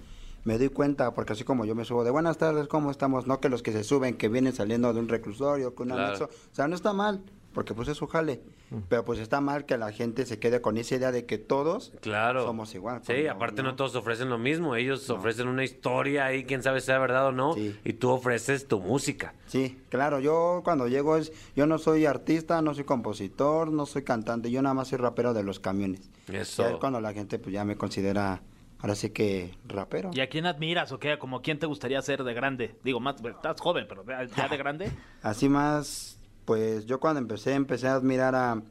me 0.45 0.57
doy 0.57 0.69
cuenta, 0.69 1.13
porque 1.13 1.33
así 1.33 1.43
como 1.43 1.65
yo 1.65 1.75
me 1.75 1.83
subo 1.83 2.05
de 2.05 2.11
buenas 2.11 2.37
tardes, 2.37 2.69
¿cómo 2.69 2.91
estamos? 2.91 3.27
No 3.27 3.41
que 3.41 3.49
los 3.49 3.61
que 3.61 3.73
se 3.73 3.83
suben, 3.83 4.15
que 4.15 4.29
vienen 4.29 4.53
saliendo 4.53 4.93
de 4.93 5.01
un 5.01 5.09
reclusorio, 5.09 5.75
con 5.75 5.91
un 5.91 5.97
Claro. 5.97 6.15
anexo. 6.15 6.25
O 6.25 6.55
sea, 6.55 6.69
no 6.69 6.75
está 6.75 6.93
mal, 6.93 7.21
porque 7.55 7.73
pues 7.73 7.87
es 7.87 7.97
su 7.97 8.05
jale. 8.05 8.41
Pero 8.89 9.03
pues 9.05 9.17
está 9.19 9.41
mal 9.41 9.65
que 9.65 9.77
la 9.77 9.91
gente 9.91 10.25
se 10.25 10.37
quede 10.37 10.61
con 10.61 10.77
esa 10.77 10.95
idea 10.95 11.11
de 11.11 11.25
que 11.25 11.37
todos 11.39 11.91
Claro. 12.01 12.43
somos 12.45 12.75
igual. 12.75 13.01
Sí, 13.03 13.25
aparte 13.27 13.63
no. 13.63 13.75
todos 13.75 13.95
ofrecen 13.95 14.29
lo 14.29 14.37
mismo. 14.37 14.75
Ellos 14.75 15.09
ofrecen 15.09 15.47
una 15.47 15.63
historia 15.63 16.25
ahí, 16.25 16.43
quién 16.43 16.61
sabe 16.61 16.81
si 16.81 16.87
sea 16.87 16.99
verdad 16.99 17.27
o 17.27 17.31
no. 17.31 17.53
Sí. 17.53 17.75
Y 17.83 17.93
tú 17.93 18.11
ofreces 18.11 18.67
tu 18.67 18.79
música. 18.79 19.33
Sí, 19.47 19.79
claro, 19.89 20.19
yo 20.19 20.61
cuando 20.63 20.87
llego 20.87 21.17
es, 21.17 21.31
yo 21.55 21.65
no 21.65 21.77
soy 21.79 22.05
artista, 22.05 22.61
no 22.61 22.73
soy 22.75 22.83
compositor, 22.83 23.71
no 23.71 23.85
soy 23.85 24.03
cantante, 24.03 24.51
yo 24.51 24.61
nada 24.61 24.75
más 24.75 24.89
soy 24.89 24.97
rapero 24.97 25.33
de 25.33 25.43
los 25.43 25.59
camiones. 25.59 26.11
Eso. 26.31 26.63
Ya 26.63 26.69
es 26.71 26.75
cuando 26.77 26.99
la 26.99 27.13
gente 27.13 27.39
pues 27.39 27.53
ya 27.53 27.63
me 27.63 27.77
considera, 27.77 28.41
ahora 28.79 28.95
sí 28.95 29.11
que 29.11 29.55
rapero. 29.67 30.11
¿Y 30.13 30.19
a 30.19 30.27
quién 30.27 30.45
admiras 30.45 30.91
o 30.91 30.99
qué? 30.99 31.17
¿Como 31.17 31.41
quién 31.41 31.57
te 31.59 31.65
gustaría 31.67 32.01
ser 32.01 32.23
de 32.25 32.33
grande? 32.33 32.75
Digo, 32.83 32.99
más, 32.99 33.15
estás 33.23 33.61
joven, 33.61 33.85
pero 33.87 34.03
ya 34.35 34.47
de 34.49 34.57
grande. 34.57 34.91
Así 35.21 35.47
más, 35.47 36.19
pues 36.45 36.85
yo 36.85 36.99
cuando 36.99 37.19
empecé, 37.19 37.53
empecé 37.53 37.87
a 37.87 37.95
admirar 37.95 38.35
a 38.35 38.61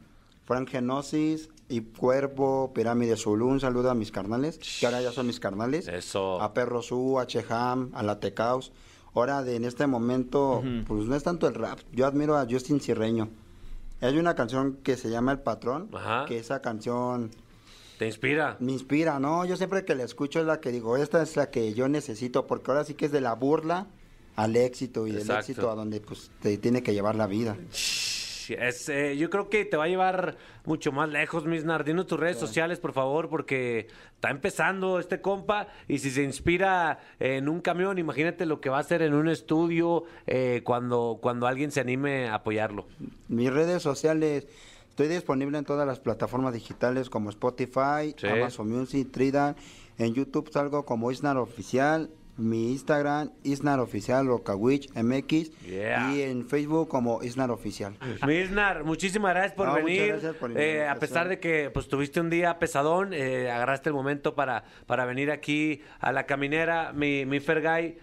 Frank 0.44 0.68
Genosis 0.70 1.48
y 1.68 1.80
Cuervo, 1.80 2.72
Pirámide 2.74 3.16
Zulu, 3.16 3.46
un 3.46 3.60
saludo 3.60 3.90
a 3.90 3.94
mis 3.94 4.12
carnales, 4.12 4.58
que 4.80 4.86
ahora 4.86 5.00
ya 5.02 5.12
son 5.12 5.26
mis 5.26 5.40
carnales. 5.40 5.88
Eso. 5.88 6.40
A 6.40 6.54
Perro 6.54 6.82
Su, 6.82 7.18
a 7.18 7.26
Cheham, 7.26 7.90
a 7.94 8.02
La 8.02 8.20
Tecaos. 8.20 8.72
Ahora 9.14 9.42
de 9.44 9.56
en 9.56 9.64
este 9.64 9.86
momento, 9.86 10.62
pues 10.88 11.04
no 11.06 11.14
es 11.14 11.22
tanto 11.22 11.46
el 11.46 11.54
rap, 11.54 11.78
yo 11.92 12.04
admiro 12.06 12.36
a 12.36 12.46
Justin 12.50 12.80
Cirreño. 12.80 13.28
Hay 14.00 14.18
una 14.18 14.34
canción 14.34 14.78
que 14.82 14.96
se 14.96 15.08
llama 15.08 15.30
El 15.32 15.38
Patrón, 15.38 15.88
Ajá. 15.94 16.24
que 16.26 16.36
esa 16.38 16.60
canción 16.60 17.30
¿Te 17.98 18.06
inspira? 18.06 18.56
me 18.58 18.72
inspira, 18.72 19.20
¿no? 19.20 19.44
Yo 19.44 19.56
siempre 19.56 19.84
que 19.84 19.94
la 19.94 20.02
escucho 20.02 20.40
es 20.40 20.46
la 20.46 20.60
que 20.60 20.72
digo, 20.72 20.96
esta 20.96 21.22
es 21.22 21.36
la 21.36 21.48
que 21.48 21.72
yo 21.74 21.88
necesito, 21.88 22.46
porque 22.48 22.72
ahora 22.72 22.84
sí 22.84 22.94
que 22.94 23.06
es 23.06 23.12
de 23.12 23.20
la 23.20 23.34
burla 23.34 23.86
al 24.36 24.56
éxito 24.56 25.06
y 25.06 25.10
del 25.12 25.20
Exacto. 25.20 25.40
éxito 25.40 25.70
a 25.70 25.74
donde 25.74 26.00
pues 26.00 26.30
te 26.40 26.56
tiene 26.58 26.82
que 26.82 26.92
llevar 26.92 27.14
la 27.14 27.26
vida. 27.26 27.56
Es, 28.46 28.90
eh, 28.90 29.16
yo 29.16 29.30
creo 29.30 29.48
que 29.48 29.64
te 29.64 29.78
va 29.78 29.84
a 29.84 29.88
llevar 29.88 30.36
mucho 30.66 30.92
más 30.92 31.08
lejos, 31.08 31.46
Misnar. 31.46 31.82
Dinos 31.82 32.06
tus 32.06 32.20
redes 32.20 32.36
sociales, 32.36 32.78
por 32.78 32.92
favor, 32.92 33.30
porque 33.30 33.86
está 34.14 34.28
empezando 34.30 34.98
este 34.98 35.22
compa 35.22 35.68
y 35.88 35.98
si 35.98 36.10
se 36.10 36.22
inspira 36.22 36.98
en 37.20 37.48
un 37.48 37.60
camión, 37.62 37.98
imagínate 37.98 38.44
lo 38.44 38.60
que 38.60 38.68
va 38.68 38.76
a 38.76 38.80
hacer 38.80 39.00
en 39.00 39.14
un 39.14 39.28
estudio 39.30 40.04
eh, 40.26 40.60
cuando, 40.62 41.18
cuando 41.22 41.46
alguien 41.46 41.70
se 41.70 41.80
anime 41.80 42.28
a 42.28 42.34
apoyarlo. 42.34 42.86
Mis 43.28 43.50
redes 43.50 43.82
sociales, 43.82 44.46
estoy 44.90 45.08
disponible 45.08 45.56
en 45.56 45.64
todas 45.64 45.86
las 45.86 45.98
plataformas 46.00 46.52
digitales 46.52 47.08
como 47.08 47.30
Spotify, 47.30 48.14
Sí. 48.18 48.26
Amazon 48.26 48.68
Music, 48.70 49.08
Tridan. 49.10 49.56
En 49.96 50.12
YouTube 50.12 50.50
salgo 50.52 50.84
como 50.84 51.10
Isnar 51.10 51.38
Oficial. 51.38 52.10
Mi 52.36 52.72
Instagram, 52.72 53.30
Isnar 53.44 53.78
Oficial, 53.80 54.26
Rocawich 54.26 54.90
MX. 54.94 55.50
Yeah. 55.62 56.12
Y 56.14 56.22
en 56.22 56.48
Facebook 56.48 56.88
como 56.88 57.22
Isnar 57.22 57.50
Oficial. 57.50 57.94
Misnar, 58.26 58.84
muchísimas 58.84 59.32
gracias 59.34 59.52
por 59.54 59.68
No, 59.68 59.74
venir. 59.74 60.08
gracias 60.08 60.34
por 60.36 60.50
Eh, 60.50 60.54
a 60.54 60.92
invitación. 60.94 60.98
pesar 60.98 61.28
de 61.28 61.38
que 61.38 61.70
pues 61.72 61.88
tuviste 61.88 62.20
un 62.20 62.30
día 62.30 62.58
pesadón, 62.58 63.12
eh, 63.14 63.50
agarraste 63.50 63.88
el 63.90 63.94
momento 63.94 64.34
para, 64.34 64.64
para 64.86 65.04
venir 65.04 65.30
aquí 65.30 65.80
a 66.00 66.10
la 66.12 66.26
caminera, 66.26 66.92
mi, 66.92 67.24
mi 67.24 67.40
Fergay. 67.40 67.98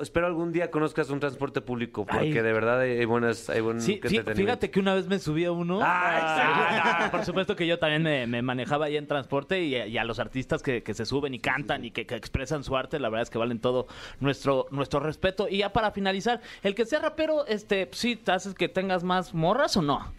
Espero 0.00 0.28
algún 0.28 0.52
día 0.52 0.70
conozcas 0.70 1.10
un 1.10 1.18
transporte 1.18 1.60
público, 1.60 2.06
porque 2.06 2.18
Ay. 2.26 2.32
de 2.32 2.52
verdad 2.52 2.80
hay 2.80 3.04
buenas, 3.06 3.50
hay 3.50 3.60
buen 3.60 3.80
Sí, 3.80 3.94
entretenimiento. 3.94 4.34
fíjate 4.36 4.70
que 4.70 4.78
una 4.78 4.94
vez 4.94 5.08
me 5.08 5.18
subí 5.18 5.44
a 5.44 5.50
uno. 5.50 5.80
Ah, 5.82 7.00
Ah, 7.06 7.08
por 7.10 7.24
supuesto 7.24 7.56
que 7.56 7.66
yo 7.66 7.78
también 7.80 8.02
me, 8.04 8.26
me 8.28 8.40
manejaba 8.40 8.86
ahí 8.86 8.96
en 8.96 9.06
transporte 9.08 9.62
y, 9.64 9.74
a- 9.74 9.86
y 9.88 9.98
a 9.98 10.04
los 10.04 10.20
artistas 10.20 10.62
que, 10.62 10.82
que 10.84 10.94
se 10.94 11.04
suben 11.04 11.34
y 11.34 11.40
cantan 11.40 11.84
y 11.84 11.90
que, 11.90 12.06
que 12.06 12.14
expresan 12.14 12.62
su 12.62 12.76
arte, 12.76 13.00
la 13.00 13.08
verdad 13.08 13.22
es 13.22 13.30
que 13.30 13.38
valen 13.38 13.58
todo 13.58 13.88
nuestro, 14.20 14.66
nuestro 14.70 15.00
respeto. 15.00 15.48
Y 15.48 15.58
ya 15.58 15.72
para 15.72 15.90
finalizar, 15.90 16.40
el 16.62 16.74
que 16.76 16.84
sea 16.86 17.00
rapero, 17.00 17.44
este, 17.46 17.88
sí, 17.92 18.14
¿te 18.16 18.30
haces 18.32 18.54
que 18.54 18.68
tengas 18.68 19.02
más 19.02 19.34
morras 19.34 19.76
o 19.76 19.82
no? 19.82 20.12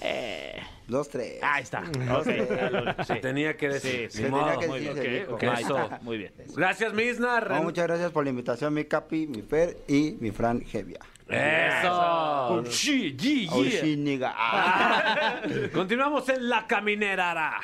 Eh, 0.00 0.60
Dos, 0.86 1.08
tres. 1.08 1.38
ahí 1.42 1.62
está. 1.62 1.80
Ok, 1.80 2.26
ya 2.26 2.70
lo- 2.70 3.04
sí. 3.04 3.14
Tenía 3.20 3.56
que 3.56 3.68
decir. 3.68 4.10
Sí, 4.10 4.22
modo. 4.24 4.44
tenía 4.44 4.58
que 4.60 4.68
Muy 4.68 4.80
decir, 4.80 5.10
bien, 5.10 5.52
Eso. 5.58 5.90
Muy. 6.02 6.30
Gracias, 6.56 6.94
Misna. 6.94 7.40
No, 7.40 7.62
muchas 7.64 7.86
gracias 7.86 8.10
por 8.10 8.24
la 8.24 8.30
invitación, 8.30 8.72
mi 8.74 8.84
Capi, 8.84 9.26
mi 9.26 9.42
Fer 9.42 9.76
y 9.88 10.16
mi 10.20 10.30
Fran 10.30 10.62
Hevia. 10.72 11.00
Eso. 11.28 12.64
Sí, 12.70 13.14
sí. 13.18 13.48
Ah. 14.24 15.40
Continuamos 15.74 16.28
en 16.30 16.48
La 16.48 16.66
Caminera. 16.66 17.60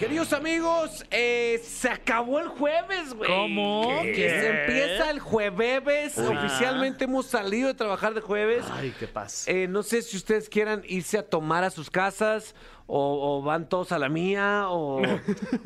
Queridos 0.00 0.32
amigos, 0.32 1.04
eh, 1.10 1.60
se 1.62 1.90
acabó 1.90 2.40
el 2.40 2.48
jueves, 2.48 3.12
güey. 3.12 3.30
¿Cómo? 3.30 4.00
Que 4.00 4.12
¿Qué? 4.12 4.30
se 4.30 4.48
empieza 4.48 5.10
el 5.10 5.20
jueves. 5.20 6.16
Oficialmente 6.16 7.04
hemos 7.04 7.26
salido 7.26 7.68
de 7.68 7.74
trabajar 7.74 8.14
de 8.14 8.22
jueves. 8.22 8.64
Ay, 8.72 8.94
qué 8.98 9.06
pasa. 9.06 9.50
Eh, 9.50 9.68
no 9.68 9.82
sé 9.82 10.00
si 10.00 10.16
ustedes 10.16 10.48
quieran 10.48 10.82
irse 10.88 11.18
a 11.18 11.22
tomar 11.22 11.64
a 11.64 11.70
sus 11.70 11.90
casas 11.90 12.54
o, 12.92 13.38
o 13.38 13.42
van 13.42 13.68
todos 13.68 13.92
a 13.92 13.98
la 14.00 14.08
mía 14.08 14.64
o, 14.68 15.00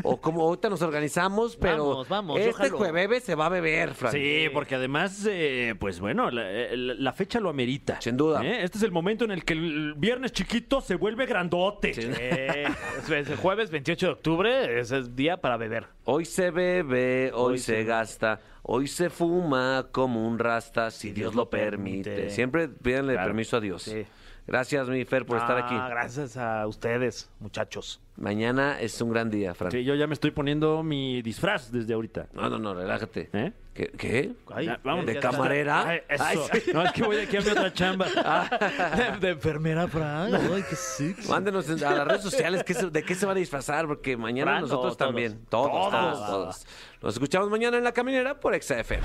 o 0.03 0.21
como 0.21 0.43
ahorita 0.43 0.69
nos 0.69 0.83
organizamos, 0.83 1.57
pero 1.57 1.89
Vamos, 1.89 2.09
vamos, 2.09 2.39
yo 2.39 2.45
este 2.51 2.65
jalo. 2.65 2.77
jueves 2.77 3.25
se 3.25 3.35
va 3.35 3.47
a 3.47 3.49
beber, 3.49 3.95
Frank. 3.95 4.13
Sí, 4.13 4.49
porque 4.53 4.75
además, 4.75 5.27
eh, 5.31 5.75
pues 5.79 6.01
bueno, 6.01 6.31
la, 6.31 6.43
eh, 6.51 6.77
la- 6.77 6.95
la 6.95 7.13
fecha 7.15 7.41
lo 7.41 7.49
amerita. 7.49 7.99
Sin 8.03 8.19
duda. 8.19 8.45
¿eh? 8.45 8.63
Este 8.63 8.77
es 8.77 8.85
el 8.85 8.93
momento 8.93 9.25
en 9.25 9.31
el 9.31 9.43
que 9.45 9.55
el 9.55 9.95
viernes 9.97 10.33
chiquito 10.33 10.83
se 10.83 10.97
vuelve 10.97 11.25
grandote. 11.25 11.93
Eh, 11.97 12.65
es- 12.99 13.11
el 13.11 13.37
jueves 13.37 13.71
28 13.71 14.07
de 14.07 14.13
octubre, 14.13 14.81
ese 14.81 14.99
es 14.99 15.17
día 15.17 15.39
para 15.39 15.57
beber. 15.57 15.87
Hoy 16.05 16.27
se 16.27 16.51
bebe, 16.51 17.31
hoy, 17.33 17.53
Hoy 17.55 17.59
se 17.59 17.77
se- 17.77 17.85
gasta, 17.85 18.41
hoy 18.63 18.87
se 18.87 19.09
fuma 19.09 19.87
como 19.93 20.29
un 20.29 20.39
rasta, 20.39 20.91
si 20.91 21.13
Dios 21.13 21.35
lo 21.35 21.49
permite. 21.49 22.11
permite. 22.11 22.31
Siempre 22.35 22.69
pídanle 22.69 23.15
Claro. 23.15 23.29
permiso 23.29 23.57
a 23.57 23.61
Dios. 23.61 23.83
Sí. 23.85 24.05
Gracias, 24.47 24.89
mi 24.89 25.05
Fer, 25.05 25.25
por 25.25 25.39
estar 25.39 25.57
Ah, 25.59 25.65
aquí. 25.67 25.75
Gracias 25.75 26.37
a 26.37 26.67
ustedes, 26.67 27.31
muchachos. 27.41 28.01
Mañana 28.17 28.79
es 28.81 29.01
un 29.01 29.11
gran 29.11 29.31
día, 29.31 29.55
Fran. 29.55 29.71
Sí, 29.73 29.85
yo 29.85 29.95
ya 29.95 30.07
me 30.07 30.13
estoy 30.15 30.31
poniendo 30.33 30.83
mi 30.83 31.23
disfraz 31.23 31.73
desde 31.73 31.95
ahorita. 31.95 32.27
No, 32.35 32.51
no, 32.51 32.59
no, 32.59 32.75
relájate. 32.75 33.31
¿Eh? 33.33 33.53
¿Qué? 33.75 33.89
qué? 33.99 34.33
Ay, 34.55 34.71
vamos. 34.85 35.05
¿De 35.05 35.19
camarera? 35.19 35.89
Ay, 35.89 36.01
eso. 36.09 36.25
Ay, 36.25 36.39
sí. 36.65 36.71
No, 36.73 36.83
es 36.85 36.93
que 36.93 37.03
voy 37.03 37.17
aquí 37.17 37.37
a 37.37 37.41
mi 37.41 37.49
otra 37.49 37.73
chamba. 37.73 38.07
De, 39.19 39.19
de 39.27 39.31
enfermera, 39.33 39.89
Fran. 39.89 40.33
Ay, 40.33 40.65
qué 40.71 40.77
sexy. 40.77 41.29
Mándenos 41.29 41.69
en- 41.69 41.83
a 41.85 41.91
las 41.91 42.07
redes 42.07 42.23
sociales 42.23 42.63
qué 42.63 42.73
se- 42.73 42.91
de 42.91 43.03
qué 43.03 43.17
se 43.17 43.27
van 43.27 43.37
a 43.37 43.41
disfrazar, 43.41 43.87
porque 43.89 44.17
mañana 44.17 44.53
Fran, 44.53 44.61
nosotros 44.63 44.97
todos. 44.97 45.09
también. 45.09 45.45
Todos, 45.49 45.71
todos, 45.71 45.91
Todos. 45.91 46.27
todos. 46.29 46.67
Nos 47.03 47.15
escuchamos 47.15 47.51
mañana 47.51 47.77
en 47.79 47.85
La 47.85 47.91
Caminera 47.93 48.39
por 48.39 48.55
XFM. 48.55 49.03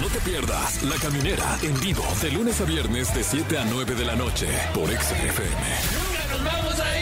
No 0.00 0.06
te 0.08 0.18
pierdas 0.20 0.82
La 0.82 0.96
Caminera 0.96 1.56
en 1.62 1.80
vivo 1.80 2.04
de 2.20 2.30
lunes 2.32 2.60
a 2.60 2.64
viernes 2.64 3.14
de 3.14 3.24
7 3.24 3.56
a 3.58 3.64
9 3.64 3.94
de 3.94 4.04
la 4.04 4.14
noche 4.14 4.46
por 4.74 4.88
XFM. 4.90 5.48
¡Nunca 5.48 6.26
nos 6.30 6.44
vamos 6.44 6.80
a 6.80 6.98
ir! 7.00 7.01